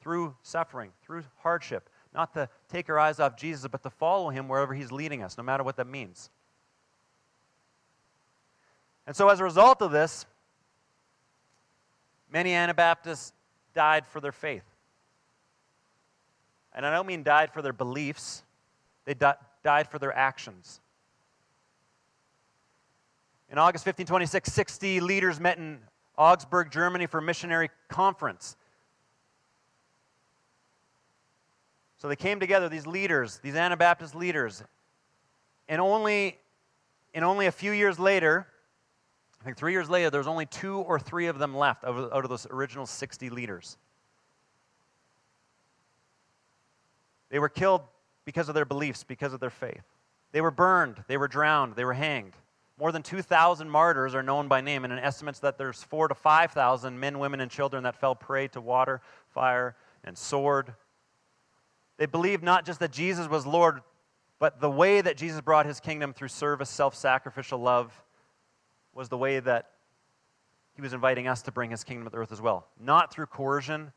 through 0.00 0.36
suffering, 0.42 0.90
through 1.02 1.24
hardship. 1.36 1.90
Not 2.14 2.32
to 2.32 2.48
take 2.70 2.88
our 2.88 2.98
eyes 2.98 3.20
off 3.20 3.36
Jesus, 3.36 3.68
but 3.70 3.82
to 3.82 3.90
follow 3.90 4.30
him 4.30 4.48
wherever 4.48 4.72
he's 4.72 4.90
leading 4.90 5.22
us, 5.22 5.36
no 5.36 5.44
matter 5.44 5.62
what 5.62 5.76
that 5.76 5.86
means. 5.86 6.30
And 9.10 9.16
so, 9.16 9.28
as 9.28 9.40
a 9.40 9.42
result 9.42 9.82
of 9.82 9.90
this, 9.90 10.24
many 12.32 12.54
Anabaptists 12.54 13.32
died 13.74 14.06
for 14.06 14.20
their 14.20 14.30
faith. 14.30 14.62
And 16.72 16.86
I 16.86 16.92
don't 16.92 17.08
mean 17.08 17.24
died 17.24 17.52
for 17.52 17.60
their 17.60 17.72
beliefs, 17.72 18.44
they 19.06 19.14
di- 19.14 19.34
died 19.64 19.88
for 19.88 19.98
their 19.98 20.16
actions. 20.16 20.80
In 23.50 23.58
August 23.58 23.84
1526, 23.84 24.52
60 24.52 25.00
leaders 25.00 25.40
met 25.40 25.58
in 25.58 25.80
Augsburg, 26.16 26.70
Germany 26.70 27.06
for 27.06 27.18
a 27.18 27.22
missionary 27.22 27.70
conference. 27.88 28.54
So 31.96 32.06
they 32.06 32.14
came 32.14 32.38
together, 32.38 32.68
these 32.68 32.86
leaders, 32.86 33.40
these 33.42 33.56
Anabaptist 33.56 34.14
leaders, 34.14 34.62
and 35.68 35.80
only 35.80 36.38
in 37.12 37.24
only 37.24 37.46
a 37.46 37.52
few 37.52 37.72
years 37.72 37.98
later, 37.98 38.46
I 39.40 39.44
think 39.44 39.56
three 39.56 39.72
years 39.72 39.88
later, 39.88 40.10
there 40.10 40.20
was 40.20 40.26
only 40.26 40.46
two 40.46 40.78
or 40.78 40.98
three 40.98 41.26
of 41.26 41.38
them 41.38 41.56
left 41.56 41.84
out 41.84 42.12
of, 42.12 42.28
those 42.28 42.46
original 42.50 42.84
60 42.84 43.30
leaders. 43.30 43.78
They 47.30 47.38
were 47.38 47.48
killed 47.48 47.82
because 48.24 48.48
of 48.48 48.54
their 48.54 48.66
beliefs, 48.66 49.02
because 49.02 49.32
of 49.32 49.40
their 49.40 49.50
faith. 49.50 49.84
They 50.32 50.40
were 50.40 50.50
burned, 50.50 51.02
they 51.08 51.16
were 51.16 51.28
drowned, 51.28 51.74
they 51.74 51.84
were 51.84 51.94
hanged. 51.94 52.34
More 52.78 52.92
than 52.92 53.02
2,000 53.02 53.68
martyrs 53.68 54.14
are 54.14 54.22
known 54.22 54.48
by 54.48 54.60
name, 54.60 54.84
and 54.84 54.92
an 54.92 54.98
estimates 54.98 55.38
that 55.40 55.58
there's 55.58 55.82
four 55.82 56.08
to 56.08 56.14
5,000 56.14 56.98
men, 56.98 57.18
women, 57.18 57.40
and 57.40 57.50
children 57.50 57.82
that 57.84 57.96
fell 57.96 58.14
prey 58.14 58.48
to 58.48 58.60
water, 58.60 59.00
fire, 59.28 59.74
and 60.04 60.16
sword. 60.16 60.74
They 61.98 62.06
believed 62.06 62.42
not 62.42 62.64
just 62.64 62.80
that 62.80 62.92
Jesus 62.92 63.28
was 63.28 63.46
Lord, 63.46 63.80
but 64.38 64.60
the 64.60 64.70
way 64.70 65.02
that 65.02 65.18
Jesus 65.18 65.42
brought 65.42 65.66
his 65.66 65.80
kingdom 65.80 66.14
through 66.14 66.28
service, 66.28 66.70
self 66.70 66.94
sacrificial 66.94 67.58
love, 67.58 67.92
was 68.94 69.08
the 69.08 69.18
way 69.18 69.40
that 69.40 69.70
he 70.74 70.82
was 70.82 70.92
inviting 70.92 71.28
us 71.28 71.42
to 71.42 71.52
bring 71.52 71.70
his 71.70 71.84
kingdom 71.84 72.04
to 72.04 72.10
the 72.10 72.16
earth 72.16 72.32
as 72.32 72.40
well. 72.40 72.66
Not 72.80 73.12
through 73.12 73.26
coercion, 73.26 73.92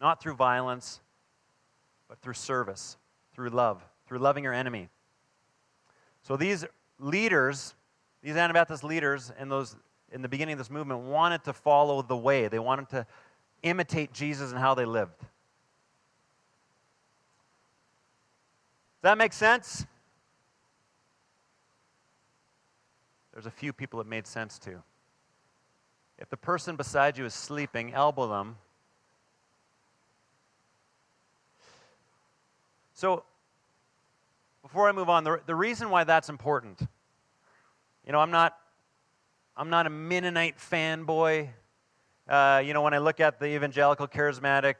not 0.00 0.22
through 0.22 0.34
violence, 0.34 1.00
but 2.08 2.18
through 2.18 2.34
service, 2.34 2.96
through 3.34 3.50
love, 3.50 3.82
through 4.06 4.18
loving 4.18 4.44
your 4.44 4.52
enemy. 4.52 4.88
So 6.22 6.36
these 6.36 6.64
leaders, 6.98 7.74
these 8.22 8.36
Anabaptist 8.36 8.84
leaders 8.84 9.32
in, 9.38 9.48
those, 9.48 9.76
in 10.12 10.22
the 10.22 10.28
beginning 10.28 10.54
of 10.54 10.58
this 10.58 10.70
movement 10.70 11.00
wanted 11.00 11.44
to 11.44 11.52
follow 11.52 12.02
the 12.02 12.16
way. 12.16 12.48
They 12.48 12.58
wanted 12.58 12.88
to 12.90 13.06
imitate 13.62 14.12
Jesus 14.12 14.50
and 14.50 14.60
how 14.60 14.74
they 14.74 14.84
lived. 14.84 15.18
Does 15.18 15.28
that 19.02 19.18
make 19.18 19.32
sense? 19.32 19.86
There's 23.34 23.46
a 23.46 23.50
few 23.50 23.72
people 23.72 24.00
it 24.00 24.06
made 24.06 24.28
sense 24.28 24.60
to. 24.60 24.80
If 26.20 26.30
the 26.30 26.36
person 26.36 26.76
beside 26.76 27.18
you 27.18 27.24
is 27.24 27.34
sleeping, 27.34 27.92
elbow 27.92 28.28
them. 28.28 28.58
So, 32.94 33.24
before 34.62 34.88
I 34.88 34.92
move 34.92 35.08
on, 35.08 35.24
the, 35.24 35.40
the 35.46 35.54
reason 35.56 35.90
why 35.90 36.04
that's 36.04 36.28
important, 36.28 36.80
you 38.06 38.12
know, 38.12 38.20
I'm 38.20 38.30
not, 38.30 38.56
I'm 39.56 39.68
not 39.68 39.88
a 39.88 39.90
Mennonite 39.90 40.58
fanboy. 40.58 41.48
Uh, 42.28 42.62
you 42.64 42.72
know, 42.72 42.82
when 42.82 42.94
I 42.94 42.98
look 42.98 43.18
at 43.18 43.40
the 43.40 43.46
evangelical, 43.46 44.06
charismatic, 44.06 44.76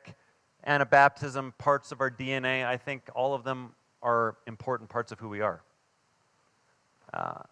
Anabaptism 0.65 1.59
parts 1.59 1.91
of 1.91 2.01
our 2.01 2.11
DNA, 2.11 2.65
I 2.65 2.77
think 2.77 3.11
all 3.17 3.35
of 3.35 3.43
them 3.43 3.75
are 4.01 4.37
important 4.47 4.91
parts 4.91 5.11
of 5.11 5.19
who 5.19 5.29
we 5.29 5.41
are. 5.41 5.61
Uh, 7.13 7.43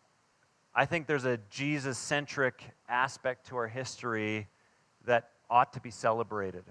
I 0.74 0.86
think 0.86 1.06
there's 1.06 1.26
a 1.26 1.38
Jesus 1.50 1.98
centric 1.98 2.62
aspect 2.88 3.48
to 3.48 3.56
our 3.56 3.68
history 3.68 4.48
that 5.04 5.30
ought 5.50 5.74
to 5.74 5.80
be 5.80 5.90
celebrated. 5.90 6.64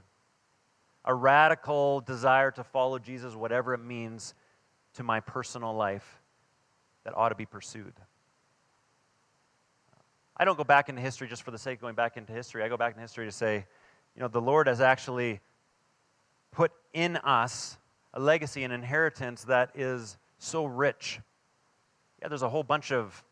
A 1.06 1.14
radical 1.14 2.02
desire 2.02 2.52
to 2.52 2.64
follow 2.64 2.98
Jesus, 2.98 3.36
whatever 3.36 3.74
it 3.74 3.84
means, 3.84 4.34
to 4.96 5.04
my 5.04 5.20
personal 5.20 5.74
life 5.74 6.22
that 7.04 7.16
ought 7.16 7.30
to 7.30 7.36
be 7.36 7.46
pursued. 7.46 7.94
I 10.36 10.46
don't 10.46 10.58
go 10.58 10.64
back 10.64 10.90
into 10.90 11.02
history 11.02 11.28
just 11.28 11.44
for 11.44 11.52
the 11.52 11.58
sake 11.58 11.78
of 11.78 11.82
going 11.82 11.96
back 11.96 12.18
into 12.18 12.34
history. 12.34 12.64
I 12.64 12.70
go 12.70 12.78
back 12.78 12.94
into 12.94 13.02
history 13.02 13.26
to 13.26 13.32
say, 13.32 13.66
you 14.16 14.22
know, 14.22 14.28
the 14.28 14.42
Lord 14.42 14.68
has 14.68 14.82
actually 14.82 15.40
put 16.52 16.72
in 16.94 17.18
us 17.18 17.78
a 18.14 18.20
legacy, 18.20 18.64
an 18.64 18.72
inheritance 18.72 19.44
that 19.44 19.72
is 19.76 20.18
so 20.40 20.66
rich. 20.66 21.20
Yeah, 22.22 22.28
there's 22.28 22.42
a 22.42 22.50
whole 22.50 22.64
bunch 22.64 22.92
of 22.92 23.24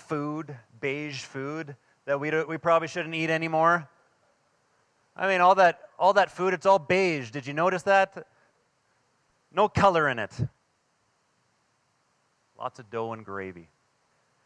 food, 0.00 0.56
beige 0.80 1.22
food, 1.22 1.76
that 2.06 2.18
we, 2.18 2.30
we 2.44 2.58
probably 2.58 2.88
shouldn't 2.88 3.14
eat 3.14 3.30
anymore. 3.30 3.88
I 5.16 5.28
mean, 5.28 5.40
all 5.40 5.54
that, 5.56 5.80
all 5.98 6.14
that 6.14 6.30
food, 6.30 6.54
it's 6.54 6.66
all 6.66 6.78
beige. 6.78 7.30
Did 7.30 7.46
you 7.46 7.52
notice 7.52 7.82
that? 7.84 8.26
No 9.52 9.68
color 9.68 10.08
in 10.08 10.18
it. 10.18 10.32
Lots 12.58 12.78
of 12.78 12.90
dough 12.90 13.12
and 13.12 13.24
gravy. 13.24 13.68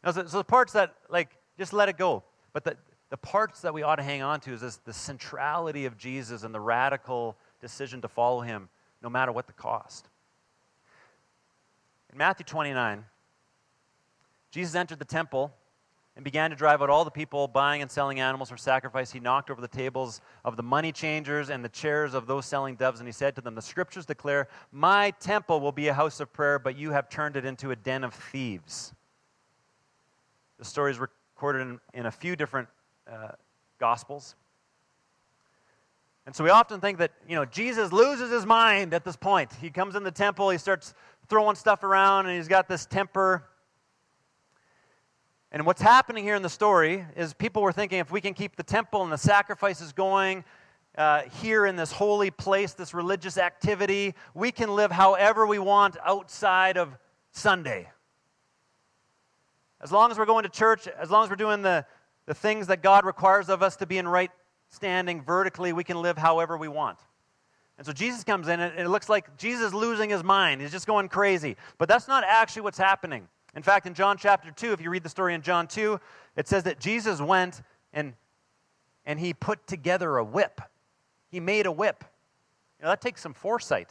Now, 0.02 0.10
so, 0.10 0.26
so 0.26 0.38
the 0.38 0.44
parts 0.44 0.72
that, 0.74 0.94
like, 1.08 1.30
just 1.58 1.72
let 1.72 1.88
it 1.88 1.96
go. 1.96 2.22
But 2.52 2.64
the, 2.64 2.76
the 3.10 3.16
parts 3.16 3.60
that 3.62 3.72
we 3.72 3.82
ought 3.82 3.96
to 3.96 4.02
hang 4.02 4.22
on 4.22 4.40
to 4.40 4.52
is 4.52 4.60
this, 4.60 4.76
the 4.76 4.92
centrality 4.92 5.86
of 5.86 5.96
Jesus 5.96 6.42
and 6.42 6.54
the 6.54 6.60
radical 6.60 7.36
decision 7.60 8.00
to 8.02 8.08
follow 8.08 8.40
him, 8.40 8.68
no 9.02 9.08
matter 9.08 9.32
what 9.32 9.46
the 9.46 9.52
cost. 9.52 10.08
In 12.12 12.18
Matthew 12.18 12.44
29, 12.44 13.04
Jesus 14.54 14.76
entered 14.76 15.00
the 15.00 15.04
temple 15.04 15.52
and 16.14 16.24
began 16.24 16.50
to 16.50 16.54
drive 16.54 16.80
out 16.80 16.88
all 16.88 17.04
the 17.04 17.10
people 17.10 17.48
buying 17.48 17.82
and 17.82 17.90
selling 17.90 18.20
animals 18.20 18.50
for 18.50 18.56
sacrifice. 18.56 19.10
He 19.10 19.18
knocked 19.18 19.50
over 19.50 19.60
the 19.60 19.66
tables 19.66 20.20
of 20.44 20.56
the 20.56 20.62
money 20.62 20.92
changers 20.92 21.50
and 21.50 21.64
the 21.64 21.68
chairs 21.68 22.14
of 22.14 22.28
those 22.28 22.46
selling 22.46 22.76
doves, 22.76 23.00
and 23.00 23.08
he 23.08 23.12
said 23.12 23.34
to 23.34 23.40
them, 23.40 23.56
The 23.56 23.62
scriptures 23.62 24.06
declare, 24.06 24.46
My 24.70 25.10
temple 25.18 25.58
will 25.58 25.72
be 25.72 25.88
a 25.88 25.92
house 25.92 26.20
of 26.20 26.32
prayer, 26.32 26.60
but 26.60 26.78
you 26.78 26.92
have 26.92 27.08
turned 27.08 27.34
it 27.34 27.44
into 27.44 27.72
a 27.72 27.76
den 27.76 28.04
of 28.04 28.14
thieves. 28.14 28.94
The 30.60 30.64
story 30.64 30.92
is 30.92 31.00
recorded 31.00 31.62
in, 31.62 31.80
in 31.92 32.06
a 32.06 32.12
few 32.12 32.36
different 32.36 32.68
uh, 33.10 33.32
gospels. 33.80 34.36
And 36.26 36.36
so 36.36 36.44
we 36.44 36.50
often 36.50 36.80
think 36.80 36.98
that, 36.98 37.10
you 37.28 37.34
know, 37.34 37.44
Jesus 37.44 37.90
loses 37.90 38.30
his 38.30 38.46
mind 38.46 38.94
at 38.94 39.04
this 39.04 39.16
point. 39.16 39.52
He 39.60 39.68
comes 39.68 39.96
in 39.96 40.04
the 40.04 40.12
temple, 40.12 40.48
he 40.50 40.58
starts 40.58 40.94
throwing 41.28 41.56
stuff 41.56 41.82
around, 41.82 42.26
and 42.26 42.36
he's 42.36 42.46
got 42.46 42.68
this 42.68 42.86
temper. 42.86 43.48
And 45.54 45.64
what's 45.64 45.80
happening 45.80 46.24
here 46.24 46.34
in 46.34 46.42
the 46.42 46.48
story 46.48 47.06
is 47.16 47.32
people 47.32 47.62
were 47.62 47.70
thinking 47.70 48.00
if 48.00 48.10
we 48.10 48.20
can 48.20 48.34
keep 48.34 48.56
the 48.56 48.64
temple 48.64 49.04
and 49.04 49.12
the 49.12 49.16
sacrifices 49.16 49.92
going 49.92 50.42
uh, 50.98 51.22
here 51.40 51.64
in 51.64 51.76
this 51.76 51.92
holy 51.92 52.32
place, 52.32 52.72
this 52.72 52.92
religious 52.92 53.38
activity, 53.38 54.16
we 54.34 54.50
can 54.50 54.74
live 54.74 54.90
however 54.90 55.46
we 55.46 55.60
want 55.60 55.96
outside 56.04 56.76
of 56.76 56.98
Sunday. 57.30 57.88
As 59.80 59.92
long 59.92 60.10
as 60.10 60.18
we're 60.18 60.26
going 60.26 60.42
to 60.42 60.48
church, 60.48 60.88
as 60.88 61.08
long 61.08 61.22
as 61.22 61.30
we're 61.30 61.36
doing 61.36 61.62
the, 61.62 61.86
the 62.26 62.34
things 62.34 62.66
that 62.66 62.82
God 62.82 63.04
requires 63.04 63.48
of 63.48 63.62
us 63.62 63.76
to 63.76 63.86
be 63.86 63.98
in 63.98 64.08
right 64.08 64.32
standing 64.70 65.22
vertically, 65.22 65.72
we 65.72 65.84
can 65.84 66.02
live 66.02 66.18
however 66.18 66.56
we 66.56 66.66
want. 66.66 66.98
And 67.78 67.86
so 67.86 67.92
Jesus 67.92 68.24
comes 68.24 68.48
in, 68.48 68.58
and 68.58 68.76
it 68.76 68.88
looks 68.88 69.08
like 69.08 69.36
Jesus 69.36 69.68
is 69.68 69.74
losing 69.74 70.10
his 70.10 70.24
mind. 70.24 70.62
He's 70.62 70.72
just 70.72 70.88
going 70.88 71.08
crazy. 71.08 71.56
But 71.78 71.88
that's 71.88 72.08
not 72.08 72.24
actually 72.26 72.62
what's 72.62 72.78
happening. 72.78 73.28
In 73.56 73.62
fact, 73.62 73.86
in 73.86 73.94
John 73.94 74.16
chapter 74.18 74.50
2, 74.50 74.72
if 74.72 74.80
you 74.80 74.90
read 74.90 75.02
the 75.02 75.08
story 75.08 75.34
in 75.34 75.42
John 75.42 75.66
2, 75.66 76.00
it 76.36 76.48
says 76.48 76.64
that 76.64 76.80
Jesus 76.80 77.20
went 77.20 77.62
and, 77.92 78.14
and 79.06 79.20
he 79.20 79.32
put 79.32 79.66
together 79.66 80.16
a 80.16 80.24
whip. 80.24 80.60
He 81.28 81.40
made 81.40 81.66
a 81.66 81.72
whip. 81.72 82.04
You 82.78 82.84
know, 82.84 82.90
that 82.90 83.00
takes 83.00 83.20
some 83.20 83.34
foresight. 83.34 83.90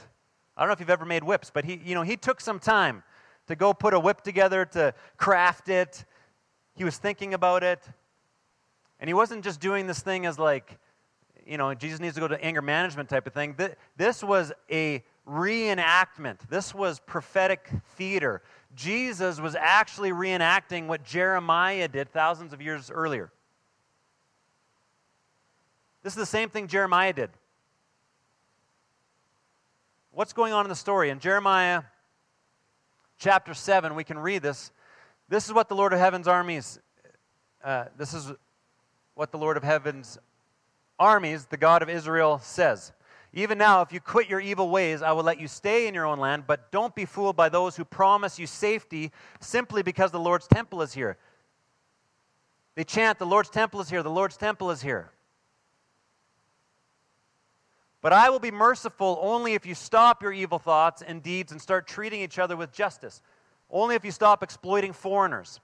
I 0.57 0.61
don't 0.61 0.69
know 0.69 0.73
if 0.73 0.79
you've 0.79 0.89
ever 0.89 1.05
made 1.05 1.23
whips, 1.23 1.49
but 1.53 1.65
he, 1.65 1.81
you 1.83 1.95
know, 1.95 2.03
he 2.03 2.17
took 2.17 2.41
some 2.41 2.59
time 2.59 3.03
to 3.47 3.55
go 3.55 3.73
put 3.73 3.93
a 3.93 3.99
whip 3.99 4.21
together, 4.21 4.65
to 4.65 4.93
craft 5.17 5.69
it. 5.69 6.05
He 6.75 6.83
was 6.83 6.97
thinking 6.97 7.33
about 7.33 7.63
it. 7.63 7.81
And 8.99 9.09
he 9.09 9.13
wasn't 9.13 9.43
just 9.43 9.59
doing 9.59 9.87
this 9.87 10.01
thing 10.01 10.25
as 10.25 10.37
like, 10.37 10.77
you 11.45 11.57
know, 11.57 11.73
Jesus 11.73 11.99
needs 11.99 12.15
to 12.15 12.21
go 12.21 12.27
to 12.27 12.41
anger 12.43 12.61
management 12.61 13.09
type 13.09 13.27
of 13.27 13.33
thing. 13.33 13.55
This 13.97 14.23
was 14.23 14.53
a 14.71 15.03
reenactment. 15.27 16.37
This 16.49 16.73
was 16.73 16.99
prophetic 16.99 17.69
theater. 17.95 18.41
Jesus 18.75 19.39
was 19.39 19.55
actually 19.55 20.11
reenacting 20.11 20.87
what 20.87 21.03
Jeremiah 21.03 21.87
did 21.87 22.11
thousands 22.11 22.53
of 22.53 22.61
years 22.61 22.89
earlier. 22.89 23.31
This 26.01 26.13
is 26.13 26.17
the 26.17 26.25
same 26.25 26.49
thing 26.49 26.67
Jeremiah 26.67 27.13
did. 27.13 27.29
What's 30.11 30.33
going 30.33 30.53
on 30.53 30.65
in 30.65 30.69
the 30.69 30.75
story? 30.75 31.09
In 31.09 31.19
Jeremiah 31.19 31.83
chapter 33.17 33.53
7, 33.53 33.95
we 33.95 34.03
can 34.03 34.19
read 34.19 34.41
this. 34.41 34.71
This 35.29 35.47
is 35.47 35.53
what 35.53 35.69
the 35.69 35.75
Lord 35.75 35.93
of 35.93 35.99
Heaven's 35.99 36.27
armies, 36.27 36.79
uh, 37.63 37.85
this 37.97 38.13
is 38.13 38.31
what 39.15 39.31
the 39.31 39.37
Lord 39.37 39.57
of 39.57 39.63
Heaven's 39.63 40.17
armies, 40.99 41.45
the 41.45 41.57
God 41.57 41.81
of 41.81 41.89
Israel, 41.89 42.39
says. 42.39 42.91
Even 43.33 43.57
now, 43.57 43.81
if 43.81 43.91
you 43.91 43.99
quit 43.99 44.29
your 44.29 44.39
evil 44.39 44.69
ways, 44.69 45.01
I 45.01 45.11
will 45.11 45.23
let 45.23 45.39
you 45.39 45.47
stay 45.47 45.87
in 45.87 45.95
your 45.95 46.05
own 46.05 46.19
land, 46.19 46.43
but 46.45 46.71
don't 46.71 46.93
be 46.93 47.05
fooled 47.05 47.35
by 47.35 47.49
those 47.49 47.75
who 47.75 47.83
promise 47.83 48.37
you 48.37 48.45
safety 48.45 49.11
simply 49.39 49.81
because 49.81 50.11
the 50.11 50.19
Lord's 50.19 50.47
temple 50.47 50.83
is 50.83 50.93
here. 50.93 51.17
They 52.75 52.83
chant, 52.83 53.17
The 53.17 53.25
Lord's 53.25 53.49
temple 53.49 53.81
is 53.81 53.89
here, 53.89 54.03
the 54.03 54.09
Lord's 54.09 54.37
temple 54.37 54.69
is 54.69 54.81
here. 54.81 55.11
But 58.01 58.13
I 58.13 58.29
will 58.29 58.39
be 58.39 58.51
merciful 58.51 59.17
only 59.21 59.53
if 59.53 59.65
you 59.65 59.73
stop 59.73 60.21
your 60.21 60.33
evil 60.33 60.59
thoughts 60.59 61.01
and 61.01 61.23
deeds 61.23 61.51
and 61.51 61.61
start 61.61 61.87
treating 61.87 62.21
each 62.21 62.37
other 62.37 62.57
with 62.57 62.71
justice. 62.71 63.21
Only 63.71 63.95
if 63.95 64.03
you 64.03 64.11
stop 64.11 64.43
exploiting 64.43 64.91
foreigners, 64.91 65.61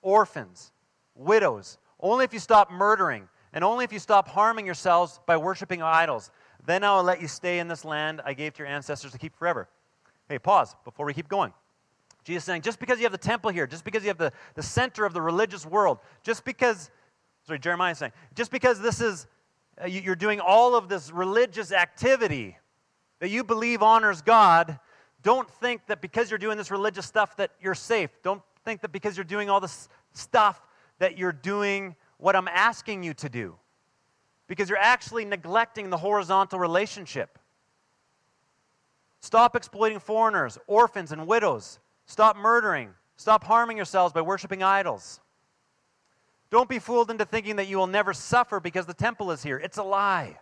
orphans, 0.00 0.70
widows. 1.16 1.78
Only 1.98 2.24
if 2.24 2.32
you 2.32 2.38
stop 2.38 2.70
murdering. 2.70 3.28
And 3.52 3.64
only 3.64 3.84
if 3.84 3.92
you 3.92 3.98
stop 3.98 4.28
harming 4.28 4.66
yourselves 4.66 5.20
by 5.26 5.36
worshiping 5.36 5.82
idols. 5.82 6.30
Then 6.66 6.84
I 6.84 6.96
will 6.96 7.02
let 7.02 7.20
you 7.20 7.28
stay 7.28 7.58
in 7.58 7.68
this 7.68 7.84
land 7.84 8.20
I 8.24 8.34
gave 8.34 8.54
to 8.54 8.58
your 8.58 8.68
ancestors 8.68 9.12
to 9.12 9.18
keep 9.18 9.36
forever. 9.36 9.68
Hey, 10.28 10.38
pause 10.38 10.76
before 10.84 11.06
we 11.06 11.14
keep 11.14 11.28
going. 11.28 11.52
Jesus 12.24 12.44
saying, 12.44 12.62
just 12.62 12.78
because 12.78 12.98
you 12.98 13.04
have 13.04 13.12
the 13.12 13.18
temple 13.18 13.50
here, 13.50 13.66
just 13.66 13.84
because 13.84 14.02
you 14.02 14.08
have 14.08 14.18
the, 14.18 14.32
the 14.54 14.62
center 14.62 15.04
of 15.04 15.14
the 15.14 15.22
religious 15.22 15.64
world, 15.64 15.98
just 16.22 16.44
because, 16.44 16.90
sorry, 17.46 17.58
Jeremiah 17.58 17.92
is 17.92 17.98
saying, 17.98 18.12
just 18.34 18.50
because 18.50 18.80
this 18.80 19.00
is, 19.00 19.26
uh, 19.82 19.86
you're 19.86 20.14
doing 20.14 20.38
all 20.38 20.74
of 20.74 20.88
this 20.88 21.10
religious 21.10 21.72
activity, 21.72 22.58
that 23.20 23.30
you 23.30 23.42
believe 23.42 23.82
honors 23.82 24.22
God, 24.22 24.78
don't 25.22 25.48
think 25.48 25.86
that 25.86 26.00
because 26.00 26.30
you're 26.30 26.38
doing 26.38 26.56
this 26.56 26.70
religious 26.70 27.06
stuff 27.06 27.36
that 27.36 27.50
you're 27.60 27.74
safe. 27.74 28.10
Don't 28.22 28.42
think 28.64 28.80
that 28.82 28.92
because 28.92 29.16
you're 29.16 29.24
doing 29.24 29.50
all 29.50 29.60
this 29.60 29.88
stuff 30.12 30.60
that 30.98 31.18
you're 31.18 31.32
doing 31.32 31.94
what 32.18 32.36
I'm 32.36 32.48
asking 32.48 33.02
you 33.02 33.14
to 33.14 33.28
do. 33.28 33.56
Because 34.50 34.68
you're 34.68 34.78
actually 34.78 35.24
neglecting 35.24 35.90
the 35.90 35.96
horizontal 35.96 36.58
relationship. 36.58 37.38
Stop 39.20 39.54
exploiting 39.54 40.00
foreigners, 40.00 40.58
orphans, 40.66 41.12
and 41.12 41.28
widows. 41.28 41.78
Stop 42.06 42.36
murdering. 42.36 42.90
Stop 43.16 43.44
harming 43.44 43.76
yourselves 43.76 44.12
by 44.12 44.22
worshiping 44.22 44.60
idols. 44.60 45.20
Don't 46.50 46.68
be 46.68 46.80
fooled 46.80 47.12
into 47.12 47.24
thinking 47.24 47.54
that 47.56 47.68
you 47.68 47.76
will 47.76 47.86
never 47.86 48.12
suffer 48.12 48.58
because 48.58 48.86
the 48.86 48.92
temple 48.92 49.30
is 49.30 49.40
here. 49.40 49.56
It's 49.56 49.78
a 49.78 49.84
lie. 49.84 50.36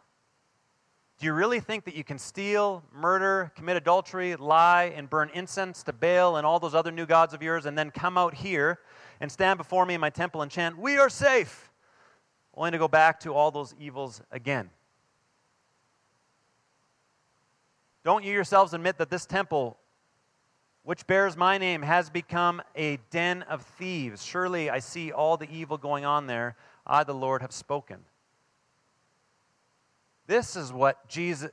Do 1.19 1.27
you 1.27 1.35
really 1.35 1.61
think 1.61 1.85
that 1.85 1.95
you 1.95 2.03
can 2.03 2.17
steal, 2.17 2.83
murder, 2.91 3.53
commit 3.57 3.77
adultery, 3.77 4.37
lie, 4.37 4.91
and 4.97 5.11
burn 5.11 5.31
incense 5.35 5.83
to 5.83 5.93
Baal 5.93 6.39
and 6.39 6.47
all 6.47 6.59
those 6.59 6.75
other 6.75 6.93
new 6.93 7.05
gods 7.05 7.35
of 7.35 7.43
yours 7.43 7.67
and 7.67 7.77
then 7.77 7.91
come 7.91 8.17
out 8.17 8.33
here 8.33 8.79
and 9.21 9.31
stand 9.31 9.59
before 9.59 9.85
me 9.85 9.93
in 9.93 10.01
my 10.01 10.09
temple 10.09 10.41
and 10.41 10.51
chant, 10.51 10.79
We 10.79 10.97
are 10.97 11.11
safe, 11.11 11.68
only 12.59 12.73
to 12.73 12.79
go 12.79 12.89
back 12.89 13.21
to 13.21 13.33
all 13.33 13.51
those 13.51 13.75
evils 13.79 14.21
again? 14.33 14.69
Don't 18.05 18.25
you 18.25 18.33
yourselves 18.33 18.75
admit 18.75 18.99
that 18.99 19.11
this 19.11 19.27
temple, 19.27 19.79
which 20.83 21.07
bears 21.07 21.37
my 21.37 21.57
name, 21.59 21.83
has 21.83 22.11
become 22.11 22.61
a 22.75 22.99
den 23.11 23.43
of 23.43 23.63
thieves? 23.63 24.25
Surely 24.25 24.71
I 24.71 24.81
see 24.81 25.13
all 25.13 25.37
the 25.37 25.49
evil 25.51 25.79
going 25.79 26.05
on 26.05 26.27
there. 26.27 26.57
I, 26.87 27.05
the 27.05 27.15
Lord, 27.15 27.43
have 27.43 27.53
spoken. 27.53 27.99
This 30.27 30.57
is 30.57 30.73
what 30.73 31.07
Jesus 31.09 31.51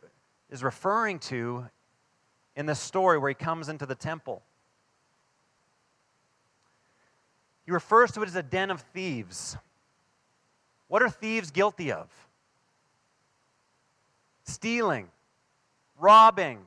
is 0.49 0.63
referring 0.63 1.19
to 1.19 1.65
in 2.55 2.65
this 2.65 2.79
story 2.79 3.17
where 3.17 3.29
he 3.29 3.35
comes 3.35 3.69
into 3.69 3.85
the 3.85 3.95
temple. 3.95 4.41
He 7.65 7.71
refers 7.71 8.11
to 8.13 8.21
it 8.21 8.27
as 8.27 8.35
a 8.35 8.43
den 8.43 8.71
of 8.71 8.81
thieves. 8.93 9.57
What 10.88 11.01
are 11.01 11.09
thieves 11.09 11.51
guilty 11.51 11.91
of? 11.91 12.09
Stealing, 14.43 15.09
robbing. 15.97 16.59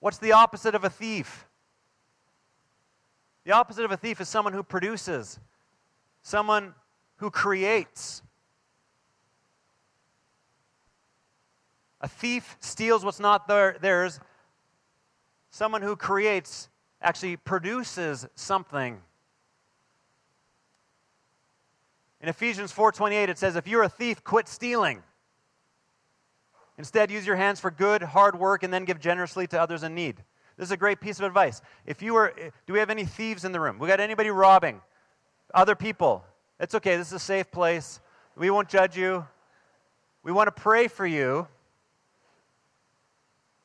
What's 0.00 0.18
the 0.18 0.32
opposite 0.32 0.74
of 0.74 0.84
a 0.84 0.90
thief? 0.90 1.46
The 3.44 3.52
opposite 3.52 3.84
of 3.84 3.92
a 3.92 3.96
thief 3.96 4.20
is 4.20 4.28
someone 4.28 4.52
who 4.52 4.62
produces, 4.62 5.38
someone 6.22 6.74
who 7.16 7.30
creates, 7.30 8.22
A 12.00 12.08
thief 12.08 12.56
steals 12.60 13.04
what's 13.04 13.18
not 13.18 13.48
their, 13.48 13.76
theirs. 13.80 14.20
Someone 15.50 15.82
who 15.82 15.96
creates 15.96 16.68
actually 17.02 17.36
produces 17.36 18.26
something. 18.34 19.00
In 22.20 22.28
Ephesians 22.28 22.72
4:28 22.72 23.28
it 23.28 23.38
says 23.38 23.56
if 23.56 23.66
you're 23.66 23.82
a 23.82 23.88
thief 23.88 24.24
quit 24.24 24.48
stealing. 24.48 25.02
Instead 26.76 27.10
use 27.10 27.26
your 27.26 27.36
hands 27.36 27.58
for 27.60 27.70
good 27.70 28.02
hard 28.02 28.38
work 28.38 28.62
and 28.62 28.72
then 28.72 28.84
give 28.84 29.00
generously 29.00 29.46
to 29.48 29.60
others 29.60 29.82
in 29.82 29.94
need. 29.94 30.22
This 30.56 30.68
is 30.68 30.72
a 30.72 30.76
great 30.76 31.00
piece 31.00 31.18
of 31.18 31.24
advice. 31.24 31.60
If 31.86 32.02
you 32.02 32.14
were 32.14 32.34
do 32.66 32.72
we 32.72 32.78
have 32.78 32.90
any 32.90 33.04
thieves 33.04 33.44
in 33.44 33.52
the 33.52 33.60
room? 33.60 33.78
We 33.78 33.88
got 33.88 34.00
anybody 34.00 34.30
robbing 34.30 34.80
other 35.54 35.74
people? 35.74 36.24
It's 36.60 36.74
okay. 36.74 36.96
This 36.96 37.08
is 37.08 37.14
a 37.14 37.18
safe 37.18 37.50
place. 37.50 38.00
We 38.36 38.50
won't 38.50 38.68
judge 38.68 38.96
you. 38.96 39.26
We 40.22 40.32
want 40.32 40.48
to 40.48 40.60
pray 40.60 40.88
for 40.88 41.06
you 41.06 41.48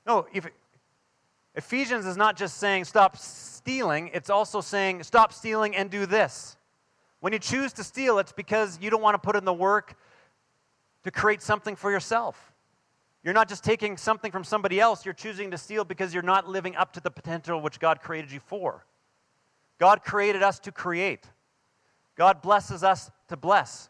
no, 0.06 0.28
if, 0.34 0.48
Ephesians 1.56 2.06
is 2.06 2.18
not 2.18 2.36
just 2.36 2.58
saying 2.58 2.86
stop 2.86 3.18
stealing, 3.18 4.10
it's 4.14 4.30
also 4.30 4.60
saying 4.60 5.04
stop 5.04 5.32
stealing 5.32 5.76
and 5.76 5.90
do 5.90 6.06
this. 6.06 6.58
When 7.24 7.32
you 7.32 7.40
choose 7.40 7.72
to 7.74 7.86
steal, 7.86 8.20
it's 8.20 8.34
because 8.34 8.78
you 8.82 8.90
don't 8.90 9.02
want 9.02 9.14
to 9.14 9.18
put 9.18 9.38
in 9.38 9.46
the 9.46 9.54
work 9.54 9.96
to 11.06 11.10
create 11.10 11.42
something 11.42 11.78
for 11.78 11.90
yourself. 11.90 12.52
You're 13.24 13.34
not 13.34 13.48
just 13.48 13.64
taking 13.64 13.96
something 13.96 14.30
from 14.30 14.44
somebody 14.44 14.78
else, 14.78 15.06
you're 15.06 15.14
choosing 15.14 15.50
to 15.52 15.58
steal 15.58 15.86
because 15.86 16.14
you're 16.14 16.22
not 16.22 16.50
living 16.50 16.76
up 16.76 16.92
to 16.92 17.00
the 17.00 17.10
potential 17.10 17.62
which 17.62 17.80
God 17.80 18.02
created 18.02 18.30
you 18.30 18.42
for. 18.42 18.86
God 19.80 20.04
created 20.04 20.44
us 20.44 20.60
to 20.60 20.74
create, 20.74 21.26
God 22.18 22.42
blesses 22.42 22.84
us 22.84 23.10
to 23.30 23.38
bless. 23.38 23.88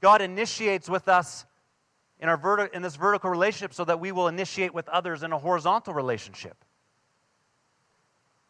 God 0.00 0.20
initiates 0.20 0.90
with 0.90 1.06
us 1.06 1.46
in, 2.18 2.28
our 2.28 2.36
verti- 2.36 2.74
in 2.74 2.82
this 2.82 2.96
vertical 2.96 3.30
relationship 3.30 3.72
so 3.72 3.84
that 3.84 4.00
we 4.00 4.10
will 4.10 4.26
initiate 4.26 4.74
with 4.74 4.88
others 4.88 5.22
in 5.22 5.30
a 5.30 5.38
horizontal 5.38 5.94
relationship. 5.94 6.56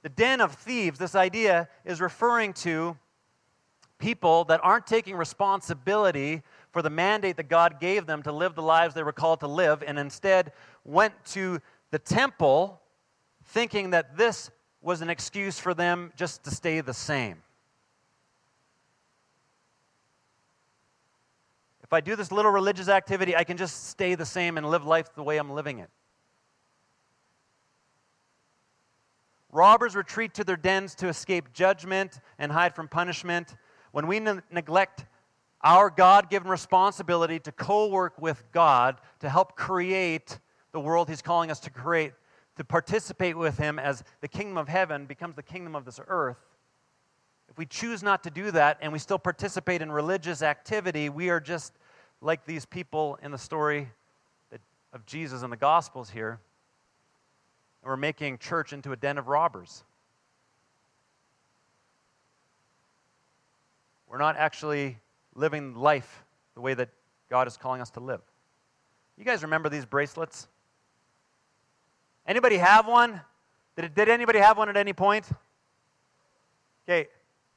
The 0.00 0.08
den 0.08 0.40
of 0.40 0.54
thieves, 0.54 0.98
this 0.98 1.14
idea 1.14 1.68
is 1.84 2.00
referring 2.00 2.54
to 2.54 2.96
people 3.98 4.44
that 4.44 4.60
aren't 4.62 4.86
taking 4.86 5.16
responsibility 5.16 6.42
for 6.72 6.82
the 6.82 6.90
mandate 6.90 7.36
that 7.36 7.48
God 7.48 7.80
gave 7.80 8.06
them 8.06 8.22
to 8.22 8.32
live 8.32 8.54
the 8.54 8.62
lives 8.62 8.94
they 8.94 9.02
were 9.02 9.12
called 9.12 9.40
to 9.40 9.46
live, 9.46 9.82
and 9.86 9.98
instead 9.98 10.52
went 10.84 11.12
to 11.26 11.60
the 11.90 11.98
temple 11.98 12.80
thinking 13.44 13.90
that 13.90 14.16
this 14.16 14.50
was 14.80 15.00
an 15.00 15.08
excuse 15.08 15.58
for 15.58 15.72
them 15.72 16.12
just 16.16 16.44
to 16.44 16.50
stay 16.50 16.80
the 16.80 16.92
same. 16.92 17.42
If 21.82 21.92
I 21.92 22.00
do 22.00 22.16
this 22.16 22.32
little 22.32 22.50
religious 22.50 22.88
activity, 22.88 23.36
I 23.36 23.44
can 23.44 23.56
just 23.56 23.88
stay 23.88 24.14
the 24.14 24.26
same 24.26 24.56
and 24.58 24.68
live 24.68 24.84
life 24.84 25.14
the 25.14 25.22
way 25.22 25.36
I'm 25.36 25.50
living 25.50 25.78
it. 25.78 25.90
Robbers 29.52 29.94
retreat 29.94 30.34
to 30.34 30.44
their 30.44 30.56
dens 30.56 30.96
to 30.96 31.06
escape 31.06 31.52
judgment 31.52 32.20
and 32.40 32.50
hide 32.50 32.74
from 32.74 32.88
punishment. 32.88 33.54
When 33.94 34.08
we 34.08 34.18
ne- 34.18 34.40
neglect 34.50 35.04
our 35.62 35.88
God 35.88 36.28
given 36.28 36.48
responsibility 36.48 37.38
to 37.38 37.52
co 37.52 37.86
work 37.86 38.20
with 38.20 38.42
God 38.50 38.96
to 39.20 39.28
help 39.28 39.54
create 39.54 40.40
the 40.72 40.80
world 40.80 41.08
He's 41.08 41.22
calling 41.22 41.48
us 41.48 41.60
to 41.60 41.70
create, 41.70 42.12
to 42.56 42.64
participate 42.64 43.36
with 43.36 43.56
Him 43.56 43.78
as 43.78 44.02
the 44.20 44.26
kingdom 44.26 44.58
of 44.58 44.66
heaven 44.66 45.06
becomes 45.06 45.36
the 45.36 45.44
kingdom 45.44 45.76
of 45.76 45.84
this 45.84 46.00
earth, 46.08 46.38
if 47.48 47.56
we 47.56 47.66
choose 47.66 48.02
not 48.02 48.24
to 48.24 48.30
do 48.30 48.50
that 48.50 48.78
and 48.80 48.92
we 48.92 48.98
still 48.98 49.16
participate 49.16 49.80
in 49.80 49.92
religious 49.92 50.42
activity, 50.42 51.08
we 51.08 51.30
are 51.30 51.38
just 51.38 51.72
like 52.20 52.44
these 52.46 52.66
people 52.66 53.16
in 53.22 53.30
the 53.30 53.38
story 53.38 53.88
of 54.92 55.06
Jesus 55.06 55.44
in 55.44 55.50
the 55.50 55.56
Gospels 55.56 56.10
here. 56.10 56.40
We're 57.84 57.96
making 57.96 58.38
church 58.38 58.72
into 58.72 58.90
a 58.90 58.96
den 58.96 59.18
of 59.18 59.28
robbers. 59.28 59.84
We're 64.14 64.18
not 64.18 64.36
actually 64.36 64.96
living 65.34 65.74
life 65.74 66.22
the 66.54 66.60
way 66.60 66.72
that 66.74 66.88
God 67.28 67.48
is 67.48 67.56
calling 67.56 67.80
us 67.80 67.90
to 67.90 68.00
live. 68.00 68.20
You 69.18 69.24
guys 69.24 69.42
remember 69.42 69.68
these 69.68 69.84
bracelets? 69.84 70.46
Anybody 72.24 72.58
have 72.58 72.86
one? 72.86 73.20
Did, 73.74 73.92
did 73.92 74.08
anybody 74.08 74.38
have 74.38 74.56
one 74.56 74.68
at 74.68 74.76
any 74.76 74.92
point? 74.92 75.28
Okay, 76.86 77.08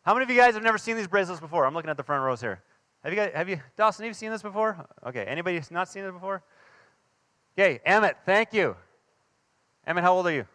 how 0.01 0.15
many 0.15 0.23
of 0.23 0.31
you 0.31 0.35
guys 0.35 0.55
have 0.55 0.63
never 0.63 0.79
seen 0.79 0.97
these 0.97 1.05
bracelets 1.05 1.39
before? 1.39 1.63
I'm 1.63 1.75
looking 1.75 1.91
at 1.91 1.97
the 1.97 2.01
front 2.01 2.23
rows 2.23 2.41
here. 2.41 2.63
Have 3.03 3.13
you 3.13 3.17
guys, 3.19 3.31
have 3.35 3.47
you, 3.47 3.61
Dawson, 3.75 4.05
have 4.05 4.09
you 4.09 4.15
seen 4.15 4.31
this 4.31 4.41
before? 4.41 4.83
Okay, 5.05 5.25
anybody 5.25 5.61
not 5.69 5.87
seen 5.87 6.05
it 6.05 6.11
before? 6.11 6.41
Okay, 7.55 7.81
Emmett, 7.85 8.17
thank 8.25 8.51
you. 8.51 8.75
Emmett, 9.85 10.03
how 10.03 10.15
old 10.15 10.25
are 10.25 10.33
you? 10.33 10.47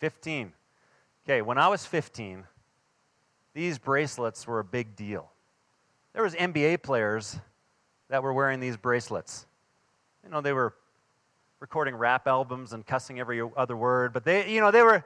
15. 0.00 0.52
Okay, 1.24 1.40
when 1.40 1.56
I 1.56 1.68
was 1.68 1.86
15, 1.86 2.42
these 3.54 3.78
bracelets 3.78 4.46
were 4.46 4.58
a 4.58 4.64
big 4.64 4.96
deal. 4.96 5.30
There 6.12 6.22
was 6.22 6.34
NBA 6.34 6.82
players 6.82 7.38
that 8.08 8.22
were 8.22 8.32
wearing 8.32 8.60
these 8.60 8.76
bracelets. 8.76 9.46
You 10.22 10.30
know, 10.30 10.40
they 10.40 10.52
were 10.52 10.74
recording 11.60 11.94
rap 11.94 12.26
albums 12.26 12.72
and 12.72 12.86
cussing 12.86 13.18
every 13.18 13.42
other 13.56 13.76
word, 13.76 14.12
but 14.12 14.24
they, 14.24 14.52
you 14.52 14.60
know, 14.60 14.70
they 14.70 14.82
were, 14.82 15.04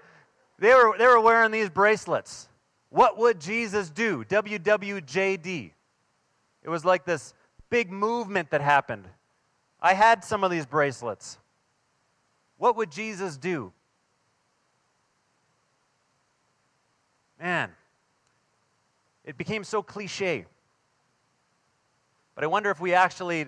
they 0.58 0.74
were, 0.74 0.96
they 0.98 1.06
were 1.06 1.20
wearing 1.20 1.50
these 1.50 1.70
bracelets. 1.70 2.48
What 2.90 3.18
would 3.18 3.40
Jesus 3.40 3.90
do? 3.90 4.24
WWJD. 4.24 5.70
It 6.62 6.68
was 6.68 6.84
like 6.84 7.04
this 7.04 7.34
big 7.70 7.90
movement 7.90 8.50
that 8.50 8.60
happened. 8.60 9.04
I 9.80 9.94
had 9.94 10.24
some 10.24 10.42
of 10.42 10.50
these 10.50 10.66
bracelets. 10.66 11.38
What 12.56 12.76
would 12.76 12.90
Jesus 12.90 13.36
do? 13.36 13.72
Man, 17.38 17.70
it 19.28 19.36
became 19.36 19.62
so 19.62 19.82
cliche. 19.82 20.46
But 22.34 22.44
I 22.44 22.46
wonder 22.46 22.70
if 22.70 22.80
we 22.80 22.94
actually 22.94 23.44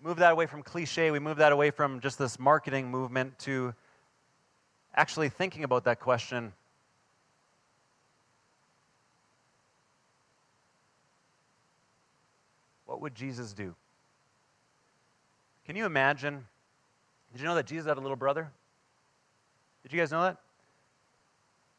move 0.00 0.18
that 0.18 0.30
away 0.30 0.46
from 0.46 0.62
cliche, 0.62 1.10
we 1.10 1.18
move 1.18 1.38
that 1.38 1.50
away 1.50 1.72
from 1.72 1.98
just 1.98 2.18
this 2.18 2.38
marketing 2.38 2.88
movement 2.88 3.36
to 3.40 3.74
actually 4.94 5.28
thinking 5.28 5.64
about 5.64 5.84
that 5.84 5.98
question 6.00 6.52
What 12.86 13.00
would 13.00 13.14
Jesus 13.14 13.54
do? 13.54 13.74
Can 15.64 15.76
you 15.76 15.86
imagine? 15.86 16.44
Did 17.32 17.40
you 17.40 17.46
know 17.46 17.54
that 17.54 17.64
Jesus 17.64 17.88
had 17.88 17.96
a 17.96 18.00
little 18.02 18.18
brother? 18.18 18.50
Did 19.82 19.94
you 19.94 19.98
guys 19.98 20.12
know 20.12 20.20
that? 20.20 20.36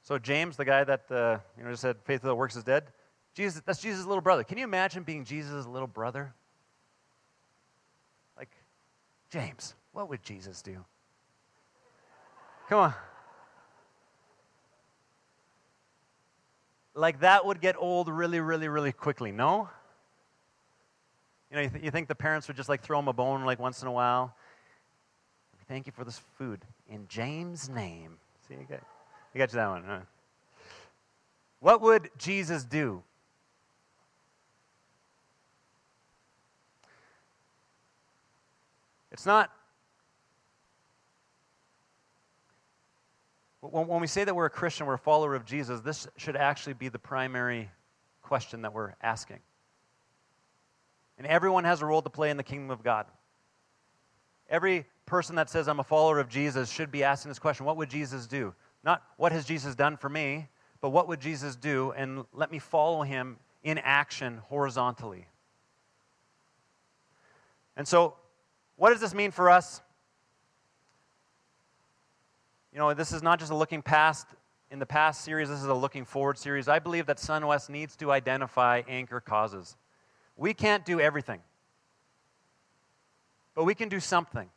So 0.02 0.18
James, 0.18 0.58
the 0.58 0.66
guy 0.66 0.84
that 0.84 1.12
uh, 1.12 1.38
you 1.56 1.64
know 1.64 1.70
just 1.70 1.84
said 1.84 1.98
faith 2.04 2.24
without 2.24 2.38
works 2.38 2.56
is 2.56 2.64
dead, 2.64 2.86
Jesus, 3.34 3.62
that's 3.66 3.82
Jesus' 3.82 4.06
little 4.06 4.22
brother. 4.22 4.44
Can 4.44 4.58
you 4.58 4.64
imagine 4.64 5.04
being 5.04 5.26
Jesus' 5.26 5.66
little 5.66 5.88
brother? 5.88 6.34
Like, 8.38 8.52
James, 9.32 9.74
what 9.92 10.10
would 10.10 10.22
Jesus 10.24 10.62
do? 10.62 10.84
Come 12.70 12.80
on. 12.80 12.94
Like 16.96 17.22
that 17.22 17.46
would 17.46 17.60
get 17.60 17.76
old 17.78 18.08
really, 18.08 18.40
really, 18.40 18.68
really 18.68 18.92
quickly, 18.92 19.32
no? 19.32 19.70
You 21.50 21.56
know, 21.56 21.62
you, 21.64 21.70
th- 21.70 21.84
you 21.84 21.92
think 21.92 22.08
the 22.08 22.16
parents 22.16 22.48
would 22.48 22.58
just 22.58 22.70
like 22.70 22.82
throw 22.82 23.00
him 23.00 23.08
a 23.08 23.14
bone 23.14 23.46
like 23.46 23.60
once 23.60 23.82
in 23.82 23.88
a 23.88 23.92
while? 23.92 24.36
Thank 25.68 25.88
you 25.88 25.92
for 25.92 26.04
this 26.04 26.22
food. 26.38 26.62
In 26.88 27.08
James' 27.08 27.70
name. 27.70 28.18
See, 28.48 28.54
you 28.54 28.66
got, 28.70 28.82
you 29.34 29.40
got 29.40 29.52
you 29.52 29.58
that 29.58 29.70
one. 29.70 29.84
Huh? 29.84 30.00
What 31.60 31.82
would 31.82 32.10
Jesus 32.18 32.64
do? 32.64 33.02
It's 39.14 39.26
not. 39.26 39.52
When 43.62 44.02
we 44.02 44.08
say 44.08 44.26
that 44.26 44.36
we're 44.36 44.48
a 44.48 44.50
Christian, 44.50 44.86
we're 44.88 44.96
a 44.96 45.00
follower 45.00 45.36
of 45.36 45.46
Jesus, 45.46 45.80
this 45.80 46.06
should 46.18 46.36
actually 46.36 46.74
be 46.74 46.90
the 46.90 47.00
primary 47.00 47.70
question 48.22 48.64
that 48.64 48.74
we're 48.74 48.94
asking. 49.02 49.40
And 51.18 51.26
everyone 51.26 51.64
has 51.64 51.82
a 51.82 51.86
role 51.86 52.02
to 52.02 52.10
play 52.10 52.30
in 52.30 52.36
the 52.36 52.44
kingdom 52.44 52.72
of 52.72 52.84
God. 52.84 53.06
Every 54.50 54.86
person 55.06 55.36
that 55.36 55.50
says, 55.50 55.70
I'm 55.70 55.80
a 55.80 55.84
follower 55.84 56.20
of 56.20 56.28
Jesus, 56.28 56.70
should 56.70 56.92
be 56.92 57.04
asking 57.04 57.30
this 57.30 57.40
question 57.40 57.66
What 57.66 57.78
would 57.78 57.90
Jesus 57.90 58.28
do? 58.28 58.54
Not 58.84 59.02
what 59.16 59.32
has 59.32 59.46
Jesus 59.46 59.76
done 59.76 59.96
for 59.96 60.10
me, 60.10 60.50
but 60.82 60.90
what 60.90 61.08
would 61.08 61.22
Jesus 61.22 61.56
do? 61.56 61.94
And 61.96 62.26
let 62.34 62.52
me 62.52 62.60
follow 62.60 63.04
him 63.04 63.38
in 63.64 63.78
action 63.78 64.40
horizontally. 64.50 65.28
And 67.78 67.88
so, 67.88 68.16
what 68.84 68.90
does 68.90 69.00
this 69.00 69.14
mean 69.14 69.32
for 69.32 69.50
us? 69.50 69.82
You 72.74 72.80
know, 72.80 72.94
this 72.94 73.14
is 73.14 73.24
not 73.24 73.40
just 73.40 73.50
a 73.50 73.56
looking 73.56 73.82
past 73.82 74.28
in 74.72 74.78
the 74.78 74.86
past 74.86 75.24
series, 75.24 75.48
this 75.48 75.62
is 75.62 75.68
a 75.68 75.74
looking 75.74 76.04
forward 76.04 76.38
series. 76.38 76.68
I 76.68 76.80
believe 76.80 77.06
that 77.06 77.16
SunWest 77.16 77.70
needs 77.70 77.96
to 77.96 78.12
identify 78.12 78.82
anchor 78.90 79.22
causes. 79.22 79.78
We 80.36 80.54
can't 80.54 80.84
do 80.84 81.00
everything, 81.00 81.40
but 83.56 83.64
we 83.64 83.74
can 83.74 83.88
do 83.88 84.02
something. 84.02 84.50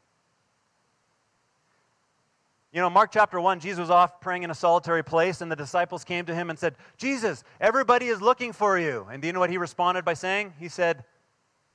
You 2.73 2.81
know, 2.81 2.91
Mark 2.91 3.13
chapter 3.13 3.41
1, 3.41 3.61
Jesus 3.61 3.79
was 3.79 3.91
off 3.91 4.21
praying 4.21 4.43
in 4.43 4.51
a 4.51 4.57
solitary 4.57 5.05
place, 5.05 5.41
and 5.41 5.53
the 5.53 5.55
disciples 5.55 6.03
came 6.03 6.27
to 6.27 6.35
him 6.35 6.51
and 6.51 6.59
said, 6.59 6.75
Jesus, 6.97 7.45
everybody 7.61 8.07
is 8.07 8.21
looking 8.21 8.53
for 8.53 8.77
you. 8.77 9.07
And 9.09 9.23
do 9.23 9.29
you 9.29 9.33
know 9.33 9.39
what 9.39 9.51
he 9.51 9.59
responded 9.59 10.05
by 10.05 10.15
saying? 10.15 10.55
He 10.59 10.69
said, 10.69 11.05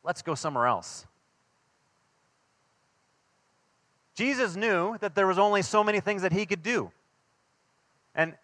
Let's 0.04 0.22
go 0.22 0.36
somewhere 0.36 0.66
else. 0.66 1.06
Jesus 4.16 4.56
knew 4.56 4.98
that 5.00 5.16
there 5.16 5.28
was 5.28 5.40
only 5.40 5.62
so 5.62 5.84
many 5.84 6.00
things 6.00 6.22
that 6.22 6.34
he 6.34 6.46
could 6.46 6.64
do. 6.64 6.92
And 8.14 8.36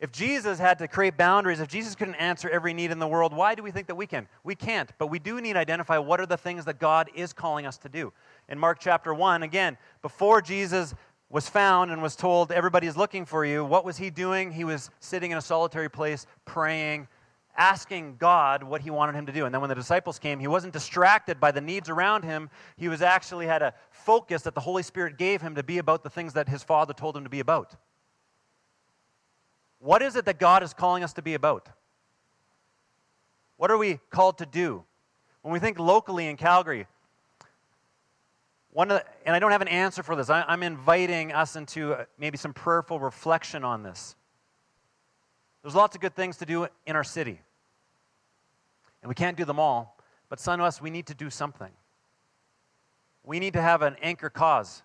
if 0.00 0.10
Jesus 0.12 0.58
had 0.58 0.78
to 0.80 0.88
create 0.88 1.16
boundaries, 1.16 1.60
if 1.60 1.68
Jesus 1.68 1.94
couldn't 1.94 2.16
answer 2.16 2.48
every 2.48 2.74
need 2.74 2.90
in 2.90 2.98
the 2.98 3.06
world, 3.06 3.32
why 3.32 3.54
do 3.54 3.62
we 3.62 3.70
think 3.70 3.86
that 3.86 3.94
we 3.94 4.06
can? 4.06 4.28
We 4.42 4.54
can't, 4.54 4.90
but 4.98 5.06
we 5.06 5.18
do 5.18 5.40
need 5.40 5.54
to 5.54 5.58
identify 5.58 5.98
what 5.98 6.20
are 6.20 6.26
the 6.26 6.36
things 6.36 6.64
that 6.64 6.78
God 6.78 7.08
is 7.14 7.32
calling 7.32 7.64
us 7.64 7.78
to 7.78 7.88
do. 7.88 8.12
In 8.48 8.58
Mark 8.58 8.78
chapter 8.80 9.14
1, 9.14 9.42
again, 9.42 9.78
before 10.02 10.42
Jesus 10.42 10.94
was 11.30 11.48
found 11.48 11.90
and 11.90 12.02
was 12.02 12.16
told, 12.16 12.52
Everybody 12.52 12.86
is 12.86 12.96
looking 12.96 13.24
for 13.24 13.44
you, 13.44 13.64
what 13.64 13.84
was 13.84 13.96
he 13.96 14.10
doing? 14.10 14.52
He 14.52 14.64
was 14.64 14.90
sitting 15.00 15.30
in 15.30 15.38
a 15.38 15.42
solitary 15.42 15.88
place 15.88 16.26
praying, 16.44 17.08
asking 17.56 18.16
God 18.18 18.62
what 18.62 18.80
he 18.80 18.90
wanted 18.90 19.14
him 19.14 19.26
to 19.26 19.32
do. 19.32 19.44
And 19.44 19.54
then 19.54 19.60
when 19.60 19.68
the 19.68 19.74
disciples 19.74 20.18
came, 20.18 20.40
he 20.40 20.48
wasn't 20.48 20.72
distracted 20.72 21.40
by 21.40 21.52
the 21.52 21.60
needs 21.60 21.88
around 21.88 22.24
him. 22.24 22.50
He 22.76 22.88
was 22.88 23.02
actually 23.02 23.46
had 23.46 23.62
a 23.62 23.74
focus 23.90 24.42
that 24.42 24.54
the 24.54 24.60
Holy 24.60 24.82
Spirit 24.82 25.18
gave 25.18 25.40
him 25.40 25.54
to 25.54 25.62
be 25.62 25.78
about 25.78 26.02
the 26.02 26.10
things 26.10 26.32
that 26.34 26.48
his 26.48 26.62
Father 26.62 26.92
told 26.92 27.16
him 27.16 27.24
to 27.24 27.30
be 27.30 27.40
about. 27.40 27.76
What 29.78 30.02
is 30.02 30.16
it 30.16 30.24
that 30.24 30.38
God 30.38 30.62
is 30.62 30.72
calling 30.72 31.04
us 31.04 31.12
to 31.14 31.22
be 31.22 31.34
about? 31.34 31.68
What 33.56 33.70
are 33.70 33.78
we 33.78 34.00
called 34.10 34.38
to 34.38 34.46
do? 34.46 34.84
When 35.42 35.52
we 35.52 35.58
think 35.58 35.78
locally 35.78 36.26
in 36.26 36.36
Calgary, 36.36 36.86
one 38.74 38.88
the, 38.88 39.04
and 39.24 39.36
I 39.36 39.38
don't 39.38 39.52
have 39.52 39.62
an 39.62 39.68
answer 39.68 40.02
for 40.02 40.16
this, 40.16 40.28
I, 40.30 40.44
am 40.52 40.62
inviting 40.62 41.32
us 41.32 41.54
into 41.54 41.92
uh, 41.92 42.04
maybe 42.18 42.36
some 42.36 42.52
prayerful 42.52 42.98
reflection 42.98 43.62
on 43.62 43.84
this. 43.84 44.16
There's 45.62 45.76
lots 45.76 45.94
of 45.94 46.02
good 46.02 46.16
things 46.16 46.38
to 46.38 46.46
do 46.46 46.66
in 46.84 46.96
our 46.96 47.04
city, 47.04 47.40
and 49.04 49.08
we 49.10 49.14
can't 49.14 49.36
do 49.36 49.44
them 49.44 49.60
all, 49.60 49.98
but 50.30 50.38
SunWest, 50.38 50.80
we 50.80 50.88
need 50.88 51.08
to 51.08 51.14
do 51.14 51.28
something. 51.28 51.68
We 53.22 53.38
need 53.38 53.52
to 53.52 53.60
have 53.60 53.82
an 53.82 53.96
anchor 54.00 54.30
cause. 54.30 54.82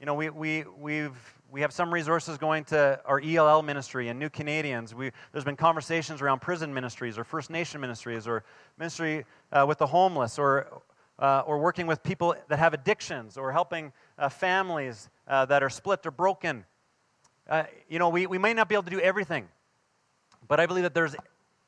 You 0.00 0.06
know, 0.06 0.14
we, 0.14 0.30
we, 0.30 0.64
we've 0.78 1.34
we 1.50 1.60
have 1.60 1.70
some 1.70 1.92
resources 1.92 2.38
going 2.38 2.64
to 2.64 2.98
our 3.04 3.20
ELL 3.20 3.60
ministry 3.60 4.08
and 4.08 4.18
New 4.18 4.30
Canadians. 4.30 4.94
We, 4.94 5.10
there's 5.32 5.44
been 5.44 5.56
conversations 5.56 6.22
around 6.22 6.40
prison 6.40 6.72
ministries 6.72 7.18
or 7.18 7.24
First 7.24 7.50
Nation 7.50 7.82
ministries 7.82 8.26
or 8.26 8.42
ministry 8.78 9.26
uh, 9.52 9.66
with 9.68 9.76
the 9.76 9.86
homeless 9.86 10.38
or, 10.38 10.80
uh, 11.18 11.42
or 11.44 11.58
working 11.58 11.86
with 11.86 12.02
people 12.02 12.34
that 12.48 12.58
have 12.58 12.72
addictions 12.72 13.36
or 13.36 13.52
helping 13.52 13.92
uh, 14.18 14.30
families 14.30 15.10
uh, 15.28 15.44
that 15.44 15.62
are 15.62 15.68
split 15.68 16.06
or 16.06 16.10
broken. 16.10 16.64
Uh, 17.46 17.64
you 17.86 17.98
know, 17.98 18.08
we, 18.08 18.26
we 18.26 18.38
may 18.38 18.54
not 18.54 18.66
be 18.66 18.74
able 18.74 18.84
to 18.84 18.90
do 18.90 19.00
everything, 19.00 19.46
but 20.48 20.58
I 20.58 20.64
believe 20.64 20.84
that 20.84 20.94
there's 20.94 21.16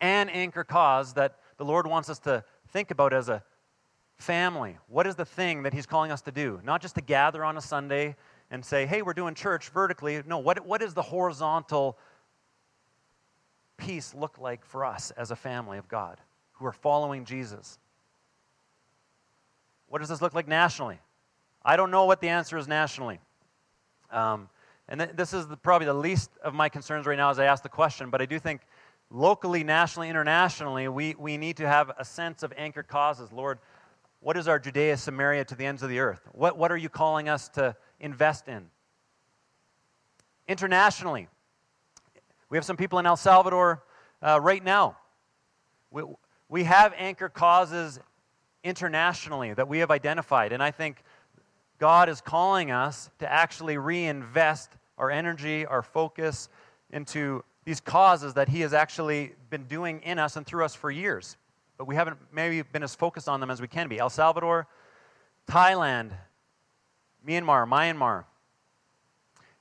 an 0.01 0.31
anchor 0.31 0.65
cause 0.65 1.13
that 1.15 1.39
the 1.63 1.69
Lord 1.69 1.87
wants 1.87 2.11
us 2.11 2.19
to 2.21 2.43
think 2.71 2.91
about 2.91 3.13
as 3.13 3.29
a 3.29 3.41
family. 4.17 4.79
What 4.89 5.07
is 5.07 5.15
the 5.15 5.25
thing 5.25 5.63
that 5.63 5.73
He's 5.73 5.87
calling 5.87 6.11
us 6.11 6.21
to 6.23 6.33
do? 6.33 6.61
Not 6.65 6.83
just 6.83 6.97
to 6.97 7.01
gather 7.01 7.45
on 7.45 7.57
a 7.57 7.61
Sunday 7.61 8.17
and 8.51 8.65
say, 8.65 8.85
hey, 8.85 9.01
we're 9.01 9.15
doing 9.15 9.37
church 9.37 9.69
vertically. 9.69 10.21
No, 10.27 10.39
what, 10.39 10.67
what 10.67 10.81
does 10.81 10.93
the 10.93 11.03
horizontal 11.03 11.97
piece 13.77 14.13
look 14.13 14.39
like 14.39 14.65
for 14.65 14.85
us 14.85 15.13
as 15.13 15.31
a 15.31 15.37
family 15.37 15.79
of 15.79 15.87
God 15.87 16.19
who 16.55 16.67
are 16.67 16.73
following 16.73 17.25
Jesus? 17.25 17.79
What 19.87 20.01
does 20.01 20.09
this 20.09 20.21
look 20.21 20.35
like 20.35 20.49
nationally? 20.49 20.99
I 21.65 21.77
don't 21.77 21.93
know 21.93 22.07
what 22.07 22.21
the 22.21 22.29
answer 22.29 22.59
is 22.59 22.67
nationally. 22.67 23.21
Um, 24.11 24.49
and 24.89 25.01
th- 25.01 25.13
this 25.15 25.33
is 25.33 25.47
the, 25.47 25.57
probably 25.57 25.87
the 25.87 25.95
least 25.95 26.29
of 26.43 26.55
my 26.55 26.69
concerns 26.69 27.07
right 27.07 27.17
now 27.17 27.31
as 27.31 27.39
I 27.39 27.45
ask 27.45 27.63
the 27.63 27.69
question, 27.69 28.11
but 28.11 28.21
I 28.21 28.27
do 28.27 28.41
think 28.41 28.63
locally, 29.13 29.63
nationally, 29.63 30.09
internationally, 30.09 30.89
we, 30.89 31.15
we 31.19 31.37
need 31.37 31.59
to 31.59 31.69
have 31.69 31.93
a 31.99 32.05
sense 32.05 32.43
of 32.43 32.53
anchor 32.57 32.83
causes. 32.83 33.31
Lord, 33.31 33.59
what 34.21 34.37
is 34.37 34.49
our 34.49 34.59
Judea, 34.59 34.97
Samaria 34.97 35.45
to 35.45 35.55
the 35.55 35.67
ends 35.67 35.83
of 35.83 35.91
the 35.91 35.99
earth? 36.01 36.23
What, 36.33 36.57
what 36.57 36.73
are 36.73 36.77
you 36.77 36.89
calling 36.89 37.29
us 37.29 37.49
to 37.51 37.77
invest 38.03 38.49
in. 38.49 38.67
Internationally, 40.49 41.29
we 42.51 42.59
have 42.59 42.65
some 42.65 42.77
people 42.77 42.99
in 42.99 43.07
El 43.07 43.17
Salvador 43.17 43.83
uh, 44.21 44.39
right 44.43 44.63
now. 44.63 44.99
We, 45.91 46.03
we 46.49 46.65
have 46.65 46.93
anchor 46.97 47.29
causes 47.29 48.01
internationally 48.65 49.55
that 49.55 49.69
we 49.69 49.79
have 49.79 49.91
identified, 49.91 50.53
and 50.53 50.63
I 50.63 50.73
think 50.73 51.03
God 51.79 52.09
is 52.09 52.21
calling 52.21 52.71
us 52.71 53.09
to 53.21 53.33
actually 53.33 53.79
reinvest 53.79 54.71
our 54.99 55.11
energy, 55.11 55.65
our 55.65 55.83
focus 55.83 56.49
into 56.91 57.45
these 57.65 57.81
causes 57.81 58.35
that 58.35 58.49
He 58.49 58.61
has 58.61 58.73
actually 58.75 59.35
been 59.51 59.65
doing 59.65 60.01
in 60.03 60.19
us 60.19 60.37
and 60.37 60.47
through 60.47 60.65
us 60.65 60.75
for 60.75 60.91
years. 60.91 61.37
But 61.79 61.87
we 61.87 61.95
haven't 61.95 62.19
maybe 62.33 62.63
been 62.63 62.83
as 62.83 62.95
focused 62.95 63.29
on 63.29 63.41
them 63.41 63.51
as 63.51 63.61
we 63.61 63.69
can 63.69 63.89
be. 63.89 63.99
El 63.99 64.11
Salvador, 64.11 64.67
Thailand, 65.49 66.13
Myanmar, 67.27 67.67
Myanmar. 67.67 68.25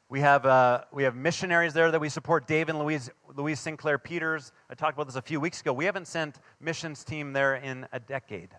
We 0.09 0.19
have, 0.19 0.45
uh, 0.45 0.83
we 0.91 1.03
have 1.03 1.15
missionaries 1.15 1.73
there 1.73 1.89
that 1.89 2.01
we 2.01 2.09
support. 2.09 2.45
Dave 2.45 2.67
and 2.67 2.77
Louise, 2.77 3.09
Louise 3.35 3.59
Sinclair 3.61 3.97
Peters. 3.97 4.51
I 4.69 4.73
talked 4.73 4.97
about 4.97 5.07
this 5.07 5.15
a 5.15 5.21
few 5.21 5.39
weeks 5.39 5.61
ago. 5.61 5.71
We 5.71 5.85
haven't 5.85 6.05
sent 6.05 6.39
missions 6.59 7.05
team 7.05 7.31
there 7.31 7.55
in 7.55 7.87
a 7.93 7.99
decade. 7.99 8.49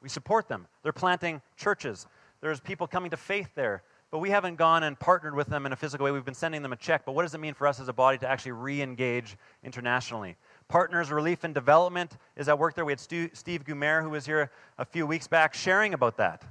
We 0.00 0.08
support 0.08 0.46
them. 0.46 0.68
They're 0.84 0.92
planting 0.92 1.42
churches. 1.56 2.06
There's 2.40 2.60
people 2.60 2.86
coming 2.86 3.10
to 3.10 3.16
faith 3.16 3.48
there. 3.56 3.82
But 4.16 4.20
we 4.20 4.30
haven't 4.30 4.56
gone 4.56 4.82
and 4.84 4.98
partnered 4.98 5.34
with 5.34 5.48
them 5.48 5.66
in 5.66 5.74
a 5.74 5.76
physical 5.76 6.06
way. 6.06 6.10
We've 6.10 6.24
been 6.24 6.32
sending 6.32 6.62
them 6.62 6.72
a 6.72 6.76
check. 6.76 7.04
But 7.04 7.12
what 7.12 7.24
does 7.24 7.34
it 7.34 7.38
mean 7.38 7.52
for 7.52 7.66
us 7.66 7.80
as 7.80 7.88
a 7.88 7.92
body 7.92 8.16
to 8.16 8.26
actually 8.26 8.52
re 8.52 8.80
engage 8.80 9.36
internationally? 9.62 10.36
Partners 10.68 11.10
Relief 11.10 11.44
and 11.44 11.52
Development 11.52 12.16
is 12.34 12.48
at 12.48 12.58
work 12.58 12.74
there. 12.74 12.86
We 12.86 12.92
had 12.92 12.98
Stu, 12.98 13.28
Steve 13.34 13.66
Gumaer, 13.66 14.02
who 14.02 14.08
was 14.08 14.24
here 14.24 14.50
a 14.78 14.86
few 14.86 15.06
weeks 15.06 15.28
back, 15.28 15.52
sharing 15.52 15.92
about 15.92 16.16
that 16.16 16.42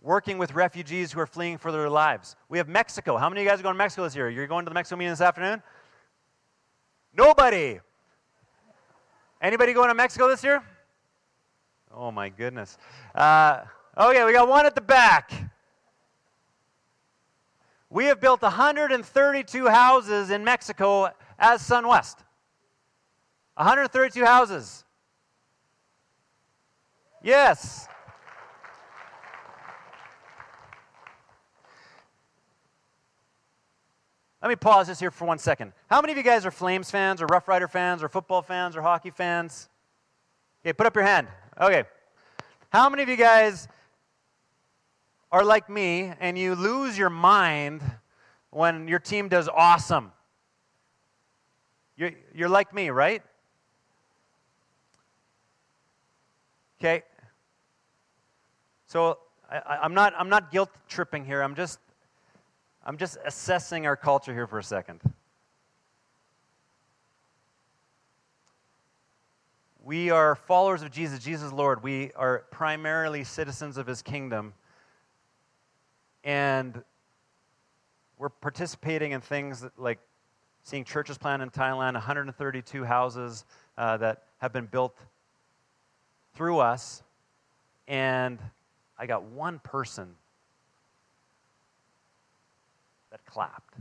working 0.00 0.38
with 0.38 0.54
refugees 0.54 1.10
who 1.10 1.18
are 1.18 1.26
fleeing 1.26 1.58
for 1.58 1.72
their 1.72 1.90
lives. 1.90 2.36
We 2.48 2.58
have 2.58 2.68
Mexico. 2.68 3.16
How 3.16 3.28
many 3.28 3.40
of 3.40 3.44
you 3.44 3.50
guys 3.50 3.58
are 3.58 3.64
going 3.64 3.74
to 3.74 3.78
Mexico 3.78 4.04
this 4.04 4.14
year? 4.14 4.30
You're 4.30 4.46
going 4.46 4.64
to 4.64 4.70
the 4.70 4.74
Mexico 4.74 4.98
meeting 4.98 5.10
this 5.10 5.20
afternoon? 5.20 5.60
Nobody. 7.12 7.80
Anybody 9.40 9.72
going 9.72 9.88
to 9.88 9.94
Mexico 9.94 10.28
this 10.28 10.44
year? 10.44 10.62
Oh 11.92 12.06
Oh, 12.06 12.12
my 12.12 12.28
goodness. 12.28 12.78
Uh, 13.12 13.62
okay, 13.98 14.24
we 14.24 14.32
got 14.32 14.48
one 14.48 14.66
at 14.66 14.76
the 14.76 14.80
back. 14.80 15.51
We 17.92 18.06
have 18.06 18.20
built 18.20 18.40
132 18.40 19.68
houses 19.68 20.30
in 20.30 20.42
Mexico 20.44 21.10
as 21.38 21.60
SunWest. 21.60 22.16
132 23.56 24.24
houses. 24.24 24.86
Yes. 27.22 27.86
Let 34.40 34.48
me 34.48 34.56
pause 34.56 34.86
this 34.86 34.98
here 34.98 35.10
for 35.10 35.26
one 35.26 35.38
second. 35.38 35.74
How 35.90 36.00
many 36.00 36.12
of 36.12 36.16
you 36.16 36.24
guys 36.24 36.46
are 36.46 36.50
Flames 36.50 36.90
fans 36.90 37.20
or 37.20 37.26
Rough 37.26 37.46
Rider 37.46 37.68
fans 37.68 38.02
or 38.02 38.08
football 38.08 38.40
fans 38.40 38.74
or 38.74 38.80
hockey 38.80 39.10
fans? 39.10 39.68
Okay, 40.64 40.72
put 40.72 40.86
up 40.86 40.94
your 40.94 41.04
hand. 41.04 41.28
Okay. 41.60 41.84
How 42.70 42.88
many 42.88 43.02
of 43.02 43.10
you 43.10 43.16
guys 43.16 43.68
are 45.32 45.44
like 45.44 45.68
me 45.68 46.12
and 46.20 46.38
you 46.38 46.54
lose 46.54 46.96
your 46.96 47.10
mind 47.10 47.82
when 48.50 48.86
your 48.86 49.00
team 49.00 49.28
does 49.28 49.48
awesome? 49.48 50.12
You're, 51.96 52.12
you're 52.32 52.48
like 52.48 52.72
me, 52.72 52.90
right? 52.90 53.22
Okay. 56.80 57.02
So 58.86 59.18
I, 59.50 59.84
am 59.84 59.94
not, 59.94 60.12
I'm 60.16 60.28
not 60.28 60.52
guilt 60.52 60.70
tripping 60.86 61.24
here. 61.24 61.42
I'm 61.42 61.54
just 61.54 61.80
I'm 62.84 62.96
just 62.96 63.16
assessing 63.24 63.86
our 63.86 63.96
culture 63.96 64.32
here 64.32 64.48
for 64.48 64.58
a 64.58 64.64
second. 64.64 65.00
We 69.84 70.10
are 70.10 70.34
followers 70.34 70.82
of 70.82 70.90
Jesus, 70.90 71.20
Jesus 71.20 71.52
Lord. 71.52 71.82
We 71.82 72.12
are 72.16 72.44
primarily 72.50 73.22
citizens 73.22 73.76
of 73.76 73.86
his 73.86 74.02
kingdom. 74.02 74.52
And 76.24 76.82
we're 78.18 78.28
participating 78.28 79.12
in 79.12 79.20
things 79.20 79.60
that, 79.60 79.78
like 79.78 79.98
seeing 80.62 80.84
churches 80.84 81.18
planted 81.18 81.44
in 81.44 81.50
Thailand, 81.50 81.94
132 81.94 82.84
houses 82.84 83.44
uh, 83.76 83.96
that 83.98 84.22
have 84.38 84.52
been 84.52 84.66
built 84.66 84.96
through 86.34 86.58
us. 86.58 87.02
And 87.88 88.38
I 88.98 89.06
got 89.06 89.24
one 89.24 89.58
person 89.58 90.14
that 93.10 93.24
clapped. 93.26 93.74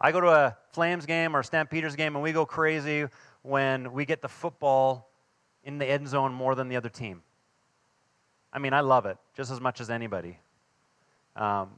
I 0.00 0.12
go 0.12 0.20
to 0.20 0.28
a 0.28 0.56
Flames 0.70 1.06
game 1.06 1.34
or 1.34 1.40
a 1.40 1.44
Stampeders 1.44 1.96
game 1.96 2.14
and 2.14 2.22
we 2.22 2.32
go 2.32 2.46
crazy 2.46 3.06
when 3.42 3.92
we 3.92 4.04
get 4.04 4.22
the 4.22 4.28
football 4.28 5.10
in 5.64 5.78
the 5.78 5.86
end 5.86 6.08
zone 6.08 6.32
more 6.32 6.54
than 6.54 6.68
the 6.68 6.76
other 6.76 6.88
team. 6.88 7.22
I 8.52 8.58
mean, 8.58 8.72
I 8.72 8.80
love 8.80 9.06
it 9.06 9.18
just 9.36 9.50
as 9.50 9.60
much 9.60 9.80
as 9.80 9.90
anybody. 9.90 10.38
Um, 11.38 11.70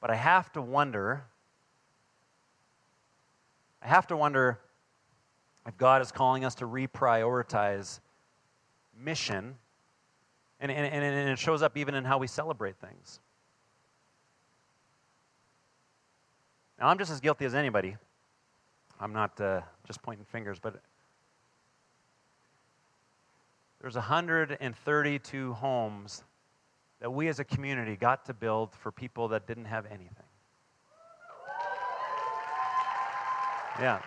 but 0.00 0.10
I 0.10 0.14
have 0.14 0.52
to 0.52 0.62
wonder, 0.62 1.24
I 3.82 3.88
have 3.88 4.06
to 4.06 4.16
wonder 4.16 4.60
if 5.66 5.76
God 5.76 6.00
is 6.00 6.12
calling 6.12 6.44
us 6.44 6.54
to 6.56 6.64
reprioritize 6.66 7.98
mission, 8.96 9.56
and, 10.60 10.70
and, 10.70 11.04
and 11.04 11.28
it 11.28 11.38
shows 11.38 11.60
up 11.60 11.76
even 11.76 11.94
in 11.94 12.04
how 12.04 12.18
we 12.18 12.28
celebrate 12.28 12.76
things. 12.76 13.18
Now, 16.78 16.88
I'm 16.88 16.98
just 16.98 17.10
as 17.10 17.20
guilty 17.20 17.44
as 17.44 17.54
anybody. 17.54 17.96
I'm 19.00 19.12
not 19.12 19.40
uh, 19.40 19.62
just 19.84 20.02
pointing 20.02 20.24
fingers, 20.24 20.58
but 20.60 20.80
there's 23.80 23.96
132 23.96 25.52
homes 25.54 26.22
that 27.02 27.10
we 27.10 27.26
as 27.26 27.40
a 27.40 27.44
community 27.44 27.96
got 27.96 28.24
to 28.26 28.32
build 28.32 28.72
for 28.76 28.92
people 28.92 29.26
that 29.26 29.44
didn't 29.44 29.64
have 29.64 29.86
anything. 29.86 30.08
Yeah. 33.80 33.98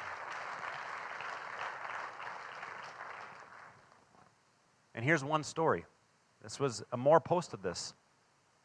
And 4.94 5.04
here's 5.04 5.26
one 5.26 5.44
story. 5.44 5.84
This 6.42 6.58
was, 6.58 6.84
uh, 6.84 6.86
Amor 6.94 7.20
posted 7.20 7.62
this 7.62 7.94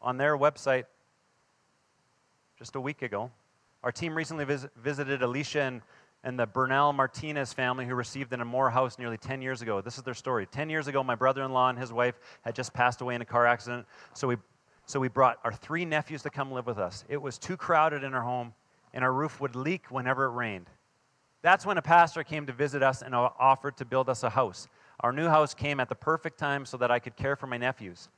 on 0.01 0.15
their 0.15 0.37
website 0.37 0.85
just 2.57 2.77
a 2.77 2.81
week 2.81 3.01
ago. 3.01 3.31
Our 3.83 3.91
team 3.91 4.15
recently 4.15 4.45
vis- 4.45 4.67
visited 4.77 5.23
Alicia 5.23 5.63
and, 5.63 5.81
and 6.23 6.37
the 6.37 6.45
Bernal 6.45 6.93
Martinez 6.93 7.51
family 7.51 7.85
who 7.85 7.95
received 7.95 8.31
an 8.33 8.41
Amor 8.41 8.69
house 8.69 8.99
nearly 8.99 9.17
10 9.17 9.41
years 9.41 9.61
ago. 9.61 9.81
This 9.81 9.97
is 9.97 10.03
their 10.03 10.13
story. 10.13 10.45
10 10.45 10.69
years 10.69 10.87
ago, 10.87 11.03
my 11.03 11.15
brother 11.15 11.43
in 11.43 11.51
law 11.51 11.69
and 11.69 11.79
his 11.79 11.91
wife 11.91 12.19
had 12.43 12.55
just 12.55 12.73
passed 12.73 13.01
away 13.01 13.15
in 13.15 13.21
a 13.21 13.25
car 13.25 13.47
accident, 13.47 13.87
so 14.13 14.27
we, 14.27 14.37
so 14.85 14.99
we 14.99 15.07
brought 15.07 15.39
our 15.43 15.51
three 15.51 15.85
nephews 15.85 16.21
to 16.23 16.29
come 16.29 16.51
live 16.51 16.67
with 16.67 16.77
us. 16.77 17.03
It 17.09 17.21
was 17.21 17.37
too 17.37 17.57
crowded 17.57 18.03
in 18.03 18.13
our 18.13 18.21
home, 18.21 18.53
and 18.93 19.03
our 19.03 19.13
roof 19.13 19.41
would 19.41 19.55
leak 19.55 19.89
whenever 19.89 20.25
it 20.25 20.31
rained. 20.31 20.69
That's 21.41 21.65
when 21.65 21.79
a 21.79 21.81
pastor 21.81 22.23
came 22.23 22.45
to 22.45 22.53
visit 22.53 22.83
us 22.83 23.01
and 23.01 23.15
offered 23.15 23.77
to 23.77 23.85
build 23.85 24.09
us 24.09 24.21
a 24.23 24.29
house. 24.29 24.67
Our 24.99 25.11
new 25.11 25.27
house 25.27 25.55
came 25.55 25.79
at 25.79 25.89
the 25.89 25.95
perfect 25.95 26.37
time 26.37 26.65
so 26.65 26.77
that 26.77 26.91
I 26.91 26.99
could 26.99 27.15
care 27.15 27.35
for 27.35 27.47
my 27.47 27.57
nephews. 27.57 28.09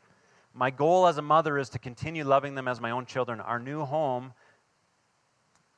My 0.53 0.69
goal 0.69 1.07
as 1.07 1.17
a 1.17 1.21
mother 1.21 1.57
is 1.57 1.69
to 1.69 1.79
continue 1.79 2.25
loving 2.25 2.53
them 2.53 2.67
as 2.67 2.81
my 2.81 2.91
own 2.91 3.05
children. 3.05 3.39
Our 3.39 3.59
new 3.59 3.85
home 3.85 4.33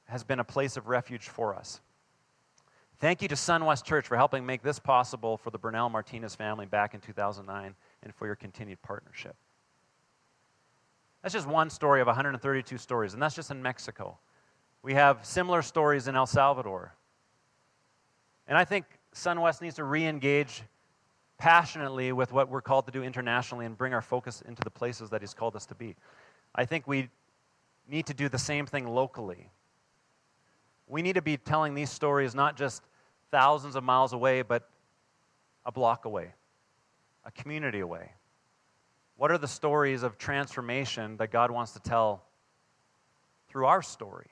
has 0.05 0.23
been 0.23 0.39
a 0.39 0.43
place 0.43 0.75
of 0.75 0.87
refuge 0.87 1.29
for 1.29 1.55
us. 1.55 1.81
Thank 2.99 3.21
you 3.21 3.27
to 3.27 3.35
SunWest 3.35 3.83
Church 3.83 4.07
for 4.07 4.15
helping 4.15 4.45
make 4.45 4.61
this 4.61 4.79
possible 4.79 5.35
for 5.35 5.49
the 5.49 5.57
Bernal 5.57 5.89
Martinez 5.89 6.33
family 6.33 6.65
back 6.65 6.93
in 6.93 7.01
2009 7.01 7.75
and 8.03 8.15
for 8.15 8.25
your 8.25 8.35
continued 8.35 8.81
partnership. 8.81 9.35
That's 11.21 11.33
just 11.33 11.47
one 11.47 11.69
story 11.69 11.99
of 11.99 12.07
132 12.07 12.77
stories, 12.77 13.13
and 13.13 13.21
that's 13.21 13.35
just 13.35 13.51
in 13.51 13.61
Mexico. 13.61 14.17
We 14.81 14.93
have 14.93 15.25
similar 15.25 15.61
stories 15.61 16.07
in 16.07 16.15
El 16.15 16.25
Salvador. 16.25 16.93
And 18.47 18.57
I 18.57 18.63
think 18.63 18.85
SunWest 19.13 19.61
needs 19.61 19.75
to 19.75 19.83
re 19.83 20.05
engage 20.05 20.63
passionately 21.37 22.13
with 22.13 22.31
what 22.31 22.49
we're 22.49 22.61
called 22.61 22.85
to 22.85 22.91
do 22.91 23.03
internationally 23.03 23.65
and 23.65 23.77
bring 23.77 23.93
our 23.93 24.01
focus 24.01 24.41
into 24.47 24.61
the 24.63 24.69
places 24.69 25.09
that 25.09 25.21
He's 25.21 25.33
called 25.33 25.55
us 25.55 25.65
to 25.65 25.75
be. 25.75 25.95
I 26.53 26.63
think 26.63 26.87
we 26.87 27.09
need 27.89 28.05
to 28.05 28.13
do 28.13 28.29
the 28.29 28.37
same 28.39 28.65
thing 28.65 28.87
locally. 28.87 29.49
We 30.87 31.01
need 31.01 31.13
to 31.13 31.21
be 31.21 31.37
telling 31.37 31.73
these 31.73 31.89
stories 31.89 32.35
not 32.35 32.57
just 32.57 32.83
thousands 33.31 33.75
of 33.75 33.83
miles 33.83 34.13
away, 34.13 34.41
but 34.41 34.69
a 35.65 35.71
block 35.71 36.05
away, 36.05 36.33
a 37.25 37.31
community 37.31 37.79
away. 37.79 38.11
What 39.17 39.31
are 39.31 39.37
the 39.37 39.47
stories 39.47 40.03
of 40.03 40.17
transformation 40.17 41.17
that 41.17 41.31
God 41.31 41.49
wants 41.49 41.71
to 41.71 41.79
tell 41.79 42.23
through 43.49 43.65
our 43.65 43.81
story? 43.81 44.27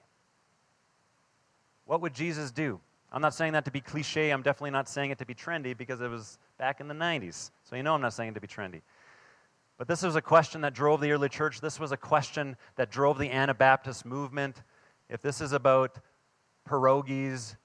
What 1.85 2.01
would 2.01 2.13
Jesus 2.13 2.51
do? 2.51 2.79
I'm 3.11 3.21
not 3.21 3.33
saying 3.33 3.53
that 3.53 3.65
to 3.65 3.71
be 3.71 3.79
cliche. 3.79 4.31
I'm 4.31 4.41
definitely 4.41 4.71
not 4.71 4.89
saying 4.89 5.11
it 5.11 5.19
to 5.19 5.25
be 5.25 5.35
trendy 5.35 5.77
because 5.77 6.01
it 6.01 6.09
was 6.09 6.39
back 6.57 6.81
in 6.81 6.87
the 6.87 6.95
90s. 6.95 7.51
So 7.63 7.75
you 7.75 7.83
know 7.83 7.93
I'm 7.93 8.01
not 8.01 8.13
saying 8.13 8.31
it 8.31 8.33
to 8.33 8.41
be 8.41 8.47
trendy. 8.47 8.81
But 9.77 9.87
this 9.87 10.01
was 10.01 10.15
a 10.15 10.21
question 10.21 10.61
that 10.61 10.73
drove 10.73 11.01
the 11.01 11.11
early 11.11 11.29
church. 11.29 11.61
This 11.61 11.79
was 11.79 11.91
a 11.91 11.97
question 11.97 12.55
that 12.75 12.91
drove 12.91 13.17
the 13.17 13.29
Anabaptist 13.29 14.05
movement. 14.05 14.63
If 15.09 15.21
this 15.21 15.41
is 15.41 15.51
about 15.51 15.99
pierogies. 16.69 17.55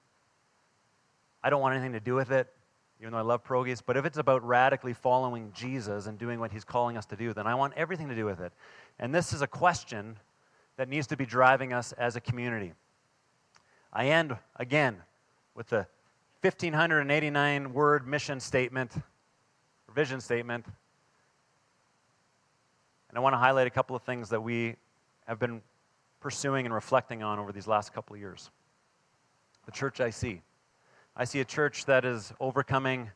I 1.43 1.49
don't 1.49 1.61
want 1.61 1.75
anything 1.75 1.93
to 1.93 1.99
do 1.99 2.15
with 2.15 2.31
it, 2.31 2.47
even 2.99 3.13
though 3.13 3.19
I 3.19 3.23
love 3.23 3.43
pierogies. 3.43 3.81
But 3.85 3.97
if 3.97 4.05
it's 4.05 4.17
about 4.17 4.45
radically 4.45 4.93
following 4.93 5.51
Jesus 5.53 6.07
and 6.07 6.17
doing 6.17 6.39
what 6.39 6.51
he's 6.51 6.63
calling 6.63 6.97
us 6.97 7.05
to 7.07 7.15
do, 7.15 7.33
then 7.33 7.47
I 7.47 7.55
want 7.55 7.73
everything 7.75 8.09
to 8.09 8.15
do 8.15 8.25
with 8.25 8.39
it. 8.39 8.51
And 8.99 9.13
this 9.13 9.33
is 9.33 9.41
a 9.41 9.47
question 9.47 10.17
that 10.77 10.89
needs 10.89 11.07
to 11.07 11.17
be 11.17 11.25
driving 11.25 11.73
us 11.73 11.91
as 11.93 12.15
a 12.15 12.21
community. 12.21 12.73
I 13.91 14.07
end 14.07 14.35
again 14.57 14.97
with 15.55 15.69
the 15.69 15.87
1589 16.41 17.73
word 17.73 18.07
mission 18.07 18.39
statement, 18.39 18.93
vision 19.93 20.21
statement. 20.21 20.65
And 23.09 23.17
I 23.17 23.21
want 23.21 23.33
to 23.33 23.37
highlight 23.37 23.67
a 23.67 23.71
couple 23.71 23.95
of 23.95 24.03
things 24.03 24.29
that 24.29 24.41
we 24.41 24.75
have 25.25 25.39
been 25.39 25.61
pursuing 26.19 26.65
and 26.65 26.73
reflecting 26.73 27.23
on 27.23 27.39
over 27.39 27.51
these 27.51 27.67
last 27.67 27.93
couple 27.93 28.13
of 28.13 28.19
years 28.19 28.51
the 29.69 29.75
church 29.75 30.01
I 30.01 30.09
see. 30.09 30.41
I 31.15 31.25
see 31.25 31.41
a 31.41 31.45
church 31.45 31.85
that 31.85 32.03
is 32.03 32.33
overcoming 32.39 33.11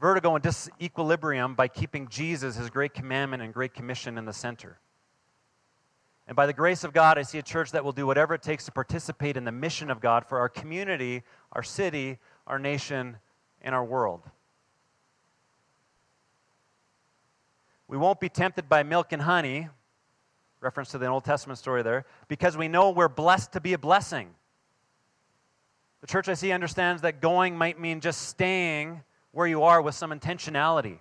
vertigo 0.00 0.34
and 0.34 0.42
disequilibrium 0.42 1.54
by 1.54 1.68
keeping 1.68 2.08
Jesus, 2.08 2.56
his 2.56 2.70
great 2.70 2.94
commandment 2.94 3.42
and 3.42 3.52
great 3.52 3.74
commission, 3.74 4.16
in 4.16 4.24
the 4.24 4.32
center. 4.32 4.78
And 6.26 6.34
by 6.34 6.46
the 6.46 6.54
grace 6.54 6.82
of 6.82 6.94
God, 6.94 7.18
I 7.18 7.22
see 7.22 7.36
a 7.36 7.42
church 7.42 7.72
that 7.72 7.84
will 7.84 7.92
do 7.92 8.06
whatever 8.06 8.32
it 8.32 8.40
takes 8.40 8.64
to 8.64 8.72
participate 8.72 9.36
in 9.36 9.44
the 9.44 9.52
mission 9.52 9.90
of 9.90 10.00
God 10.00 10.24
for 10.24 10.38
our 10.38 10.48
community, 10.48 11.22
our 11.52 11.62
city, 11.62 12.16
our 12.46 12.58
nation, 12.58 13.18
and 13.60 13.74
our 13.74 13.84
world. 13.84 14.22
We 17.86 17.98
won't 17.98 18.18
be 18.18 18.30
tempted 18.30 18.66
by 18.66 18.82
milk 18.82 19.12
and 19.12 19.20
honey, 19.20 19.68
reference 20.62 20.90
to 20.92 20.98
the 20.98 21.06
Old 21.06 21.26
Testament 21.26 21.58
story 21.58 21.82
there, 21.82 22.06
because 22.28 22.56
we 22.56 22.66
know 22.66 22.92
we're 22.92 23.10
blessed 23.10 23.52
to 23.52 23.60
be 23.60 23.74
a 23.74 23.78
blessing. 23.78 24.30
The 26.06 26.12
church 26.12 26.28
I 26.28 26.34
see 26.34 26.52
understands 26.52 27.02
that 27.02 27.20
going 27.20 27.58
might 27.58 27.80
mean 27.80 28.00
just 28.00 28.28
staying 28.28 29.02
where 29.32 29.48
you 29.48 29.64
are 29.64 29.82
with 29.82 29.96
some 29.96 30.12
intentionality. 30.12 31.00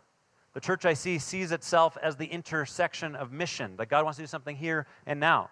The 0.53 0.59
church 0.59 0.83
I 0.83 0.95
see 0.95 1.19
sees 1.19 1.51
itself 1.51 1.95
as 2.01 2.15
the 2.15 2.25
intersection 2.25 3.15
of 3.15 3.31
mission, 3.31 3.75
that 3.77 3.85
God 3.87 4.03
wants 4.03 4.17
to 4.17 4.23
do 4.23 4.27
something 4.27 4.55
here 4.55 4.87
and 5.05 5.19
now. 5.19 5.51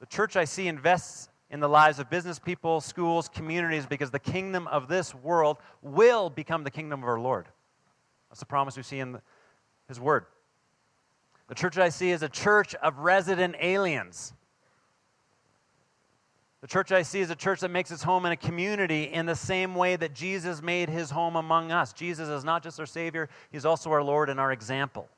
The 0.00 0.06
church 0.06 0.36
I 0.36 0.44
see 0.44 0.68
invests 0.68 1.30
in 1.48 1.60
the 1.60 1.68
lives 1.68 1.98
of 1.98 2.10
business 2.10 2.38
people, 2.38 2.82
schools, 2.82 3.30
communities, 3.30 3.86
because 3.86 4.10
the 4.10 4.18
kingdom 4.18 4.66
of 4.66 4.86
this 4.86 5.14
world 5.14 5.56
will 5.80 6.28
become 6.28 6.62
the 6.62 6.70
kingdom 6.70 7.02
of 7.02 7.08
our 7.08 7.18
Lord. 7.18 7.46
That's 8.28 8.40
the 8.40 8.44
promise 8.44 8.76
we 8.76 8.82
see 8.82 8.98
in 8.98 9.12
the, 9.12 9.22
His 9.88 9.98
Word. 9.98 10.26
The 11.48 11.54
church 11.54 11.78
I 11.78 11.88
see 11.88 12.10
is 12.10 12.22
a 12.22 12.28
church 12.28 12.74
of 12.74 12.98
resident 12.98 13.56
aliens. 13.62 14.34
The 16.60 16.66
church 16.66 16.90
I 16.90 17.02
see 17.02 17.20
is 17.20 17.30
a 17.30 17.36
church 17.36 17.60
that 17.60 17.70
makes 17.70 17.90
its 17.90 18.02
home 18.02 18.26
in 18.26 18.32
a 18.32 18.36
community 18.36 19.04
in 19.04 19.26
the 19.26 19.36
same 19.36 19.76
way 19.76 19.94
that 19.94 20.12
Jesus 20.12 20.60
made 20.60 20.88
his 20.88 21.10
home 21.10 21.36
among 21.36 21.70
us. 21.70 21.92
Jesus 21.92 22.28
is 22.28 22.44
not 22.44 22.64
just 22.64 22.80
our 22.80 22.86
Savior, 22.86 23.28
he's 23.52 23.64
also 23.64 23.90
our 23.92 24.02
Lord 24.02 24.28
and 24.28 24.40
our 24.40 24.50
example. 24.50 25.08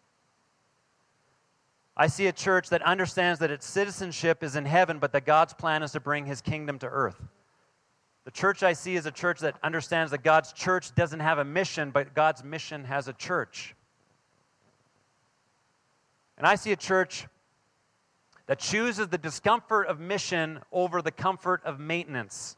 I 1.96 2.06
see 2.06 2.26
a 2.26 2.32
church 2.32 2.68
that 2.70 2.82
understands 2.82 3.40
that 3.40 3.50
its 3.50 3.66
citizenship 3.66 4.42
is 4.42 4.54
in 4.54 4.64
heaven, 4.64 4.98
but 4.98 5.12
that 5.12 5.24
God's 5.24 5.54
plan 5.54 5.82
is 5.82 5.92
to 5.92 6.00
bring 6.00 6.26
his 6.26 6.40
kingdom 6.40 6.78
to 6.80 6.86
earth. 6.86 7.20
The 8.24 8.30
church 8.30 8.62
I 8.62 8.74
see 8.74 8.96
is 8.96 9.06
a 9.06 9.10
church 9.10 9.40
that 9.40 9.56
understands 9.62 10.10
that 10.10 10.22
God's 10.22 10.52
church 10.52 10.94
doesn't 10.94 11.20
have 11.20 11.38
a 11.38 11.44
mission, 11.44 11.90
but 11.90 12.14
God's 12.14 12.44
mission 12.44 12.84
has 12.84 13.08
a 13.08 13.12
church. 13.14 13.74
And 16.36 16.46
I 16.46 16.54
see 16.54 16.72
a 16.72 16.76
church 16.76 17.26
that 18.50 18.58
chooses 18.58 19.06
the 19.06 19.16
discomfort 19.16 19.86
of 19.86 20.00
mission 20.00 20.58
over 20.72 21.00
the 21.02 21.12
comfort 21.12 21.62
of 21.64 21.78
maintenance. 21.78 22.56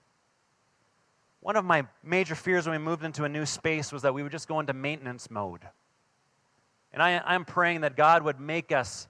One 1.41 1.55
of 1.55 1.67
my 1.67 1.87
major 2.03 2.35
fears 2.35 2.67
when 2.67 2.73
we 2.73 2.83
moved 2.83 3.05
into 3.05 3.25
a 3.25 3.29
new 3.29 3.45
space 3.45 3.93
was 3.93 4.01
that 4.01 4.15
we 4.15 4.23
would 4.23 4.33
just 4.33 4.49
go 4.49 4.59
into 4.59 4.73
maintenance 4.73 5.31
mode. 5.31 5.61
And 6.95 7.03
I, 7.03 7.21
I'm 7.27 7.45
praying 7.45 7.83
that 7.83 7.95
God 7.95 8.23
would 8.23 8.41
make 8.41 8.73
us 8.73 9.07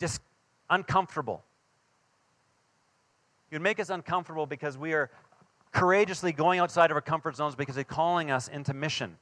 just 0.00 0.22
uncomfortable. 0.70 1.44
He 3.50 3.56
would 3.56 3.62
make 3.62 3.78
us 3.78 3.90
uncomfortable 3.90 4.46
because 4.46 4.78
we 4.78 4.94
are 4.94 5.10
courageously 5.70 6.32
going 6.32 6.60
outside 6.60 6.92
of 6.92 6.94
our 6.94 7.02
comfort 7.02 7.36
zones 7.36 7.54
because 7.56 7.76
He's 7.76 7.84
calling 7.84 8.30
us 8.30 8.48
into 8.48 8.72
mission. 8.72 9.18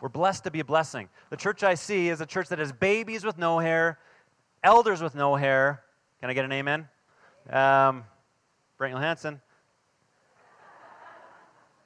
We're 0.00 0.08
blessed 0.08 0.44
to 0.44 0.50
be 0.50 0.60
a 0.60 0.64
blessing. 0.64 1.10
The 1.28 1.36
church 1.36 1.62
I 1.62 1.74
see 1.74 2.08
is 2.08 2.22
a 2.22 2.26
church 2.26 2.48
that 2.48 2.58
has 2.60 2.72
babies 2.72 3.26
with 3.26 3.36
no 3.36 3.58
hair, 3.58 3.98
elders 4.64 5.02
with 5.02 5.14
no 5.14 5.36
hair. 5.36 5.82
Can 6.20 6.30
I 6.30 6.32
get 6.32 6.44
an 6.44 6.52
amen? 6.52 6.88
Um, 7.50 8.04
Brent 8.78 8.98
Hansen. 8.98 9.40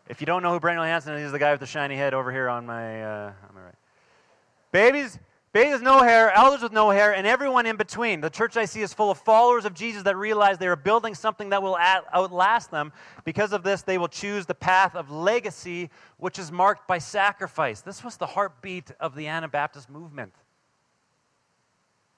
If 0.09 0.23
you 0.23 0.27
don't 0.27 0.43
know 0.43 0.53
who 0.53 0.61
Brent 0.61 0.79
Hansen 0.79 1.15
is, 1.15 1.25
he's 1.25 1.33
the 1.33 1.39
guy 1.39 1.51
with 1.51 1.61
the 1.61 1.67
shiny 1.67 1.97
head 1.97 2.15
over 2.15 2.33
here 2.33 2.49
on 2.49 2.65
my, 2.65 3.03
uh, 3.03 3.33
on 3.49 3.55
my 3.55 3.61
right. 3.63 3.75
Babies, 4.73 5.19
babies 5.53 5.75
with 5.75 5.83
no 5.83 6.03
hair, 6.03 6.33
elders 6.33 6.63
with 6.63 6.73
no 6.73 6.89
hair, 6.89 7.15
and 7.15 7.27
everyone 7.27 7.67
in 7.67 7.77
between. 7.77 8.21
The 8.21 8.31
church 8.31 8.57
I 8.57 8.65
see 8.65 8.81
is 8.81 8.95
full 8.95 9.11
of 9.11 9.19
followers 9.19 9.65
of 9.65 9.75
Jesus 9.75 10.05
that 10.05 10.17
realize 10.17 10.57
they 10.57 10.69
are 10.69 10.77
building 10.77 11.15
something 11.15 11.51
that 11.51 11.63
will 11.63 11.77
outlast 11.77 12.71
them. 12.71 12.93
Because 13.25 13.53
of 13.53 13.63
this, 13.65 13.83
they 13.83 13.99
will 13.99 14.09
choose 14.09 14.47
the 14.47 14.55
path 14.55 14.95
of 14.95 15.11
legacy, 15.11 15.91
which 16.17 16.39
is 16.39 16.53
marked 16.53 16.87
by 16.87 16.99
sacrifice. 16.99 17.81
This 17.81 18.03
was 18.03 18.17
the 18.17 18.27
heartbeat 18.27 18.93
of 19.01 19.15
the 19.15 19.27
Anabaptist 19.27 19.91
movement 19.91 20.33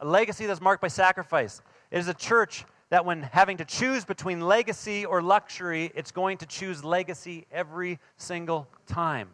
a 0.00 0.06
legacy 0.06 0.46
that's 0.46 0.60
marked 0.60 0.82
by 0.82 0.88
sacrifice. 0.88 1.62
It 1.90 1.98
is 1.98 2.08
a 2.08 2.14
church 2.14 2.64
that, 2.88 3.04
when 3.04 3.22
having 3.22 3.58
to 3.58 3.64
choose 3.64 4.04
between 4.04 4.40
legacy 4.40 5.04
or 5.04 5.22
luxury, 5.22 5.92
it's 5.94 6.10
going 6.10 6.38
to 6.38 6.46
choose 6.46 6.82
legacy 6.82 7.46
every 7.52 8.00
single 8.16 8.66
time. 8.86 9.28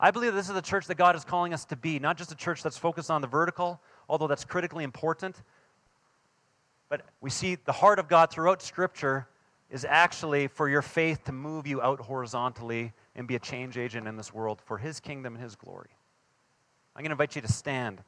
I 0.00 0.12
believe 0.12 0.32
this 0.32 0.48
is 0.48 0.54
the 0.54 0.62
church 0.62 0.86
that 0.86 0.94
God 0.94 1.16
is 1.16 1.24
calling 1.24 1.52
us 1.52 1.64
to 1.66 1.76
be, 1.76 1.98
not 1.98 2.16
just 2.16 2.30
a 2.30 2.36
church 2.36 2.62
that's 2.62 2.78
focused 2.78 3.10
on 3.10 3.20
the 3.20 3.26
vertical, 3.26 3.80
although 4.08 4.28
that's 4.28 4.44
critically 4.44 4.84
important. 4.84 5.42
But 6.88 7.02
we 7.20 7.30
see 7.30 7.56
the 7.56 7.72
heart 7.72 7.98
of 7.98 8.08
God 8.08 8.30
throughout 8.30 8.62
Scripture 8.62 9.28
is 9.70 9.84
actually 9.84 10.46
for 10.46 10.68
your 10.68 10.82
faith 10.82 11.24
to 11.24 11.32
move 11.32 11.66
you 11.66 11.82
out 11.82 12.00
horizontally 12.00 12.92
and 13.14 13.26
be 13.26 13.34
a 13.34 13.40
change 13.40 13.76
agent 13.76 14.06
in 14.06 14.16
this 14.16 14.32
world 14.32 14.62
for 14.64 14.78
His 14.78 15.00
kingdom 15.00 15.34
and 15.34 15.42
His 15.42 15.56
glory. 15.56 15.90
I'm 16.94 17.02
going 17.02 17.10
to 17.10 17.14
invite 17.14 17.36
you 17.36 17.42
to 17.42 17.52
stand. 17.52 18.00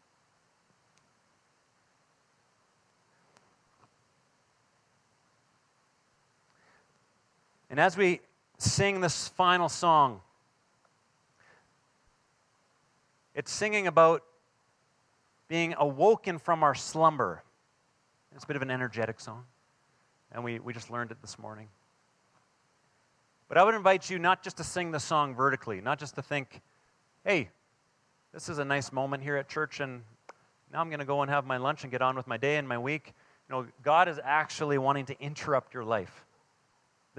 And 7.71 7.79
as 7.79 7.97
we 7.97 8.21
sing 8.59 9.01
this 9.01 9.29
final 9.29 9.69
song, 9.69 10.21
it's 13.35 13.53
singing 13.53 13.87
about 13.87 14.25
being 15.49 15.75
awoken 15.79 16.39
from 16.39 16.63
our 16.65 16.75
slumber. 16.75 17.43
It's 18.35 18.45
a 18.45 18.47
bit 18.47 18.57
of 18.57 18.63
an 18.63 18.71
energetic 18.71 19.21
song, 19.21 19.45
and 20.33 20.45
we, 20.45 20.59
we 20.59 20.73
just 20.73 20.91
learned 20.91 21.11
it 21.13 21.19
this 21.21 21.39
morning. 21.39 21.69
But 23.49 23.57
I 23.57 23.65
would 23.65 23.75
invite 23.75 24.11
you 24.11 24.19
not 24.19 24.43
just 24.43 24.57
to 24.59 24.65
sing 24.65 24.91
the 24.91 25.01
song 25.01 25.35
vertically, 25.35 25.81
not 25.81 25.99
just 25.99 26.15
to 26.17 26.23
think, 26.23 26.61
hey, 27.25 27.49
this 28.33 28.49
is 28.49 28.59
a 28.59 28.65
nice 28.65 28.93
moment 28.93 29.23
here 29.23 29.37
at 29.37 29.49
church, 29.49 29.81
and 29.81 30.03
now 30.73 30.81
I'm 30.81 30.89
going 30.89 31.01
to 31.01 31.05
go 31.05 31.23
and 31.23 31.31
have 31.31 31.47
my 31.47 31.57
lunch 31.57 31.83
and 31.83 31.91
get 31.91 32.03
on 32.03 32.17
with 32.17 32.27
my 32.27 32.37
day 32.37 32.57
and 32.57 32.69
my 32.69 32.79
week. 32.79 33.13
You 33.49 33.55
know, 33.57 33.67
God 33.83 34.09
is 34.09 34.21
actually 34.23 34.79
wanting 34.79 35.07
to 35.07 35.21
interrupt 35.21 35.75
your 35.75 35.85
life. 35.85 36.25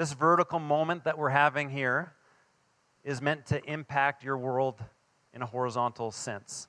This 0.01 0.13
vertical 0.13 0.57
moment 0.57 1.03
that 1.03 1.19
we're 1.19 1.29
having 1.29 1.69
here 1.69 2.11
is 3.03 3.21
meant 3.21 3.45
to 3.45 3.63
impact 3.71 4.23
your 4.23 4.35
world 4.35 4.83
in 5.31 5.43
a 5.43 5.45
horizontal 5.45 6.09
sense. 6.09 6.67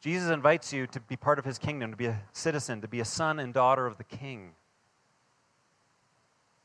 Jesus 0.00 0.30
invites 0.30 0.72
you 0.72 0.86
to 0.86 1.00
be 1.00 1.16
part 1.16 1.40
of 1.40 1.44
his 1.44 1.58
kingdom, 1.58 1.90
to 1.90 1.96
be 1.96 2.06
a 2.06 2.22
citizen, 2.32 2.82
to 2.82 2.86
be 2.86 3.00
a 3.00 3.04
son 3.04 3.40
and 3.40 3.52
daughter 3.52 3.84
of 3.84 3.98
the 3.98 4.04
king. 4.04 4.52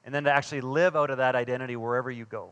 And 0.05 0.13
then 0.13 0.25
to 0.25 0.31
actually 0.31 0.61
live 0.61 0.95
out 0.95 1.09
of 1.09 1.17
that 1.17 1.35
identity 1.35 1.75
wherever 1.75 2.11
you 2.11 2.25
go. 2.25 2.51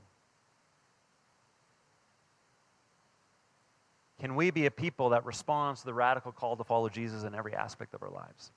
Can 4.19 4.33
we 4.33 4.49
be 4.49 4.65
a 4.65 4.71
people 4.71 5.09
that 5.09 5.23
responds 5.23 5.81
to 5.81 5.85
the 5.85 5.93
radical 5.93 6.31
call 6.31 6.57
to 6.57 6.63
follow 6.63 6.89
Jesus 6.89 7.25
in 7.25 7.35
every 7.35 7.53
aspect 7.53 7.93
of 7.93 8.01
our 8.01 8.09
lives? 8.09 8.51